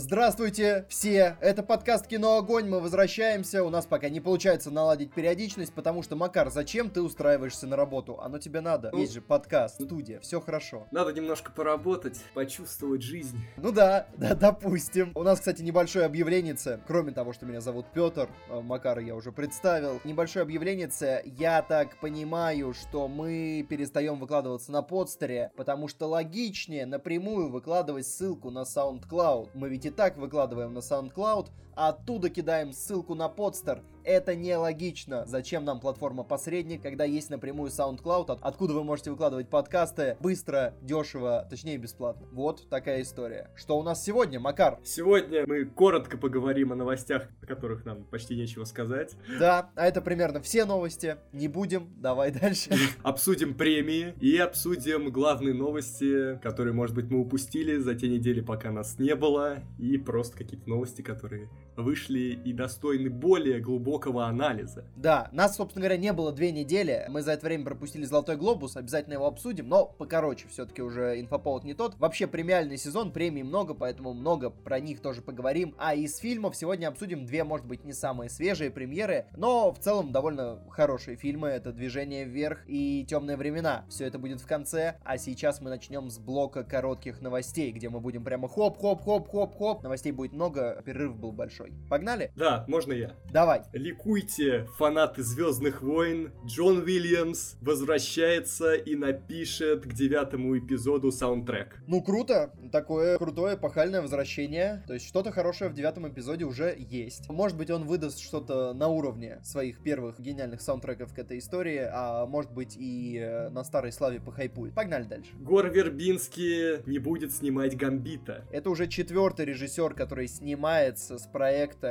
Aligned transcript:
Здравствуйте 0.00 0.86
все! 0.88 1.36
Это 1.40 1.64
подкаст 1.64 2.06
«Кино 2.06 2.36
Огонь». 2.36 2.68
Мы 2.68 2.78
возвращаемся. 2.78 3.64
У 3.64 3.68
нас 3.68 3.84
пока 3.84 4.08
не 4.08 4.20
получается 4.20 4.70
наладить 4.70 5.12
периодичность, 5.12 5.72
потому 5.72 6.04
что, 6.04 6.14
Макар, 6.14 6.50
зачем 6.50 6.88
ты 6.88 7.02
устраиваешься 7.02 7.66
на 7.66 7.74
работу? 7.74 8.20
Оно 8.20 8.38
тебе 8.38 8.60
надо. 8.60 8.90
Ну, 8.92 9.00
Есть 9.00 9.12
же 9.12 9.20
подкаст, 9.20 9.82
студия, 9.82 10.20
все 10.20 10.40
хорошо. 10.40 10.86
Надо 10.92 11.12
немножко 11.12 11.50
поработать, 11.50 12.20
почувствовать 12.32 13.02
жизнь. 13.02 13.40
Ну 13.56 13.72
да, 13.72 14.06
да, 14.16 14.36
допустим. 14.36 15.10
У 15.16 15.24
нас, 15.24 15.40
кстати, 15.40 15.62
небольшое 15.62 16.06
объявление. 16.06 16.56
Кроме 16.86 17.10
того, 17.10 17.32
что 17.32 17.44
меня 17.44 17.60
зовут 17.60 17.86
Петр, 17.92 18.28
э, 18.50 18.60
Макара 18.60 19.02
я 19.02 19.16
уже 19.16 19.32
представил. 19.32 20.00
Небольшое 20.04 20.44
объявление. 20.44 20.88
Я 21.24 21.60
так 21.62 21.96
понимаю, 21.96 22.72
что 22.72 23.08
мы 23.08 23.66
перестаем 23.68 24.20
выкладываться 24.20 24.70
на 24.70 24.82
подстере, 24.82 25.50
потому 25.56 25.88
что 25.88 26.06
логичнее 26.06 26.86
напрямую 26.86 27.50
выкладывать 27.50 28.06
ссылку 28.06 28.52
на 28.52 28.62
SoundCloud. 28.62 29.50
Мы 29.54 29.68
ведь 29.68 29.87
так 29.90 30.16
выкладываем 30.16 30.74
на 30.74 30.78
SoundCloud, 30.78 31.48
а 31.78 31.90
оттуда 31.90 32.28
кидаем 32.28 32.72
ссылку 32.72 33.14
на 33.14 33.28
подстер. 33.28 33.82
Это 34.02 34.34
нелогично. 34.34 35.24
Зачем 35.26 35.64
нам 35.64 35.80
платформа-посредник, 35.80 36.82
когда 36.82 37.04
есть 37.04 37.28
напрямую 37.30 37.70
SoundCloud, 37.70 38.30
от- 38.32 38.42
откуда 38.42 38.72
вы 38.74 38.82
можете 38.82 39.10
выкладывать 39.10 39.48
подкасты 39.50 40.16
быстро, 40.20 40.74
дешево, 40.82 41.46
точнее 41.50 41.76
бесплатно. 41.76 42.26
Вот 42.32 42.68
такая 42.70 43.02
история. 43.02 43.50
Что 43.54 43.78
у 43.78 43.82
нас 43.82 44.02
сегодня, 44.02 44.40
Макар? 44.40 44.78
Сегодня 44.82 45.44
мы 45.46 45.66
коротко 45.66 46.16
поговорим 46.16 46.72
о 46.72 46.74
новостях, 46.74 47.28
о 47.42 47.46
которых 47.46 47.84
нам 47.84 48.02
почти 48.04 48.34
нечего 48.34 48.64
сказать. 48.64 49.14
Да, 49.38 49.70
а 49.76 49.86
это 49.86 50.00
примерно 50.00 50.40
все 50.40 50.64
новости. 50.64 51.16
Не 51.32 51.46
будем, 51.48 51.92
давай 51.98 52.30
дальше. 52.40 52.70
Обсудим 53.02 53.54
премии 53.54 54.14
и 54.20 54.36
обсудим 54.38 55.10
главные 55.12 55.54
новости, 55.54 56.38
которые, 56.42 56.72
может 56.72 56.96
быть, 56.96 57.10
мы 57.10 57.20
упустили 57.20 57.76
за 57.76 57.94
те 57.94 58.08
недели, 58.08 58.40
пока 58.40 58.72
нас 58.72 58.98
не 58.98 59.14
было, 59.14 59.58
и 59.78 59.98
просто 59.98 60.36
какие-то 60.38 60.68
новости, 60.68 61.02
которые 61.02 61.50
вышли 61.78 62.38
и 62.44 62.52
достойны 62.52 63.10
более 63.10 63.60
глубокого 63.60 64.26
анализа. 64.26 64.84
Да, 64.96 65.28
нас, 65.32 65.56
собственно 65.56 65.84
говоря, 65.84 66.00
не 66.00 66.12
было 66.12 66.32
две 66.32 66.52
недели. 66.52 67.06
Мы 67.08 67.22
за 67.22 67.32
это 67.32 67.46
время 67.46 67.64
пропустили 67.64 68.04
Золотой 68.04 68.36
Глобус, 68.36 68.76
обязательно 68.76 69.14
его 69.14 69.26
обсудим, 69.26 69.68
но 69.68 69.86
покороче, 69.86 70.48
все-таки 70.48 70.82
уже 70.82 71.20
инфоповод 71.20 71.64
не 71.64 71.74
тот. 71.74 71.96
Вообще 71.98 72.26
премиальный 72.26 72.76
сезон, 72.76 73.12
премий 73.12 73.42
много, 73.42 73.74
поэтому 73.74 74.12
много 74.12 74.50
про 74.50 74.80
них 74.80 75.00
тоже 75.00 75.22
поговорим. 75.22 75.74
А 75.78 75.94
из 75.94 76.18
фильмов 76.18 76.56
сегодня 76.56 76.88
обсудим 76.88 77.24
две, 77.24 77.44
может 77.44 77.66
быть, 77.66 77.84
не 77.84 77.92
самые 77.92 78.30
свежие 78.30 78.70
премьеры, 78.70 79.26
но 79.36 79.72
в 79.72 79.78
целом 79.78 80.12
довольно 80.12 80.58
хорошие 80.70 81.16
фильмы. 81.16 81.48
Это 81.48 81.72
«Движение 81.72 82.24
вверх» 82.24 82.64
и 82.66 83.04
«Темные 83.08 83.36
времена». 83.36 83.84
Все 83.88 84.06
это 84.06 84.18
будет 84.18 84.40
в 84.40 84.46
конце, 84.46 84.96
а 85.04 85.18
сейчас 85.18 85.60
мы 85.60 85.70
начнем 85.70 86.10
с 86.10 86.18
блока 86.18 86.64
коротких 86.64 87.20
новостей, 87.20 87.70
где 87.72 87.88
мы 87.88 88.00
будем 88.00 88.24
прямо 88.24 88.48
хоп-хоп-хоп-хоп-хоп. 88.48 89.82
Новостей 89.82 90.12
будет 90.12 90.32
много, 90.32 90.82
перерыв 90.84 91.16
был 91.16 91.32
большой. 91.32 91.67
Погнали? 91.88 92.30
Да, 92.36 92.64
можно 92.68 92.92
я? 92.92 93.14
Давай. 93.32 93.62
Ликуйте, 93.72 94.66
фанаты 94.76 95.22
Звездных 95.22 95.82
войн. 95.82 96.32
Джон 96.44 96.78
Уильямс 96.78 97.54
возвращается 97.60 98.74
и 98.74 98.94
напишет 98.94 99.84
к 99.84 99.92
девятому 99.92 100.58
эпизоду 100.58 101.10
саундтрек. 101.10 101.82
Ну, 101.86 102.02
круто. 102.02 102.52
Такое 102.72 103.18
крутое 103.18 103.56
эпохальное 103.56 104.02
возвращение. 104.02 104.82
То 104.86 104.94
есть 104.94 105.06
что-то 105.06 105.32
хорошее 105.32 105.70
в 105.70 105.74
девятом 105.74 106.08
эпизоде 106.08 106.44
уже 106.44 106.74
есть. 106.78 107.28
Может 107.28 107.56
быть, 107.56 107.70
он 107.70 107.84
выдаст 107.84 108.20
что-то 108.20 108.72
на 108.74 108.88
уровне 108.88 109.38
своих 109.42 109.82
первых 109.82 110.20
гениальных 110.20 110.60
саундтреков 110.60 111.14
к 111.14 111.18
этой 111.18 111.38
истории, 111.38 111.88
а 111.90 112.26
может 112.26 112.52
быть 112.52 112.76
и 112.76 113.18
э, 113.18 113.48
на 113.50 113.64
старой 113.64 113.92
славе 113.92 114.20
похайпует. 114.20 114.74
Погнали 114.74 115.04
дальше. 115.04 115.32
Гор 115.38 115.68
Вербинский 115.68 116.82
не 116.86 116.98
будет 116.98 117.32
снимать 117.32 117.76
Гамбита. 117.76 118.44
Это 118.50 118.70
уже 118.70 118.86
четвертый 118.86 119.46
режиссер, 119.46 119.94
который 119.94 120.28
снимается 120.28 121.18
с 121.18 121.26
проекта, 121.26 121.47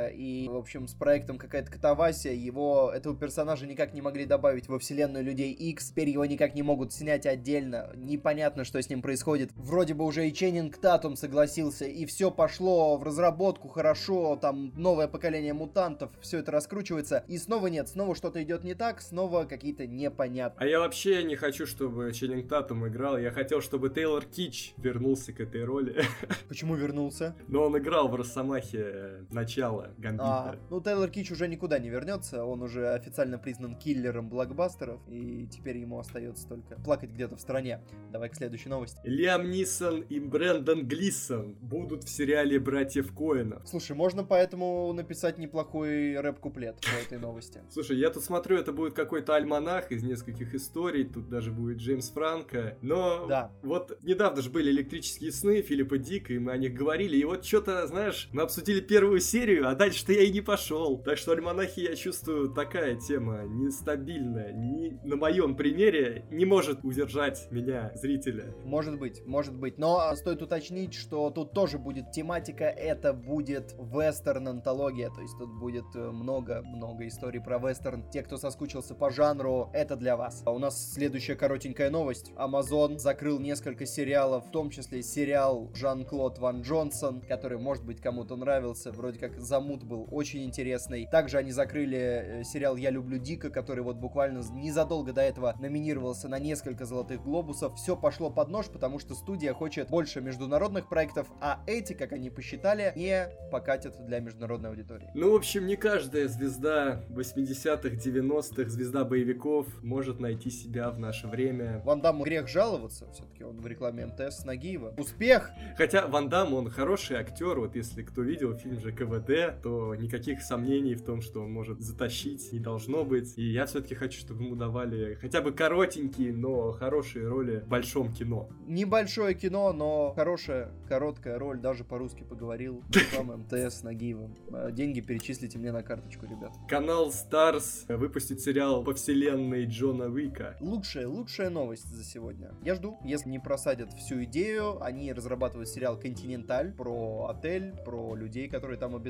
и, 0.08 0.48
в 0.48 0.56
общем, 0.56 0.88
с 0.88 0.94
проектом 0.94 1.38
какая-то 1.38 1.70
катавасия. 1.70 2.32
Его, 2.32 2.92
этого 2.94 3.16
персонажа 3.16 3.66
никак 3.66 3.94
не 3.94 4.02
могли 4.02 4.24
добавить 4.24 4.68
во 4.68 4.78
вселенную 4.78 5.24
Людей 5.24 5.52
X, 5.52 5.90
теперь 5.90 6.10
его 6.10 6.24
никак 6.24 6.54
не 6.54 6.62
могут 6.62 6.92
снять 6.92 7.26
отдельно. 7.26 7.90
Непонятно, 7.94 8.64
что 8.64 8.80
с 8.80 8.88
ним 8.88 9.02
происходит. 9.02 9.50
Вроде 9.54 9.94
бы 9.94 10.04
уже 10.04 10.28
и 10.28 10.32
Ченнинг 10.32 10.76
Татум 10.78 11.16
согласился, 11.16 11.84
и 11.84 12.06
все 12.06 12.30
пошло 12.30 12.96
в 12.96 13.02
разработку 13.02 13.68
хорошо, 13.68 14.36
там 14.36 14.72
новое 14.76 15.08
поколение 15.08 15.54
мутантов, 15.54 16.10
все 16.20 16.38
это 16.38 16.52
раскручивается, 16.52 17.24
и 17.28 17.38
снова 17.38 17.68
нет, 17.68 17.88
снова 17.88 18.14
что-то 18.14 18.42
идет 18.42 18.64
не 18.64 18.74
так, 18.74 19.00
снова 19.00 19.44
какие-то 19.44 19.86
непонятные. 19.86 20.66
А 20.66 20.68
я 20.68 20.80
вообще 20.80 21.22
не 21.22 21.36
хочу, 21.36 21.66
чтобы 21.66 22.12
Ченнинг 22.12 22.48
Татум 22.48 22.86
играл. 22.86 23.18
Я 23.18 23.30
хотел, 23.30 23.60
чтобы 23.60 23.90
Тейлор 23.90 24.24
Кич 24.24 24.74
вернулся 24.76 25.32
к 25.32 25.40
этой 25.40 25.64
роли. 25.64 26.02
Почему 26.48 26.74
вернулся? 26.74 27.34
Но 27.48 27.64
он 27.64 27.76
играл 27.78 28.08
в 28.08 28.14
Росомахе 28.14 29.26
начало 29.48 29.94
Гамбита. 29.96 30.24
А, 30.24 30.56
ну, 30.70 30.80
Тейлор 30.80 31.08
Кич 31.08 31.30
уже 31.30 31.48
никуда 31.48 31.78
не 31.78 31.88
вернется, 31.88 32.44
он 32.44 32.62
уже 32.62 32.88
официально 32.92 33.38
признан 33.38 33.76
киллером 33.76 34.28
блокбастеров, 34.28 35.00
и 35.08 35.46
теперь 35.50 35.78
ему 35.78 35.98
остается 35.98 36.46
только 36.46 36.76
плакать 36.76 37.10
где-то 37.10 37.36
в 37.36 37.40
стране. 37.40 37.80
Давай 38.12 38.28
к 38.28 38.34
следующей 38.34 38.68
новости. 38.68 39.00
Лиам 39.04 39.50
Нисон 39.50 40.02
и 40.02 40.20
Брэндон 40.20 40.86
Глисон 40.86 41.54
будут 41.54 42.04
в 42.04 42.08
сериале 42.10 42.58
«Братьев 42.60 43.14
Коэнов». 43.14 43.66
Слушай, 43.66 43.96
можно 43.96 44.22
поэтому 44.22 44.92
написать 44.92 45.38
неплохой 45.38 46.18
рэп-куплет 46.20 46.76
по 46.82 47.06
этой 47.06 47.18
новости. 47.18 47.62
Слушай, 47.70 47.96
я 47.98 48.10
тут 48.10 48.24
смотрю, 48.24 48.58
это 48.58 48.72
будет 48.72 48.92
какой-то 48.94 49.34
альманах 49.34 49.90
из 49.90 50.02
нескольких 50.02 50.54
историй, 50.54 51.04
тут 51.04 51.28
даже 51.28 51.50
будет 51.52 51.78
Джеймс 51.78 52.10
Франко, 52.10 52.76
но 52.82 53.26
Да. 53.26 53.50
вот 53.62 53.98
недавно 54.02 54.42
же 54.42 54.50
были 54.50 54.70
электрические 54.70 55.32
сны 55.32 55.62
Филиппа 55.62 55.96
Дика, 55.98 56.34
и 56.34 56.38
мы 56.38 56.52
о 56.52 56.56
них 56.58 56.74
говорили, 56.74 57.16
и 57.16 57.24
вот 57.24 57.44
что-то, 57.44 57.86
знаешь, 57.86 58.28
мы 58.32 58.42
обсудили 58.42 58.80
первую 58.80 59.20
серию, 59.20 59.37
а 59.38 59.74
дальше-то 59.74 60.12
я 60.12 60.22
и 60.22 60.32
не 60.32 60.40
пошел. 60.40 60.98
Так 60.98 61.16
что 61.16 61.32
альманахи, 61.32 61.80
я 61.80 61.94
чувствую, 61.94 62.50
такая 62.50 62.96
тема 62.96 63.44
нестабильная, 63.44 64.52
ни 64.52 64.98
на 65.04 65.16
моем 65.16 65.54
примере 65.54 66.24
не 66.30 66.44
может 66.44 66.84
удержать 66.84 67.46
меня, 67.50 67.92
зрителя. 67.94 68.54
Может 68.64 68.98
быть, 68.98 69.24
может 69.26 69.54
быть. 69.56 69.78
Но 69.78 70.14
стоит 70.16 70.42
уточнить, 70.42 70.94
что 70.94 71.30
тут 71.30 71.52
тоже 71.52 71.78
будет 71.78 72.10
тематика, 72.10 72.64
это 72.64 73.12
будет 73.12 73.74
вестерн-антология, 73.78 75.10
то 75.10 75.20
есть 75.20 75.38
тут 75.38 75.50
будет 75.58 75.94
много-много 75.94 77.06
историй 77.06 77.40
про 77.40 77.58
вестерн. 77.58 78.10
Те, 78.10 78.22
кто 78.22 78.36
соскучился 78.36 78.94
по 78.94 79.10
жанру, 79.10 79.70
это 79.72 79.96
для 79.96 80.16
вас. 80.16 80.42
А 80.44 80.50
у 80.50 80.58
нас 80.58 80.92
следующая 80.92 81.36
коротенькая 81.36 81.90
новость. 81.90 82.32
Amazon 82.36 82.98
закрыл 82.98 83.38
несколько 83.38 83.86
сериалов, 83.86 84.46
в 84.46 84.50
том 84.50 84.70
числе 84.70 85.02
сериал 85.02 85.70
Жан-Клод 85.74 86.38
Ван 86.38 86.62
Джонсон, 86.62 87.20
который, 87.20 87.58
может 87.58 87.84
быть, 87.84 88.00
кому-то 88.00 88.36
нравился, 88.36 88.90
вроде 88.92 89.18
как 89.18 89.27
замут 89.36 89.84
был 89.84 90.08
очень 90.10 90.44
интересный. 90.44 91.06
Также 91.06 91.38
они 91.38 91.52
закрыли 91.52 91.98
э, 91.98 92.44
сериал 92.44 92.76
«Я 92.76 92.90
люблю 92.90 93.18
Дика», 93.18 93.50
который 93.50 93.82
вот 93.82 93.96
буквально 93.96 94.42
незадолго 94.52 95.12
до 95.12 95.20
этого 95.20 95.54
номинировался 95.60 96.28
на 96.28 96.38
несколько 96.38 96.84
золотых 96.84 97.22
глобусов. 97.22 97.74
Все 97.76 97.96
пошло 97.96 98.30
под 98.30 98.48
нож, 98.48 98.66
потому 98.66 98.98
что 98.98 99.14
студия 99.14 99.52
хочет 99.54 99.88
больше 99.88 100.20
международных 100.20 100.88
проектов, 100.88 101.28
а 101.40 101.60
эти, 101.66 101.92
как 101.92 102.12
они 102.12 102.30
посчитали, 102.30 102.92
не 102.96 103.28
покатят 103.50 104.04
для 104.06 104.20
международной 104.20 104.70
аудитории. 104.70 105.10
Ну, 105.14 105.32
в 105.32 105.34
общем, 105.34 105.66
не 105.66 105.76
каждая 105.76 106.28
звезда 106.28 107.02
80-х, 107.10 107.88
90-х, 107.96 108.70
звезда 108.70 109.04
боевиков 109.04 109.66
может 109.82 110.20
найти 110.20 110.50
себя 110.50 110.90
в 110.90 110.98
наше 110.98 111.26
время. 111.26 111.80
Ван 111.84 112.00
Дамму 112.00 112.24
грех 112.24 112.48
жаловаться, 112.48 113.10
все-таки 113.12 113.44
он 113.44 113.60
в 113.60 113.66
рекламе 113.66 114.06
МТС 114.06 114.44
Нагиева. 114.44 114.94
Успех! 114.98 115.50
Хотя 115.76 116.06
Ван 116.06 116.28
Дам, 116.28 116.54
он 116.54 116.70
хороший 116.70 117.16
актер, 117.16 117.58
вот 117.58 117.74
если 117.76 118.02
кто 118.02 118.22
видел 118.22 118.56
фильм 118.56 118.80
же 118.80 118.92
КВД, 119.18 119.62
то 119.62 119.94
никаких 119.94 120.42
сомнений 120.42 120.94
в 120.94 121.02
том, 121.04 121.20
что 121.20 121.40
он 121.40 121.52
может 121.52 121.80
затащить, 121.80 122.52
не 122.52 122.60
должно 122.60 123.04
быть. 123.04 123.36
И 123.36 123.42
я 123.42 123.66
все-таки 123.66 123.94
хочу, 123.94 124.20
чтобы 124.20 124.44
ему 124.44 124.56
давали 124.56 125.14
хотя 125.20 125.40
бы 125.40 125.52
коротенькие, 125.52 126.32
но 126.32 126.72
хорошие 126.72 127.28
роли 127.28 127.60
в 127.60 127.68
большом 127.68 128.12
кино. 128.12 128.48
Небольшое 128.66 129.34
кино, 129.34 129.72
но 129.72 130.12
хорошая, 130.14 130.70
короткая 130.88 131.38
роль, 131.38 131.58
даже 131.58 131.84
по-русски 131.84 132.22
поговорил. 132.22 132.82
Реклама 132.92 133.36
МТС 133.38 133.82
Нагиевым. 133.82 134.36
Э, 134.52 134.70
Деньги 134.72 135.00
перечислите 135.00 135.58
мне 135.58 135.72
на 135.72 135.82
карточку, 135.82 136.26
ребят. 136.26 136.52
Канал 136.68 137.10
Stars 137.10 137.84
выпустит 137.94 138.40
сериал 138.40 138.84
по 138.84 138.94
вселенной 138.94 139.66
Джона 139.66 140.06
Уика. 140.06 140.56
Лучшая, 140.60 141.08
лучшая 141.08 141.50
новость 141.50 141.88
за 141.88 142.04
сегодня. 142.04 142.52
Я 142.62 142.74
жду. 142.74 142.98
Если 143.04 143.28
не 143.28 143.38
просадят 143.38 143.92
всю 143.94 144.24
идею, 144.24 144.82
они 144.82 145.12
разрабатывают 145.12 145.68
сериал 145.68 145.98
«Континенталь» 145.98 146.72
про 146.72 147.28
отель, 147.30 147.74
про 147.84 148.14
людей, 148.14 148.48
которые 148.48 148.78
там 148.78 148.94
обитают. 148.94 149.07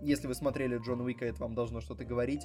Если 0.00 0.26
вы 0.26 0.34
смотрели 0.34 0.78
Джона 0.78 1.04
Уика, 1.04 1.24
это 1.24 1.40
вам 1.40 1.54
должно 1.54 1.80
что-то 1.80 2.04
говорить. 2.04 2.42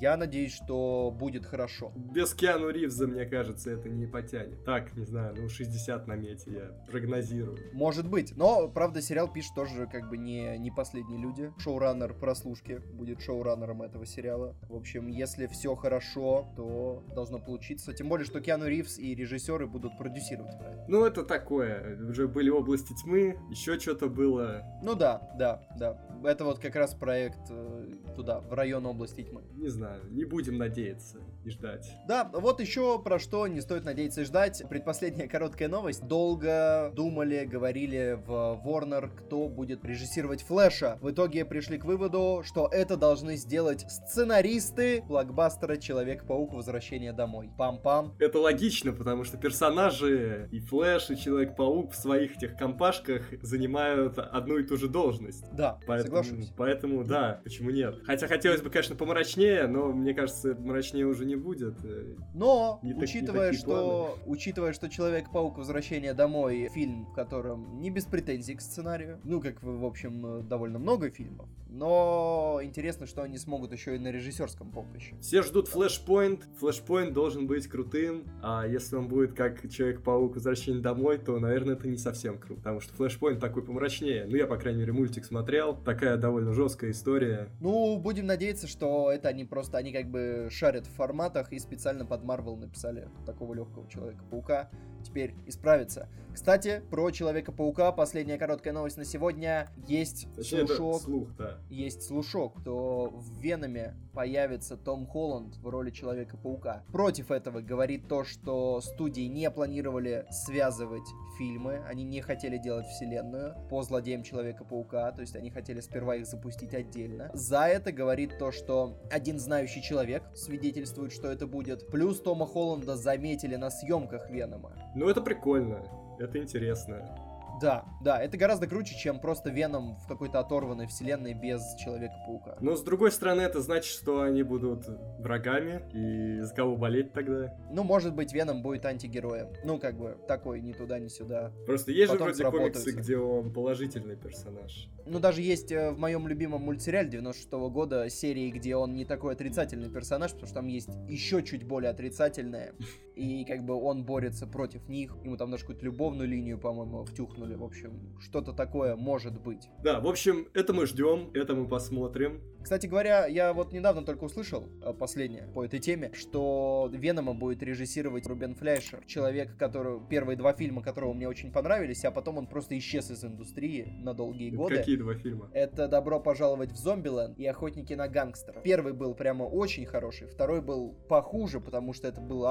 Я 0.00 0.16
надеюсь, 0.16 0.54
что 0.54 1.14
будет 1.16 1.44
хорошо. 1.44 1.92
Без 1.96 2.34
Киану 2.34 2.70
Ривза, 2.70 3.06
мне 3.06 3.26
кажется, 3.26 3.70
это 3.70 3.88
не 3.88 4.06
потянет. 4.06 4.64
Так, 4.64 4.96
не 4.96 5.04
знаю, 5.04 5.34
ну 5.36 5.48
60 5.48 6.06
на 6.06 6.14
мете 6.14 6.52
я 6.52 6.90
прогнозирую. 6.90 7.58
Может 7.72 8.08
быть. 8.08 8.36
Но, 8.36 8.68
правда, 8.68 9.02
сериал 9.02 9.30
пишет 9.32 9.54
тоже 9.54 9.86
как 9.86 10.08
бы 10.08 10.16
не, 10.16 10.56
не 10.58 10.70
последние 10.70 11.20
люди. 11.20 11.52
Шоураннер 11.58 12.14
прослушки 12.14 12.80
будет 12.92 13.20
шоураннером 13.20 13.82
этого 13.82 14.06
сериала. 14.06 14.56
В 14.68 14.76
общем, 14.76 15.08
если 15.08 15.46
все 15.46 15.74
хорошо, 15.74 16.52
то 16.56 17.02
должно 17.14 17.38
получиться. 17.38 17.92
Тем 17.92 18.08
более, 18.08 18.24
что 18.24 18.40
Киану 18.40 18.66
Ривз 18.66 18.98
и 18.98 19.14
режиссеры 19.14 19.66
будут 19.66 19.98
продюсировать 19.98 20.58
проект. 20.58 20.88
Ну, 20.88 21.04
это 21.04 21.24
такое. 21.24 21.98
Уже 22.08 22.28
были 22.28 22.50
области 22.50 22.94
тьмы, 23.02 23.36
еще 23.50 23.78
что-то 23.78 24.08
было. 24.08 24.28
было. 24.28 24.62
Ну 24.82 24.94
да, 24.94 25.30
да, 25.34 25.62
да. 25.76 25.96
Это 26.24 26.44
вот 26.44 26.58
как 26.58 26.76
раз 26.76 26.94
проект 26.94 27.40
э, 27.50 27.90
туда, 28.16 28.40
в 28.40 28.52
район 28.52 28.86
области 28.86 29.22
тьмы. 29.22 29.42
Не 29.56 29.68
знаю, 29.68 29.87
не 30.10 30.24
будем 30.24 30.58
надеяться 30.58 31.18
и 31.44 31.50
ждать. 31.50 31.90
Да, 32.06 32.28
вот 32.32 32.60
еще 32.60 33.00
про 33.02 33.18
что 33.18 33.46
не 33.46 33.60
стоит 33.60 33.84
надеяться 33.84 34.22
и 34.22 34.24
ждать. 34.24 34.62
Предпоследняя 34.68 35.28
короткая 35.28 35.68
новость. 35.68 36.06
Долго 36.06 36.92
думали, 36.94 37.44
говорили 37.44 38.18
в 38.26 38.60
Warner, 38.64 39.10
кто 39.16 39.48
будет 39.48 39.84
режиссировать 39.84 40.42
Флэша. 40.42 40.98
В 41.00 41.10
итоге 41.10 41.44
пришли 41.44 41.78
к 41.78 41.84
выводу, 41.84 42.42
что 42.44 42.68
это 42.70 42.96
должны 42.96 43.36
сделать 43.36 43.84
сценаристы 43.88 45.02
блокбастера 45.06 45.76
Человек-паук 45.76 46.52
Возвращение 46.52 47.12
домой. 47.12 47.50
Пам-пам. 47.58 48.12
Это 48.18 48.38
логично, 48.40 48.92
потому 48.92 49.24
что 49.24 49.36
персонажи 49.36 50.48
и 50.52 50.60
Флэш, 50.60 51.10
и 51.10 51.16
Человек-паук 51.16 51.92
в 51.92 51.96
своих 51.96 52.36
этих 52.36 52.56
компашках 52.56 53.22
занимают 53.42 54.18
одну 54.18 54.58
и 54.58 54.64
ту 54.64 54.76
же 54.76 54.88
должность. 54.88 55.44
Да, 55.52 55.78
Поэтому, 55.86 56.22
соглашусь. 56.22 56.52
поэтому 56.56 57.04
да, 57.04 57.40
почему 57.44 57.70
нет? 57.70 57.96
Хотя 58.04 58.26
хотелось 58.26 58.60
бы, 58.60 58.70
конечно, 58.70 58.96
помрачнее, 58.96 59.66
но 59.66 59.77
мне 59.86 60.14
кажется, 60.14 60.54
мрачнее 60.54 61.06
уже 61.06 61.24
не 61.24 61.36
будет. 61.36 61.74
Э, 61.84 62.14
Но, 62.34 62.78
Не 62.82 62.92
так- 62.94 63.02
учитывая, 63.04 63.50
такие 63.50 63.60
что, 63.60 64.18
учитывая, 64.26 64.72
что 64.72 64.88
Человек-паук 64.88 65.58
Возвращение 65.58 66.14
домой 66.14 66.68
фильм, 66.72 67.06
в 67.06 67.12
котором 67.14 67.80
не 67.80 67.90
без 67.90 68.04
претензий 68.04 68.54
к 68.54 68.60
сценарию, 68.60 69.18
ну, 69.24 69.40
как, 69.40 69.62
в 69.62 69.84
общем, 69.84 70.26
э, 70.26 70.42
довольно 70.42 70.78
много 70.78 71.10
фильмов, 71.10 71.46
но 71.68 72.60
интересно, 72.62 73.06
что 73.06 73.22
они 73.22 73.38
смогут 73.38 73.72
еще 73.72 73.96
и 73.96 73.98
на 73.98 74.10
режиссерском 74.10 74.70
поприще. 74.70 75.14
Все 75.20 75.42
ждут 75.42 75.68
Flashpoint. 75.68 76.42
Flashpoint 76.60 77.10
должен 77.10 77.46
быть 77.46 77.66
крутым, 77.66 78.24
а 78.42 78.66
если 78.66 78.96
он 78.96 79.08
будет 79.08 79.34
как 79.34 79.68
Человек-паук 79.68 80.34
Возвращение 80.34 80.80
домой, 80.80 81.18
то, 81.18 81.38
наверное, 81.38 81.74
это 81.74 81.88
не 81.88 81.96
совсем 81.96 82.38
круто, 82.38 82.60
потому 82.60 82.80
что 82.80 82.94
Flashpoint 82.94 83.38
такой 83.38 83.64
помрачнее. 83.64 84.26
Ну, 84.26 84.36
я, 84.36 84.46
по 84.46 84.56
крайней 84.56 84.80
мере, 84.80 84.92
мультик 84.92 85.24
смотрел. 85.24 85.76
Такая 85.76 86.16
довольно 86.16 86.52
жесткая 86.52 86.90
история. 86.92 87.48
Ну, 87.60 87.98
будем 87.98 88.26
надеяться, 88.26 88.66
что 88.66 89.10
это 89.10 89.28
они 89.28 89.44
просто, 89.44 89.78
они 89.78 89.92
как 89.92 90.10
бы 90.10 90.48
шарят 90.50 90.86
в 90.86 90.90
форматах 90.90 91.52
и 91.52 91.58
специально 91.58 92.06
под 92.06 92.24
Марвел 92.24 92.56
написали 92.56 93.08
такого 93.26 93.54
легкого 93.54 93.88
Человека-паука. 93.88 94.70
Теперь 95.04 95.34
исправится. 95.46 96.08
Кстати, 96.34 96.82
про 96.90 97.10
Человека-паука, 97.10 97.92
последняя 97.92 98.38
короткая 98.38 98.72
новость 98.72 98.96
на 98.96 99.04
сегодня. 99.04 99.68
Есть 99.86 100.28
Точнее, 100.34 100.62
это 100.62 100.76
слушок, 100.76 101.02
слух, 101.02 101.36
да. 101.36 101.57
Есть 101.68 102.02
слушок, 102.02 102.62
то 102.64 103.10
в 103.10 103.40
Веноме 103.40 103.94
появится 104.12 104.76
Том 104.76 105.06
Холланд 105.06 105.56
в 105.56 105.68
роли 105.68 105.90
Человека-паука. 105.90 106.84
Против 106.92 107.30
этого 107.30 107.60
говорит 107.60 108.08
то, 108.08 108.24
что 108.24 108.80
студии 108.80 109.28
не 109.28 109.50
планировали 109.50 110.26
связывать 110.30 111.06
фильмы, 111.38 111.82
они 111.88 112.04
не 112.04 112.20
хотели 112.20 112.58
делать 112.58 112.86
вселенную 112.86 113.54
по 113.68 113.82
злодеям 113.82 114.22
Человека-паука, 114.22 115.12
то 115.12 115.20
есть 115.20 115.36
они 115.36 115.50
хотели 115.50 115.80
сперва 115.80 116.16
их 116.16 116.26
запустить 116.26 116.74
отдельно. 116.74 117.30
За 117.34 117.66
это 117.66 117.92
говорит 117.92 118.38
то, 118.38 118.50
что 118.50 118.98
один 119.10 119.38
знающий 119.38 119.82
человек 119.82 120.24
свидетельствует, 120.34 121.12
что 121.12 121.28
это 121.28 121.46
будет. 121.46 121.88
Плюс 121.88 122.20
Тома 122.20 122.46
Холланда 122.46 122.96
заметили 122.96 123.56
на 123.56 123.70
съемках 123.70 124.30
Венома. 124.30 124.72
Ну, 124.94 125.08
это 125.08 125.20
прикольно. 125.20 125.82
Это 126.18 126.38
интересно. 126.38 127.27
Да, 127.60 127.84
да, 128.00 128.22
это 128.22 128.36
гораздо 128.36 128.66
круче, 128.66 128.96
чем 128.96 129.20
просто 129.20 129.50
Веном 129.50 129.96
в 129.96 130.06
какой-то 130.06 130.38
оторванной 130.38 130.86
вселенной 130.86 131.34
без 131.34 131.60
Человека-паука. 131.78 132.58
Но, 132.60 132.76
с 132.76 132.82
другой 132.82 133.10
стороны, 133.10 133.42
это 133.42 133.60
значит, 133.60 133.92
что 133.92 134.22
они 134.22 134.42
будут 134.42 134.86
врагами, 135.18 135.82
и 135.92 136.40
за 136.40 136.54
кого 136.54 136.76
болеть 136.76 137.12
тогда? 137.12 137.54
Ну, 137.70 137.82
может 137.82 138.14
быть, 138.14 138.32
Веном 138.32 138.62
будет 138.62 138.84
антигероем. 138.84 139.48
Ну, 139.64 139.78
как 139.78 139.96
бы, 139.98 140.16
такой 140.28 140.60
ни 140.60 140.72
туда, 140.72 140.98
ни 140.98 141.08
сюда. 141.08 141.52
Просто 141.66 141.92
есть 141.92 142.12
Потом 142.12 142.34
же 142.34 142.44
вроде 142.44 142.58
комиксы, 142.58 142.92
где 142.92 143.16
он 143.18 143.52
положительный 143.52 144.16
персонаж. 144.16 144.88
Ну, 145.06 145.18
даже 145.18 145.42
есть 145.42 145.72
э, 145.72 145.90
в 145.90 145.98
моем 145.98 146.28
любимом 146.28 146.62
мультсериале 146.62 147.08
96 147.08 147.50
года 147.50 148.08
серии, 148.08 148.50
где 148.50 148.76
он 148.76 148.94
не 148.94 149.04
такой 149.04 149.32
отрицательный 149.34 149.90
персонаж, 149.90 150.32
потому 150.32 150.46
что 150.46 150.54
там 150.54 150.66
есть 150.66 150.90
еще 151.08 151.42
чуть 151.42 151.66
более 151.66 151.90
отрицательное. 151.90 152.74
И 153.18 153.44
как 153.44 153.64
бы 153.64 153.74
он 153.74 154.04
борется 154.04 154.46
против 154.46 154.88
них. 154.88 155.16
Ему 155.24 155.36
там 155.36 155.50
даже 155.50 155.64
какую-то 155.64 155.84
любовную 155.84 156.28
линию, 156.28 156.58
по-моему, 156.58 157.04
втюхнули. 157.04 157.54
В 157.54 157.64
общем, 157.64 158.16
что-то 158.20 158.52
такое 158.52 158.94
может 158.94 159.40
быть. 159.40 159.68
Да, 159.82 159.98
в 160.00 160.06
общем, 160.06 160.46
это 160.54 160.72
мы 160.72 160.86
ждем, 160.86 161.30
это 161.34 161.54
мы 161.56 161.66
посмотрим. 161.66 162.40
Кстати 162.62 162.86
говоря, 162.86 163.26
я 163.26 163.52
вот 163.52 163.72
недавно 163.72 164.04
только 164.04 164.24
услышал, 164.24 164.68
э, 164.82 164.92
последнее, 164.92 165.48
по 165.54 165.64
этой 165.64 165.78
теме, 165.78 166.10
что 166.12 166.90
Венома 166.92 167.32
будет 167.32 167.62
режиссировать 167.62 168.26
Рубен 168.26 168.54
Флейшер. 168.54 169.04
Человек, 169.06 169.56
который... 169.56 170.00
Первые 170.08 170.36
два 170.36 170.52
фильма 170.52 170.82
которого 170.82 171.12
мне 171.14 171.28
очень 171.28 171.50
понравились, 171.50 172.04
а 172.04 172.10
потом 172.10 172.38
он 172.38 172.46
просто 172.46 172.76
исчез 172.78 173.10
из 173.10 173.24
индустрии 173.24 173.94
на 174.00 174.12
долгие 174.12 174.50
годы. 174.50 174.76
Какие 174.76 174.96
два 174.96 175.14
фильма? 175.14 175.50
Это 175.54 175.88
«Добро 175.88 176.20
пожаловать 176.20 176.72
в 176.72 176.76
Зомбиленд» 176.76 177.38
и 177.38 177.46
«Охотники 177.46 177.94
на 177.94 178.08
гангстеров». 178.08 178.62
Первый 178.62 178.92
был 178.92 179.14
прямо 179.14 179.44
очень 179.44 179.86
хороший, 179.86 180.26
второй 180.28 180.60
был 180.60 180.92
похуже, 181.08 181.60
потому 181.60 181.92
что 181.92 182.08
это 182.08 182.20
было 182.20 182.50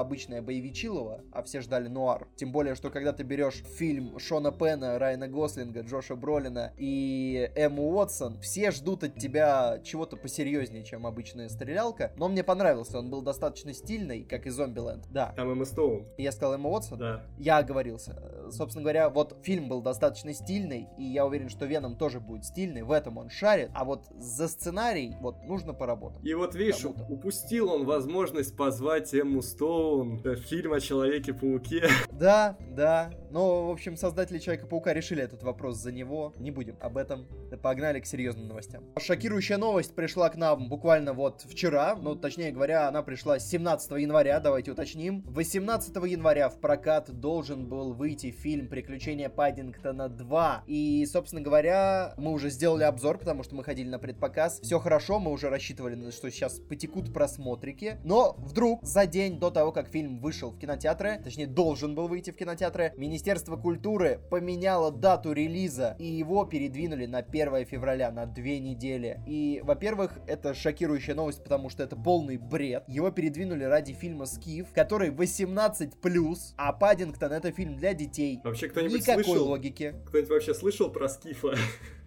обычное 0.58 0.68
боевичилово, 0.68 1.20
а 1.32 1.42
все 1.42 1.60
ждали 1.60 1.88
нуар. 1.88 2.26
Тем 2.36 2.52
более, 2.52 2.74
что 2.74 2.90
когда 2.90 3.12
ты 3.12 3.22
берешь 3.22 3.62
фильм 3.76 4.18
Шона 4.18 4.52
Пена, 4.52 4.98
Райана 4.98 5.28
Гослинга, 5.28 5.80
Джоша 5.82 6.16
Бролина 6.16 6.72
и 6.76 7.50
Эмму 7.54 7.90
Уотсон, 7.94 8.38
все 8.40 8.70
ждут 8.70 9.04
от 9.04 9.16
тебя 9.16 9.80
чего-то 9.84 10.16
посерьезнее, 10.16 10.84
чем 10.84 11.06
обычная 11.06 11.48
стрелялка. 11.48 12.12
Но 12.16 12.28
мне 12.28 12.42
понравился, 12.42 12.98
он 12.98 13.10
был 13.10 13.22
достаточно 13.22 13.72
стильный, 13.72 14.24
как 14.24 14.46
и 14.46 14.50
Зомбиленд. 14.50 15.06
Да, 15.10 15.32
Там 15.36 15.50
Эмма 15.50 15.64
Стоун. 15.64 16.06
я 16.16 16.32
сказал 16.32 16.54
Эмма 16.54 16.70
Уотсон. 16.70 16.98
Да. 16.98 17.24
Я 17.38 17.58
оговорился. 17.58 18.16
Э, 18.20 18.50
Собственно 18.50 18.82
говоря, 18.82 19.10
вот 19.10 19.36
фильм 19.42 19.68
был 19.68 19.82
достаточно 19.82 20.32
стильный, 20.32 20.88
и 20.98 21.04
я 21.04 21.26
уверен, 21.26 21.48
что 21.48 21.66
Веном 21.66 21.96
тоже 21.96 22.18
будет 22.20 22.44
стильный, 22.44 22.82
в 22.82 22.90
этом 22.92 23.18
он 23.18 23.30
шарит, 23.30 23.70
а 23.74 23.84
вот 23.84 24.06
за 24.18 24.48
сценарий 24.48 25.16
вот 25.20 25.42
нужно 25.44 25.74
поработать. 25.74 26.24
И 26.24 26.34
вот 26.34 26.54
видишь, 26.54 26.84
упустил 26.84 27.70
он 27.70 27.84
возможность 27.84 28.56
позвать 28.56 29.12
Эмму 29.14 29.42
Стоун. 29.42 30.20
Фильм 30.48 30.72
о 30.72 30.80
Человеке-пауке. 30.80 31.88
Да, 32.10 32.56
да. 32.70 33.10
Но, 33.30 33.66
в 33.66 33.70
общем, 33.70 33.98
создатели 33.98 34.38
Человека-паука 34.38 34.94
решили 34.94 35.22
этот 35.22 35.42
вопрос 35.42 35.76
за 35.76 35.92
него. 35.92 36.32
Не 36.38 36.50
будем 36.50 36.76
об 36.80 36.96
этом. 36.96 37.26
Погнали 37.62 38.00
к 38.00 38.06
серьезным 38.06 38.48
новостям. 38.48 38.82
Шокирующая 38.98 39.58
новость 39.58 39.94
пришла 39.94 40.30
к 40.30 40.36
нам 40.36 40.70
буквально 40.70 41.12
вот 41.12 41.42
вчера. 41.42 41.96
Ну, 41.96 42.16
точнее 42.16 42.50
говоря, 42.50 42.88
она 42.88 43.02
пришла 43.02 43.38
17 43.38 43.90
января, 43.92 44.40
давайте 44.40 44.72
уточним. 44.72 45.22
18 45.26 45.94
января 46.06 46.48
в 46.48 46.58
прокат 46.60 47.10
должен 47.10 47.68
был 47.68 47.92
выйти 47.92 48.30
фильм 48.30 48.68
«Приключения 48.68 49.28
Паддингтона 49.28 50.08
2». 50.08 50.60
И, 50.66 51.04
собственно 51.04 51.42
говоря, 51.42 52.14
мы 52.16 52.32
уже 52.32 52.48
сделали 52.48 52.84
обзор, 52.84 53.18
потому 53.18 53.42
что 53.42 53.54
мы 53.54 53.64
ходили 53.64 53.88
на 53.88 53.98
предпоказ. 53.98 54.60
Все 54.62 54.78
хорошо, 54.78 55.18
мы 55.18 55.30
уже 55.30 55.50
рассчитывали, 55.50 56.10
что 56.10 56.30
сейчас 56.30 56.58
потекут 56.58 57.12
просмотрики. 57.12 57.98
Но 58.02 58.34
вдруг, 58.38 58.82
за 58.82 59.06
день 59.06 59.38
до 59.38 59.50
того, 59.50 59.72
как 59.72 59.88
фильм 59.88 60.18
вышел 60.20 60.37
в 60.46 60.58
кинотеатры, 60.58 61.20
точнее, 61.22 61.46
должен 61.46 61.94
был 61.94 62.08
выйти 62.08 62.30
в 62.30 62.36
кинотеатры, 62.36 62.92
Министерство 62.96 63.56
культуры 63.56 64.20
поменяло 64.30 64.90
дату 64.90 65.32
релиза, 65.32 65.96
и 65.98 66.06
его 66.06 66.44
передвинули 66.44 67.06
на 67.06 67.18
1 67.18 67.64
февраля, 67.66 68.10
на 68.10 68.26
две 68.26 68.58
недели. 68.58 69.20
И, 69.26 69.60
во-первых, 69.64 70.18
это 70.26 70.54
шокирующая 70.54 71.14
новость, 71.14 71.42
потому 71.42 71.68
что 71.70 71.82
это 71.82 71.96
полный 71.96 72.36
бред. 72.36 72.84
Его 72.86 73.10
передвинули 73.10 73.64
ради 73.64 73.92
фильма 73.92 74.26
«Скиф», 74.26 74.68
который 74.72 75.10
18+, 75.10 76.54
а 76.56 76.72
«Паддингтон»— 76.72 77.32
это 77.32 77.52
фильм 77.52 77.76
для 77.76 77.94
детей. 77.94 78.40
Вообще 78.44 78.68
кто-нибудь 78.68 79.00
Никакой 79.00 79.24
слышал? 79.24 79.48
логики. 79.48 79.94
Кто-нибудь 80.06 80.30
вообще 80.30 80.54
слышал 80.54 80.90
про 80.90 81.08
Скифа? 81.08 81.54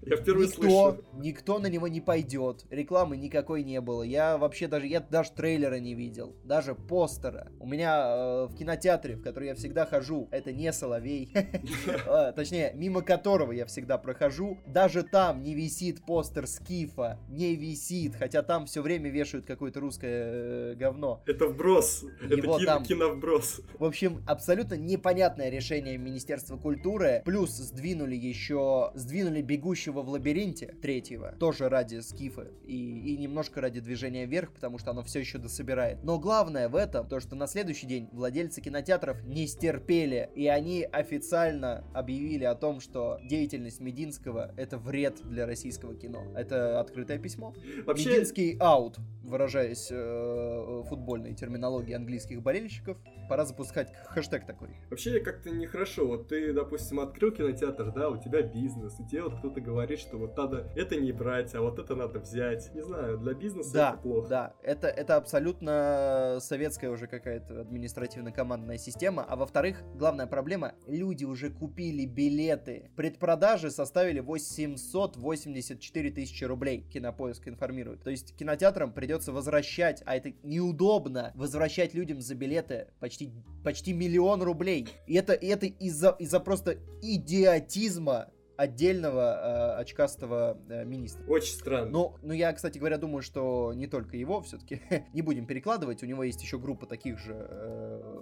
Я 0.03 0.17
впервые 0.17 0.47
Никто, 0.47 0.61
слышу. 0.61 1.03
никто 1.13 1.59
на 1.59 1.67
него 1.67 1.87
не 1.87 2.01
пойдет. 2.01 2.65
Рекламы 2.71 3.17
никакой 3.17 3.63
не 3.63 3.79
было. 3.81 4.01
Я 4.01 4.37
вообще 4.37 4.67
даже, 4.67 4.87
я 4.87 4.99
даже 4.99 5.31
трейлера 5.31 5.79
не 5.79 5.93
видел. 5.93 6.35
Даже 6.43 6.73
постера. 6.73 7.51
У 7.59 7.67
меня 7.67 8.15
э, 8.15 8.47
в 8.47 8.55
кинотеатре, 8.55 9.15
в 9.15 9.21
который 9.21 9.49
я 9.49 9.55
всегда 9.55 9.85
хожу, 9.85 10.27
это 10.31 10.51
не 10.51 10.73
Соловей. 10.73 11.31
Э, 11.33 12.33
Точнее, 12.35 12.71
мимо 12.73 13.03
которого 13.03 13.51
я 13.51 13.65
всегда 13.67 13.97
прохожу. 13.99 14.57
Даже 14.65 15.03
там 15.03 15.43
не 15.43 15.53
висит 15.53 16.03
постер 16.05 16.47
Скифа. 16.47 17.19
Не 17.29 17.55
висит. 17.55 18.15
Хотя 18.15 18.41
там 18.41 18.65
все 18.65 18.81
время 18.81 19.11
вешают 19.11 19.45
какое-то 19.45 19.79
русское 19.79 20.71
э, 20.71 20.75
говно. 20.75 21.21
Это 21.27 21.47
вброс. 21.47 22.03
Это 22.21 22.83
киновброс. 22.83 23.61
В 23.77 23.83
общем, 23.85 24.23
абсолютно 24.25 24.75
непонятное 24.75 25.49
решение 25.49 25.97
Министерства 25.97 26.57
культуры. 26.57 27.21
Плюс 27.23 27.51
сдвинули 27.51 28.15
еще, 28.15 28.91
сдвинули 28.95 29.41
бегущего 29.41 29.90
«Бегущего 29.91 30.01
в 30.01 30.09
лабиринте» 30.09 30.75
третьего, 30.81 31.33
тоже 31.39 31.69
ради 31.69 31.99
скифа 31.99 32.47
и, 32.65 33.13
и 33.13 33.17
немножко 33.17 33.61
ради 33.61 33.79
движения 33.79 34.25
вверх, 34.25 34.51
потому 34.53 34.77
что 34.77 34.91
оно 34.91 35.03
все 35.03 35.19
еще 35.19 35.37
дособирает. 35.37 36.03
Но 36.03 36.19
главное 36.19 36.69
в 36.69 36.75
этом, 36.75 37.07
то 37.07 37.19
что 37.19 37.35
на 37.35 37.47
следующий 37.47 37.87
день 37.87 38.09
владельцы 38.11 38.61
кинотеатров 38.61 39.23
не 39.23 39.47
стерпели, 39.47 40.29
и 40.35 40.47
они 40.47 40.83
официально 40.83 41.83
объявили 41.93 42.45
о 42.45 42.55
том, 42.55 42.79
что 42.79 43.19
деятельность 43.23 43.79
Мединского 43.79 44.53
это 44.57 44.77
вред 44.77 45.21
для 45.23 45.45
российского 45.45 45.95
кино. 45.95 46.23
Это 46.35 46.79
открытое 46.79 47.19
письмо. 47.19 47.53
Вообще... 47.85 48.09
Мединский 48.09 48.57
аут, 48.59 48.97
выражаясь 49.23 49.89
э, 49.91 50.83
футбольной 50.87 51.33
терминологией 51.33 51.95
английских 51.95 52.41
болельщиков, 52.41 52.97
пора 53.29 53.45
запускать 53.45 53.93
хэштег 54.07 54.45
такой. 54.45 54.69
Вообще 54.89 55.19
как-то 55.19 55.49
нехорошо. 55.51 56.07
Вот 56.07 56.27
ты, 56.27 56.53
допустим, 56.53 56.99
открыл 56.99 57.31
кинотеатр, 57.31 57.91
да, 57.91 58.09
у 58.09 58.17
тебя 58.17 58.41
бизнес, 58.41 58.99
и 58.99 59.05
тебе 59.05 59.23
вот 59.23 59.37
кто-то 59.39 59.61
говорит, 59.61 59.80
что 59.99 60.17
вот 60.17 60.37
надо 60.37 60.71
это 60.75 60.95
не 60.95 61.11
брать, 61.11 61.53
а 61.55 61.61
вот 61.61 61.79
это 61.79 61.95
надо 61.95 62.19
взять. 62.19 62.73
Не 62.73 62.81
знаю, 62.81 63.17
для 63.17 63.33
бизнеса 63.33 63.73
да, 63.73 63.89
это 63.89 63.97
плохо. 63.99 64.29
Да, 64.29 64.53
это, 64.63 64.87
это 64.87 65.15
абсолютно 65.15 66.37
советская 66.39 66.91
уже 66.91 67.07
какая-то 67.07 67.61
административно-командная 67.61 68.77
система. 68.77 69.23
А 69.23 69.35
во-вторых, 69.35 69.83
главная 69.95 70.27
проблема, 70.27 70.75
люди 70.87 71.25
уже 71.25 71.49
купили 71.49 72.05
билеты. 72.05 72.91
Предпродажи 72.95 73.71
составили 73.71 74.19
884 74.19 76.11
тысячи 76.11 76.43
рублей, 76.43 76.81
Кинопоиск 76.91 77.47
информирует. 77.47 78.03
То 78.03 78.09
есть 78.09 78.35
кинотеатрам 78.35 78.93
придется 78.93 79.31
возвращать, 79.31 80.03
а 80.05 80.15
это 80.15 80.33
неудобно, 80.43 81.31
возвращать 81.35 81.93
людям 81.93 82.21
за 82.21 82.35
билеты 82.35 82.87
почти, 82.99 83.31
почти 83.63 83.93
миллион 83.93 84.41
рублей. 84.41 84.87
И 85.07 85.15
это, 85.15 85.33
и 85.33 85.47
это 85.47 85.65
из-за 85.65 86.11
из 86.19 86.31
просто 86.41 86.77
идиотизма 87.01 88.29
отдельного 88.61 89.75
э, 89.77 89.81
очкастого 89.81 90.57
э, 90.69 90.85
министра. 90.85 91.25
Очень 91.27 91.55
странно. 91.55 91.89
Но, 91.89 92.15
но 92.21 92.33
я, 92.33 92.53
кстати 92.53 92.77
говоря, 92.77 92.97
думаю, 92.97 93.23
что 93.23 93.73
не 93.73 93.87
только 93.87 94.17
его 94.17 94.41
все-таки 94.41 94.81
не 95.13 95.23
будем 95.23 95.47
перекладывать. 95.47 96.03
У 96.03 96.05
него 96.05 96.23
есть 96.23 96.41
еще 96.43 96.59
группа 96.59 96.85
таких 96.85 97.17
же 97.17 97.33
э, 97.33 98.21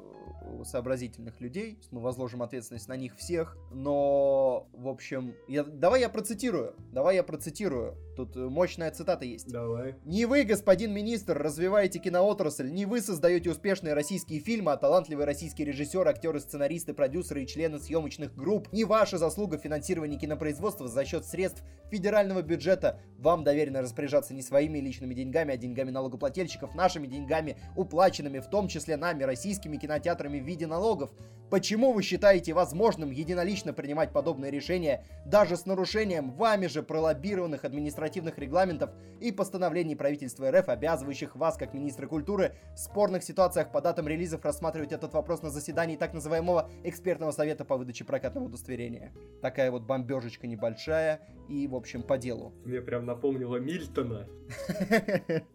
сообразительных 0.63 1.41
людей. 1.41 1.79
Мы 1.91 1.99
возложим 1.99 2.41
ответственность 2.41 2.87
на 2.87 2.95
них 2.95 3.17
всех. 3.17 3.57
Но, 3.71 4.69
в 4.73 4.87
общем, 4.87 5.35
я, 5.49 5.63
давай 5.63 6.01
я 6.01 6.09
процитирую. 6.09 6.73
Давай 6.93 7.15
я 7.15 7.23
процитирую. 7.23 7.97
Тут 8.15 8.35
мощная 8.35 8.91
цитата 8.91 9.23
есть. 9.25 9.49
Давай. 9.49 9.95
Не 10.03 10.25
вы, 10.25 10.43
господин 10.43 10.93
министр, 10.93 11.37
развиваете 11.37 11.99
киноотрасль, 11.99 12.69
не 12.69 12.85
вы 12.85 13.01
создаете 13.01 13.49
успешные 13.49 13.93
российские 13.93 14.41
фильмы, 14.41 14.73
а 14.73 14.77
талантливые 14.77 15.25
российские 15.25 15.67
режиссеры, 15.67 16.09
актеры, 16.09 16.41
сценаристы, 16.41 16.93
продюсеры 16.93 17.43
и 17.43 17.47
члены 17.47 17.79
съемочных 17.79 18.35
групп. 18.35 18.67
Не 18.73 18.83
ваша 18.83 19.17
заслуга 19.17 19.57
в 19.57 19.61
финансировании 19.61 20.17
кинопроизводства 20.29 20.87
за 20.87 21.05
счет 21.05 21.25
средств 21.25 21.63
федерального 21.89 22.43
бюджета. 22.43 22.99
Вам 23.17 23.43
доверено 23.43 23.81
распоряжаться 23.81 24.33
не 24.33 24.43
своими 24.43 24.77
личными 24.77 25.15
деньгами, 25.15 25.55
а 25.55 25.57
деньгами 25.57 25.89
налогоплательщиков, 25.89 26.75
нашими 26.75 27.07
деньгами, 27.07 27.57
уплаченными 27.75 28.39
в 28.39 28.47
том 28.47 28.67
числе 28.67 28.95
нами, 28.95 29.23
российскими 29.23 29.77
кинотеатрами 29.77 30.39
в 30.39 30.45
виде 30.45 30.67
налогов. 30.67 31.09
Почему 31.49 31.93
вы 31.93 32.03
считаете 32.03 32.53
возможным 32.53 33.09
единолично 33.09 33.73
принимать 33.73 34.13
подобные 34.13 34.51
решения, 34.51 35.03
даже 35.25 35.57
с 35.57 35.65
нарушением 35.65 36.31
вами 36.31 36.67
же 36.67 36.83
пролоббированных 36.83 37.65
административных 37.65 38.37
регламентов 38.37 38.91
и 39.19 39.31
постановлений 39.31 39.95
правительства 39.95 40.51
РФ, 40.51 40.69
обязывающих 40.69 41.35
вас, 41.35 41.57
как 41.57 41.73
министра 41.73 42.05
культуры, 42.05 42.53
в 42.75 42.77
спорных 42.77 43.23
ситуациях 43.23 43.71
по 43.71 43.81
датам 43.81 44.07
релизов 44.07 44.45
рассматривать 44.45 44.91
этот 44.91 45.11
вопрос 45.13 45.41
на 45.41 45.49
заседании 45.49 45.95
так 45.95 46.13
называемого 46.13 46.69
экспертного 46.83 47.31
совета 47.31 47.65
по 47.65 47.77
выдаче 47.77 48.05
прокатного 48.05 48.45
удостоверения? 48.45 49.11
Такая 49.41 49.71
вот 49.71 49.81
бомбежечка 50.19 50.47
небольшая 50.47 51.21
и, 51.47 51.67
в 51.67 51.75
общем, 51.75 52.03
по 52.03 52.17
делу. 52.17 52.53
Мне 52.65 52.81
прям 52.81 53.05
напомнило 53.05 53.57
Мильтона. 53.57 54.27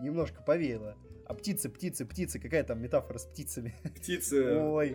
Немножко 0.00 0.42
повеяло. 0.42 0.96
А 1.28 1.34
птицы, 1.34 1.68
птицы, 1.68 2.04
птицы, 2.04 2.38
какая 2.38 2.62
там 2.62 2.80
метафора 2.80 3.18
с 3.18 3.24
птицами? 3.24 3.74
Птицы, 3.96 4.58
Ой. 4.58 4.90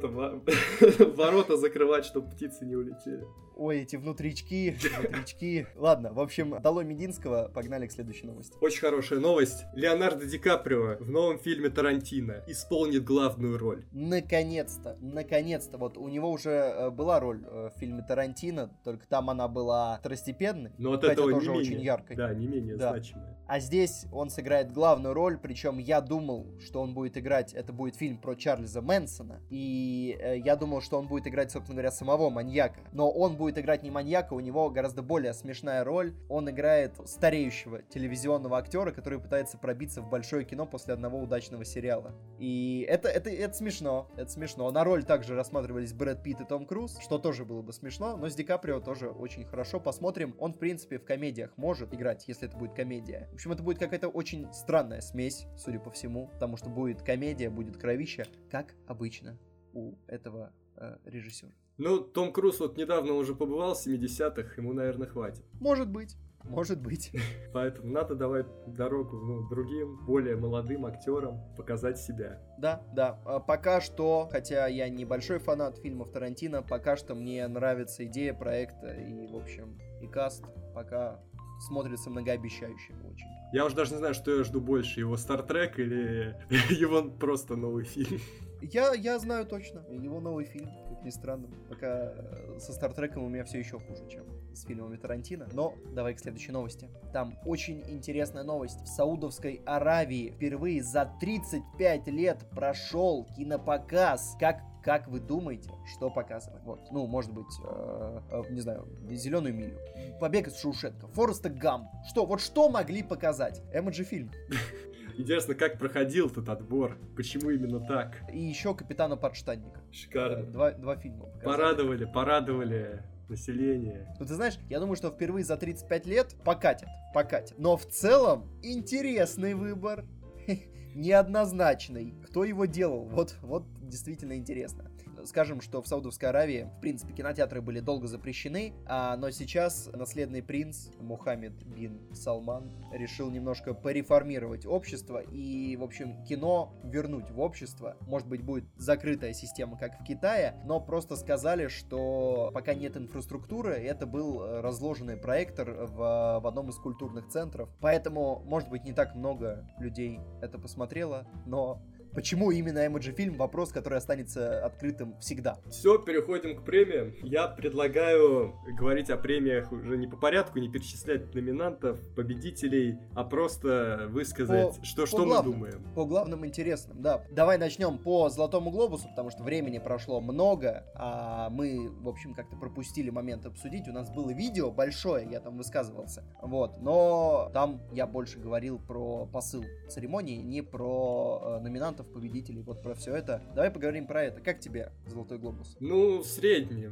там, 0.00 0.14
ворота 1.14 1.58
закрывать, 1.58 2.06
чтобы 2.06 2.30
птицы 2.30 2.64
не 2.64 2.74
улетели. 2.74 3.26
Ой, 3.56 3.82
эти 3.82 3.96
внутрички, 3.96 4.76
внутрички. 4.98 5.66
Ладно, 5.76 6.12
в 6.12 6.20
общем, 6.20 6.60
долой 6.60 6.84
Мединского, 6.84 7.50
погнали 7.54 7.86
к 7.86 7.92
следующей 7.92 8.26
новости. 8.26 8.56
Очень 8.60 8.80
хорошая 8.80 9.20
новость. 9.20 9.64
Леонардо 9.74 10.26
Ди 10.26 10.38
Каприо 10.38 10.96
в 10.98 11.10
новом 11.10 11.38
фильме 11.38 11.68
Тарантино 11.68 12.42
исполнит 12.48 13.04
главную 13.04 13.58
роль. 13.58 13.84
Наконец-то, 13.92 14.96
наконец-то. 15.00 15.78
Вот 15.78 15.98
у 15.98 16.08
него 16.08 16.30
уже 16.30 16.50
э, 16.50 16.90
была 16.90 17.20
роль 17.20 17.44
э, 17.46 17.70
в 17.74 17.78
фильме 17.78 18.02
Тарантино, 18.02 18.76
только 18.82 19.06
там 19.06 19.30
она 19.30 19.46
была 19.46 19.98
второстепенной. 19.98 20.72
Но 20.78 20.94
от 20.94 21.04
этого 21.04 21.30
тоже 21.30 21.50
не 21.50 21.58
менее, 21.58 21.72
очень 21.72 21.84
яркой. 21.84 22.16
Да, 22.16 22.34
не 22.34 22.48
менее 22.48 22.76
да. 22.76 22.90
значимая. 22.90 23.38
А 23.46 23.60
здесь 23.60 24.06
он 24.10 24.30
сыграет 24.30 24.72
главную 24.72 25.14
роль, 25.14 25.38
причем 25.38 25.73
я 25.78 26.00
думал, 26.00 26.46
что 26.60 26.80
он 26.80 26.94
будет 26.94 27.16
играть, 27.16 27.52
это 27.54 27.72
будет 27.72 27.96
фильм 27.96 28.18
про 28.18 28.34
Чарльза 28.34 28.80
Мэнсона, 28.80 29.40
и 29.50 30.16
э, 30.20 30.38
я 30.38 30.56
думал, 30.56 30.80
что 30.80 30.98
он 30.98 31.06
будет 31.06 31.26
играть, 31.26 31.50
собственно 31.50 31.76
говоря, 31.76 31.90
самого 31.90 32.30
маньяка. 32.30 32.80
Но 32.92 33.10
он 33.10 33.36
будет 33.36 33.58
играть 33.58 33.82
не 33.82 33.90
маньяка, 33.90 34.34
у 34.34 34.40
него 34.40 34.70
гораздо 34.70 35.02
более 35.02 35.34
смешная 35.34 35.84
роль. 35.84 36.14
Он 36.28 36.48
играет 36.50 36.94
стареющего 37.04 37.82
телевизионного 37.82 38.58
актера, 38.58 38.92
который 38.92 39.20
пытается 39.20 39.58
пробиться 39.58 40.02
в 40.02 40.10
большое 40.10 40.44
кино 40.44 40.66
после 40.66 40.94
одного 40.94 41.18
удачного 41.18 41.64
сериала. 41.64 42.12
И 42.38 42.86
это, 42.88 43.08
это, 43.08 43.30
это 43.30 43.54
смешно, 43.54 44.08
это 44.16 44.30
смешно. 44.30 44.70
На 44.70 44.84
роль 44.84 45.04
также 45.04 45.34
рассматривались 45.34 45.92
Брэд 45.92 46.22
Питт 46.22 46.40
и 46.40 46.44
Том 46.44 46.66
Круз, 46.66 46.98
что 47.00 47.18
тоже 47.18 47.44
было 47.44 47.62
бы 47.62 47.72
смешно, 47.72 48.16
но 48.16 48.28
с 48.28 48.34
Ди 48.34 48.44
Каприо 48.44 48.80
тоже 48.80 49.08
очень 49.08 49.44
хорошо. 49.44 49.80
Посмотрим. 49.80 50.34
Он, 50.38 50.52
в 50.52 50.58
принципе, 50.58 50.98
в 50.98 51.04
комедиях 51.04 51.52
может 51.56 51.94
играть, 51.94 52.24
если 52.26 52.48
это 52.48 52.56
будет 52.56 52.74
комедия. 52.74 53.28
В 53.32 53.34
общем, 53.34 53.52
это 53.52 53.62
будет 53.62 53.78
какая-то 53.78 54.08
очень 54.08 54.52
странная 54.52 55.00
смесь, 55.00 55.46
судя 55.64 55.80
по 55.80 55.90
всему, 55.90 56.28
потому 56.34 56.56
что 56.56 56.68
будет 56.68 57.02
комедия, 57.02 57.50
будет 57.50 57.76
кровища, 57.76 58.26
как 58.50 58.74
обычно 58.86 59.38
у 59.72 59.94
этого 60.06 60.52
э, 60.76 60.98
режиссера. 61.04 61.52
Ну, 61.78 62.00
Том 62.00 62.32
Круз 62.32 62.60
вот 62.60 62.76
недавно 62.76 63.14
уже 63.14 63.34
побывал 63.34 63.74
в 63.74 63.86
70-х, 63.86 64.54
ему, 64.56 64.72
наверное, 64.72 65.08
хватит. 65.08 65.44
Может 65.60 65.88
быть. 65.88 66.16
Может 66.44 66.80
быть. 66.80 67.10
Поэтому 67.52 67.90
надо 67.90 68.14
давать 68.14 68.46
дорогу 68.66 69.16
ну, 69.16 69.48
другим, 69.48 70.04
более 70.04 70.36
молодым 70.36 70.86
актерам 70.86 71.40
показать 71.56 71.98
себя. 71.98 72.40
Да, 72.58 72.82
да. 72.94 73.18
А 73.24 73.40
пока 73.40 73.80
что, 73.80 74.28
хотя 74.30 74.66
я 74.66 74.88
небольшой 74.88 75.38
фанат 75.38 75.78
фильмов 75.78 76.10
Тарантино, 76.12 76.62
пока 76.62 76.96
что 76.96 77.14
мне 77.14 77.46
нравится 77.48 78.04
идея 78.04 78.34
проекта 78.34 78.92
и, 78.92 79.26
в 79.26 79.36
общем, 79.36 79.78
и 80.00 80.06
каст 80.06 80.44
пока 80.74 81.24
смотрится 81.60 82.10
многообещающе 82.10 82.92
очень. 83.10 83.28
Я 83.52 83.64
уже 83.64 83.74
даже 83.74 83.92
не 83.92 83.98
знаю, 83.98 84.14
что 84.14 84.36
я 84.36 84.44
жду 84.44 84.60
больше, 84.60 85.00
его 85.00 85.16
Стартрек 85.16 85.78
или 85.78 86.36
его 86.70 87.02
просто 87.02 87.56
новый 87.56 87.84
фильм. 87.84 88.20
Я, 88.60 88.94
я 88.94 89.18
знаю 89.18 89.46
точно, 89.46 89.84
его 89.90 90.20
новый 90.20 90.44
фильм 90.44 90.70
ни 91.04 91.10
странно. 91.10 91.48
Пока 91.68 92.12
э, 92.16 92.58
со 92.58 92.72
Стартреком 92.72 93.24
у 93.24 93.28
меня 93.28 93.44
все 93.44 93.58
еще 93.58 93.78
хуже, 93.78 94.08
чем 94.08 94.24
с 94.54 94.64
фильмами 94.64 94.96
Тарантино. 94.96 95.46
Но 95.52 95.74
давай 95.92 96.14
к 96.14 96.20
следующей 96.20 96.52
новости. 96.52 96.88
Там 97.12 97.38
очень 97.44 97.84
интересная 97.88 98.42
новость. 98.42 98.80
В 98.82 98.86
Саудовской 98.86 99.60
Аравии 99.66 100.30
впервые 100.30 100.82
за 100.82 101.12
35 101.20 102.08
лет 102.08 102.46
прошел 102.50 103.26
кинопоказ. 103.36 104.36
Как 104.40 104.62
как 104.84 105.08
вы 105.08 105.18
думаете, 105.18 105.70
что 105.86 106.10
показывать? 106.10 106.62
Вот, 106.64 106.80
ну, 106.92 107.06
может 107.06 107.32
быть, 107.32 107.46
э, 107.64 108.20
э, 108.30 108.42
не 108.50 108.60
знаю, 108.60 108.86
зеленую 109.10 109.54
милю, 109.54 109.78
побег 110.20 110.48
из 110.48 110.58
Шоушенка, 110.60 111.08
Фореста 111.08 111.48
Гам. 111.48 111.88
Что, 112.06 112.26
вот 112.26 112.40
что 112.40 112.68
могли 112.68 113.02
показать? 113.02 113.62
Эмоджи 113.72 114.04
фильм. 114.04 114.30
Интересно, 115.16 115.54
как 115.54 115.78
проходил 115.78 116.26
этот 116.26 116.48
отбор? 116.48 116.98
Почему 117.16 117.50
именно 117.50 117.80
так? 117.80 118.16
И 118.32 118.38
еще 118.38 118.74
Капитана 118.74 119.16
Подштанника. 119.16 119.80
Шикарно. 119.90 120.44
Два, 120.44 120.72
два 120.72 120.96
фильма. 120.96 121.26
Показали. 121.26 121.44
Порадовали, 121.44 122.04
порадовали 122.04 123.02
население. 123.28 124.14
Ну, 124.18 124.26
ты 124.26 124.34
знаешь, 124.34 124.58
я 124.68 124.80
думаю, 124.80 124.96
что 124.96 125.10
впервые 125.10 125.44
за 125.44 125.56
35 125.56 126.06
лет 126.06 126.34
покатят, 126.44 126.88
покатят. 127.14 127.58
Но 127.58 127.76
в 127.76 127.86
целом 127.86 128.50
интересный 128.62 129.54
выбор. 129.54 130.04
Неоднозначный. 130.94 132.14
Кто 132.26 132.44
его 132.44 132.66
делал? 132.66 133.06
Вот, 133.06 133.36
вот 133.42 133.64
действительно 133.94 134.34
интересно 134.36 134.90
скажем, 135.26 135.60
что 135.60 135.82
в 135.82 135.88
Саудовской 135.88 136.28
Аравии, 136.28 136.68
в 136.76 136.80
принципе, 136.80 137.12
кинотеатры 137.12 137.60
были 137.60 137.80
долго 137.80 138.06
запрещены, 138.06 138.74
а, 138.86 139.16
но 139.16 139.30
сейчас 139.30 139.88
наследный 139.92 140.42
принц 140.42 140.88
Мухаммед 141.00 141.64
бин 141.64 142.00
Салман 142.12 142.70
решил 142.92 143.30
немножко 143.30 143.74
пореформировать 143.74 144.66
общество 144.66 145.18
и, 145.18 145.76
в 145.76 145.82
общем, 145.82 146.24
кино 146.24 146.74
вернуть 146.84 147.30
в 147.30 147.40
общество. 147.40 147.96
Может 148.02 148.28
быть, 148.28 148.42
будет 148.42 148.64
закрытая 148.76 149.32
система, 149.32 149.78
как 149.78 150.00
в 150.00 150.04
Китае, 150.04 150.60
но 150.64 150.80
просто 150.80 151.16
сказали, 151.16 151.68
что 151.68 152.50
пока 152.52 152.74
нет 152.74 152.96
инфраструктуры, 152.96 153.74
это 153.74 154.06
был 154.06 154.60
разложенный 154.60 155.16
проектор 155.16 155.70
в, 155.70 156.40
в 156.40 156.46
одном 156.46 156.70
из 156.70 156.76
культурных 156.76 157.28
центров. 157.28 157.68
Поэтому, 157.80 158.42
может 158.44 158.68
быть, 158.68 158.84
не 158.84 158.92
так 158.92 159.14
много 159.14 159.68
людей 159.78 160.20
это 160.40 160.58
посмотрело, 160.58 161.26
но 161.46 161.82
Почему 162.14 162.52
именно 162.52 162.86
Эмоджи 162.86 163.12
фильм? 163.12 163.34
Вопрос, 163.34 163.72
который 163.72 163.98
останется 163.98 164.64
открытым 164.64 165.18
всегда. 165.18 165.58
Все, 165.68 165.98
переходим 165.98 166.56
к 166.56 166.64
премиям. 166.64 167.12
Я 167.22 167.48
предлагаю 167.48 168.54
говорить 168.78 169.10
о 169.10 169.16
премиях 169.16 169.72
уже 169.72 169.96
не 169.96 170.06
по 170.06 170.16
порядку, 170.16 170.60
не 170.60 170.68
перечислять 170.68 171.34
номинантов, 171.34 171.98
победителей, 172.14 172.98
а 173.14 173.24
просто 173.24 174.06
высказать, 174.08 174.78
по, 174.78 174.84
что, 174.84 175.02
по 175.02 175.06
что 175.06 175.24
главным, 175.24 175.58
мы 175.58 175.70
думаем. 175.70 175.94
По 175.94 176.04
главным 176.04 176.46
интересным, 176.46 177.02
да. 177.02 177.24
Давай 177.30 177.58
начнем 177.58 177.98
по 177.98 178.28
Золотому 178.28 178.70
Глобусу, 178.70 179.08
потому 179.08 179.30
что 179.30 179.42
времени 179.42 179.78
прошло 179.78 180.20
много, 180.20 180.84
а 180.94 181.50
мы, 181.50 181.90
в 181.90 182.08
общем, 182.08 182.34
как-то 182.34 182.56
пропустили 182.56 183.10
момент 183.10 183.44
обсудить. 183.44 183.88
У 183.88 183.92
нас 183.92 184.10
было 184.10 184.30
видео 184.30 184.70
большое, 184.70 185.28
я 185.28 185.40
там 185.40 185.56
высказывался. 185.56 186.22
Вот, 186.40 186.80
но 186.80 187.50
там 187.52 187.80
я 187.92 188.06
больше 188.06 188.38
говорил 188.38 188.78
про 188.78 189.26
посыл 189.26 189.64
церемонии, 189.88 190.36
не 190.36 190.62
про 190.62 191.58
э, 191.58 191.60
номинантов, 192.04 192.12
победителей, 192.12 192.62
вот 192.62 192.82
про 192.82 192.94
все 192.94 193.14
это. 193.14 193.42
Давай 193.54 193.70
поговорим 193.70 194.06
про 194.06 194.24
это. 194.24 194.40
Как 194.40 194.60
тебе 194.60 194.92
Золотой 195.06 195.38
Глобус? 195.38 195.76
Ну, 195.80 196.22
средний. 196.22 196.88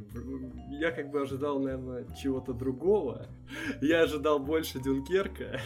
Я 0.69 0.91
как 0.91 1.11
бы 1.11 1.21
ожидал, 1.21 1.59
наверное, 1.59 2.05
чего-то 2.15 2.53
другого. 2.53 3.27
Я 3.81 4.03
ожидал 4.03 4.39
больше 4.39 4.79
Дюнкерка. 4.81 5.59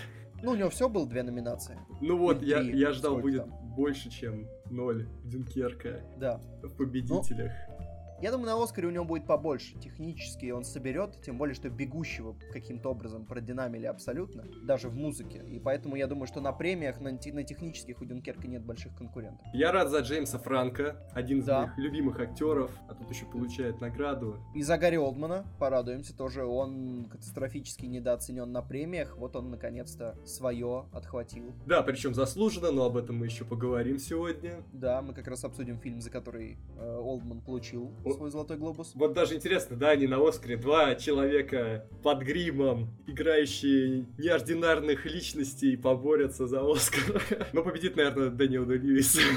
Ну, 0.43 0.51
у 0.51 0.55
него 0.55 0.69
все 0.69 0.87
было 0.87 1.07
две 1.07 1.23
номинации. 1.23 1.79
Ну 1.99 2.17
вот, 2.17 2.43
я, 2.43 2.61
я 2.61 2.91
ждал 2.91 3.17
будет 3.17 3.45
там? 3.45 3.75
больше, 3.75 4.09
чем 4.11 4.47
ноль 4.69 5.07
Дюнкерка. 5.25 6.01
Да. 6.17 6.39
В 6.61 6.75
победителях. 6.75 7.51
Ну, 7.67 7.76
я 8.21 8.31
думаю, 8.31 8.47
на 8.47 8.63
Оскаре 8.63 8.87
у 8.87 8.91
него 8.91 9.05
будет 9.05 9.27
побольше. 9.27 9.77
Технически 9.79 10.49
он 10.49 10.63
соберет, 10.63 11.21
тем 11.21 11.37
более, 11.37 11.53
что 11.53 11.69
бегущего 11.69 12.35
каким-то 12.51 12.89
образом 12.89 13.25
продинамили 13.25 13.85
абсолютно, 13.85 14.43
даже 14.63 14.89
в 14.89 14.95
музыке. 14.95 15.43
И 15.47 15.59
поэтому 15.59 15.95
я 15.95 16.07
думаю, 16.07 16.27
что 16.27 16.41
на 16.41 16.51
премиях, 16.51 16.99
на, 16.99 17.11
на 17.11 17.43
технических 17.43 18.01
у 18.01 18.05
Дюнкерка 18.05 18.47
нет 18.47 18.63
больших 18.63 18.95
конкурентов. 18.95 19.45
Я 19.53 19.71
рад 19.71 19.89
за 19.89 19.99
Джеймса 19.99 20.39
Франка, 20.39 21.07
один 21.13 21.39
из 21.39 21.45
да. 21.45 21.61
моих 21.61 21.77
любимых 21.77 22.19
актеров, 22.19 22.71
а 22.89 22.95
тут 22.95 23.09
еще 23.09 23.25
получает 23.25 23.81
награду. 23.81 24.39
И 24.55 24.63
за 24.63 24.77
Гарри 24.77 24.97
Олдмана 24.97 25.45
порадуемся 25.59 26.15
тоже. 26.15 26.43
Он 26.43 27.05
катастрофически 27.11 27.85
недооценен 27.85 28.51
на 28.51 28.61
премиях. 28.61 29.15
Вот 29.17 29.35
он 29.35 29.51
наконец-то 29.51 30.17
свое 30.25 30.85
отхватил. 30.91 31.53
Да, 31.65 31.83
причем 31.83 32.15
заслуженно, 32.15 32.71
но 32.71 32.85
об 32.85 32.97
этом 32.97 33.17
мы 33.17 33.25
еще 33.25 33.45
поговорим 33.45 33.99
сегодня. 33.99 34.63
Да, 34.73 35.01
мы 35.01 35.13
как 35.13 35.27
раз 35.27 35.43
обсудим 35.43 35.79
фильм, 35.79 36.01
за 36.01 36.09
который 36.09 36.57
э, 36.77 36.97
Олдман 36.97 37.41
получил 37.41 37.91
свой 38.13 38.31
золотой 38.31 38.57
глобус. 38.57 38.91
Вот 38.95 39.13
даже 39.13 39.35
интересно, 39.35 39.75
да, 39.75 39.91
они 39.91 40.07
на 40.07 40.25
Оскаре 40.25 40.57
два 40.57 40.95
человека 40.95 41.87
под 42.03 42.23
гримом, 42.23 42.89
играющие 43.07 44.05
неординарных 44.17 45.05
личностей, 45.05 45.77
поборются 45.77 46.47
за 46.47 46.69
Оскар. 46.69 47.21
Но 47.53 47.63
победит, 47.63 47.95
наверное, 47.95 48.29
Дэниел 48.29 48.65
Льюис. 48.65 49.19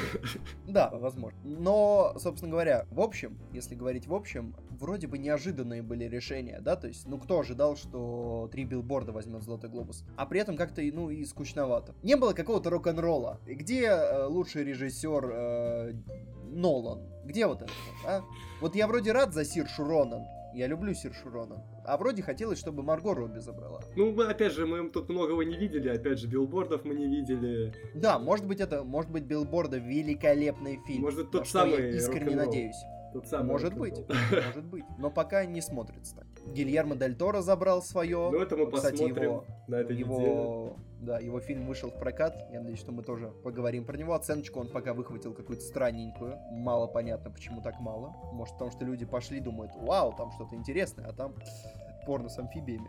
Да, 0.66 0.88
возможно. 0.92 1.38
Но, 1.42 2.14
собственно 2.18 2.52
говоря, 2.52 2.86
в 2.90 3.00
общем, 3.00 3.38
если 3.52 3.74
говорить 3.74 4.06
в 4.06 4.14
общем, 4.14 4.54
вроде 4.70 5.06
бы 5.06 5.18
неожиданные 5.18 5.82
были 5.82 6.04
решения, 6.04 6.60
да, 6.60 6.76
то 6.76 6.88
есть, 6.88 7.06
ну, 7.06 7.18
кто 7.18 7.40
ожидал, 7.40 7.76
что 7.76 8.48
три 8.52 8.64
билборда 8.64 9.12
возьмет 9.12 9.42
Золотой 9.42 9.70
Глобус, 9.70 10.04
а 10.16 10.26
при 10.26 10.40
этом 10.40 10.56
как-то, 10.56 10.82
ну, 10.82 11.10
и 11.10 11.24
скучновато. 11.24 11.94
Не 12.02 12.16
было 12.16 12.32
какого-то 12.32 12.70
рок-н-ролла. 12.70 13.40
Где 13.46 13.86
э, 13.86 14.26
лучший 14.26 14.64
режиссер 14.64 15.30
э, 15.32 15.92
Нолан? 16.50 17.00
Где 17.30 17.46
вот 17.46 17.62
это, 17.62 17.72
а? 18.04 18.22
Вот 18.60 18.75
я 18.75 18.88
вроде 18.88 19.12
рад 19.12 19.32
за 19.32 19.44
Сир 19.44 19.68
Шуронан, 19.68 20.25
я 20.52 20.66
люблю 20.66 20.92
Сир 20.94 21.14
Шурона. 21.14 21.62
А 21.84 21.96
вроде 21.96 22.22
хотелось, 22.22 22.58
чтобы 22.58 22.82
Марго 22.82 23.14
Робби 23.14 23.38
забрала. 23.38 23.80
Ну, 23.94 24.10
мы, 24.10 24.25
опять 24.25 24.52
же, 24.52 24.66
мы 24.66 24.90
тут 24.90 25.08
многого 25.08 25.44
не 25.44 25.56
видели. 25.56 25.88
Опять 25.88 26.18
же, 26.18 26.26
билбордов 26.26 26.84
мы 26.84 26.94
не 26.94 27.06
видели. 27.06 27.72
Да, 27.94 28.18
может 28.18 28.46
быть, 28.46 28.58
это, 28.58 28.82
может 28.82 29.12
быть, 29.12 29.22
билборда 29.22 29.78
великолепный 29.78 30.80
фильм. 30.88 31.02
Может, 31.02 31.30
тот 31.30 31.46
самый 31.46 31.92
я 31.92 31.96
искренне 31.99 32.34
надеюсь. 32.34 32.82
Тот 33.12 33.26
самый 33.26 33.49
может 33.49 33.76
быть, 33.76 33.99
может 34.31 34.64
быть. 34.64 34.85
Но 34.99 35.11
пока 35.11 35.45
не 35.45 35.61
смотрится 35.61 36.17
так. 36.17 36.26
Гильермо 36.55 36.97
Дель 36.97 37.17
Торо 37.17 37.40
забрал 37.43 37.83
свое. 37.83 38.31
Ну, 38.31 38.40
это 38.40 38.57
мы 38.57 38.71
Кстати, 38.71 38.93
посмотрим 38.93 39.23
его, 39.23 39.45
на 39.67 39.75
этой 39.76 39.97
его, 39.97 40.19
неделе. 40.19 40.76
Да, 41.00 41.19
его 41.19 41.40
фильм 41.40 41.67
вышел 41.67 41.90
в 41.90 41.99
прокат. 41.99 42.37
Я 42.52 42.61
надеюсь, 42.61 42.79
что 42.79 42.93
мы 42.93 43.02
тоже 43.02 43.33
поговорим 43.43 43.85
про 43.85 43.97
него. 43.97 44.14
Оценочку 44.14 44.61
он 44.61 44.69
пока 44.69 44.95
выхватил 44.95 45.35
какую-то 45.35 45.64
странненькую. 45.64 46.38
Мало 46.52 46.87
понятно, 46.87 47.31
почему 47.31 47.62
так 47.62 47.81
мало. 47.81 48.14
Может, 48.33 48.55
потому 48.55 48.71
что 48.71 48.85
люди 48.85 49.05
пошли, 49.05 49.40
думают, 49.40 49.73
вау, 49.76 50.14
там 50.17 50.31
что-то 50.33 50.55
интересное, 50.57 51.07
а 51.07 51.12
там 51.12 51.35
порно 52.07 52.29
с 52.29 52.38
амфибиями. 52.38 52.88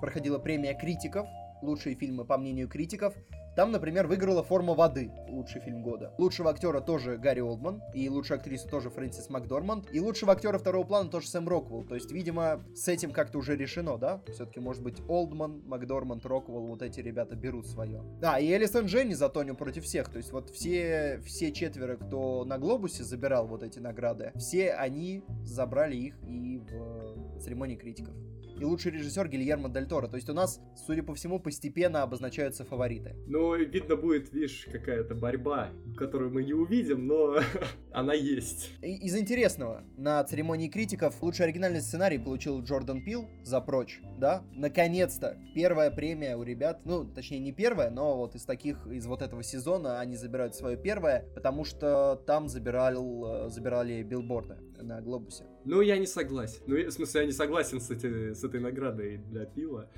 Проходила 0.00 0.38
премия 0.38 0.74
критиков. 0.74 1.26
Лучшие 1.62 1.94
фильмы, 1.94 2.24
по 2.24 2.36
мнению 2.38 2.68
критиков. 2.68 3.14
Там, 3.56 3.70
например, 3.70 4.06
выиграла 4.06 4.42
«Форма 4.42 4.74
воды» 4.74 5.12
лучший 5.28 5.60
фильм 5.60 5.82
года. 5.82 6.12
Лучшего 6.18 6.50
актера 6.50 6.80
тоже 6.80 7.16
Гарри 7.16 7.40
Олдман, 7.40 7.82
и 7.92 8.08
лучшую 8.08 8.38
актрису 8.38 8.68
тоже 8.68 8.90
Фрэнсис 8.90 9.30
Макдорманд, 9.30 9.92
и 9.92 10.00
лучшего 10.00 10.32
актера 10.32 10.58
второго 10.58 10.84
плана 10.84 11.08
тоже 11.08 11.28
Сэм 11.28 11.48
Роквелл. 11.48 11.84
То 11.84 11.94
есть, 11.94 12.10
видимо, 12.10 12.64
с 12.74 12.88
этим 12.88 13.12
как-то 13.12 13.38
уже 13.38 13.56
решено, 13.56 13.96
да? 13.96 14.22
Все-таки, 14.32 14.60
может 14.60 14.82
быть, 14.82 15.00
Олдман, 15.08 15.62
Макдорманд, 15.66 16.24
Роквелл, 16.26 16.66
вот 16.66 16.82
эти 16.82 17.00
ребята 17.00 17.36
берут 17.36 17.66
свое. 17.66 18.02
Да, 18.20 18.38
и 18.38 18.46
Элисон 18.52 18.86
Дженни 18.86 19.14
за 19.14 19.28
Тоню 19.28 19.54
против 19.54 19.84
всех. 19.84 20.08
То 20.08 20.18
есть, 20.18 20.32
вот 20.32 20.50
все, 20.50 21.20
все 21.24 21.52
четверо, 21.52 21.96
кто 21.96 22.44
на 22.44 22.58
Глобусе 22.58 23.04
забирал 23.04 23.46
вот 23.46 23.62
эти 23.62 23.78
награды, 23.78 24.32
все 24.36 24.72
они 24.72 25.24
забрали 25.44 25.96
их 25.96 26.16
и 26.26 26.58
в 26.58 27.40
церемонии 27.40 27.76
критиков 27.76 28.14
и 28.58 28.64
лучший 28.64 28.92
режиссер 28.92 29.28
Гильермо 29.28 29.68
Дель 29.68 29.86
Торо. 29.86 30.08
То 30.08 30.16
есть 30.16 30.28
у 30.28 30.34
нас, 30.34 30.60
судя 30.86 31.02
по 31.02 31.14
всему, 31.14 31.40
постепенно 31.40 32.02
обозначаются 32.02 32.64
фавориты. 32.64 33.16
Ну, 33.26 33.54
видно 33.56 33.96
будет, 33.96 34.32
видишь, 34.32 34.66
какая-то 34.70 35.14
борьба, 35.14 35.70
которую 35.96 36.32
мы 36.32 36.44
не 36.44 36.52
увидим, 36.52 37.06
но 37.06 37.38
она 37.92 38.14
есть. 38.14 38.70
Из 38.82 39.16
интересного, 39.16 39.84
на 39.96 40.22
церемонии 40.24 40.68
критиков 40.68 41.22
лучший 41.22 41.46
оригинальный 41.46 41.80
сценарий 41.80 42.18
получил 42.18 42.62
Джордан 42.62 43.04
Пил 43.04 43.28
за 43.42 43.60
«Прочь», 43.60 44.00
да? 44.18 44.44
Наконец-то! 44.52 45.36
Первая 45.54 45.90
премия 45.90 46.36
у 46.36 46.42
ребят, 46.42 46.80
ну, 46.84 47.04
точнее, 47.04 47.40
не 47.40 47.52
первая, 47.52 47.90
но 47.90 48.16
вот 48.16 48.34
из 48.34 48.44
таких, 48.44 48.86
из 48.86 49.06
вот 49.06 49.22
этого 49.22 49.42
сезона 49.42 50.00
они 50.00 50.16
забирают 50.16 50.54
свое 50.54 50.76
первое, 50.76 51.24
потому 51.34 51.64
что 51.64 52.22
там 52.26 52.48
забирал, 52.48 53.46
э, 53.46 53.48
забирали 53.50 54.02
билборды 54.02 54.58
на 54.84 55.00
Глобусе. 55.00 55.44
Ну, 55.64 55.80
я 55.80 55.98
не 55.98 56.06
согласен. 56.06 56.62
Ну, 56.66 56.76
в 56.76 56.90
смысле, 56.90 57.22
я 57.22 57.26
не 57.26 57.32
согласен 57.32 57.80
с, 57.80 57.90
эти, 57.90 58.34
с 58.34 58.44
этой 58.44 58.60
наградой 58.60 59.18
для 59.18 59.44
пива. 59.46 59.88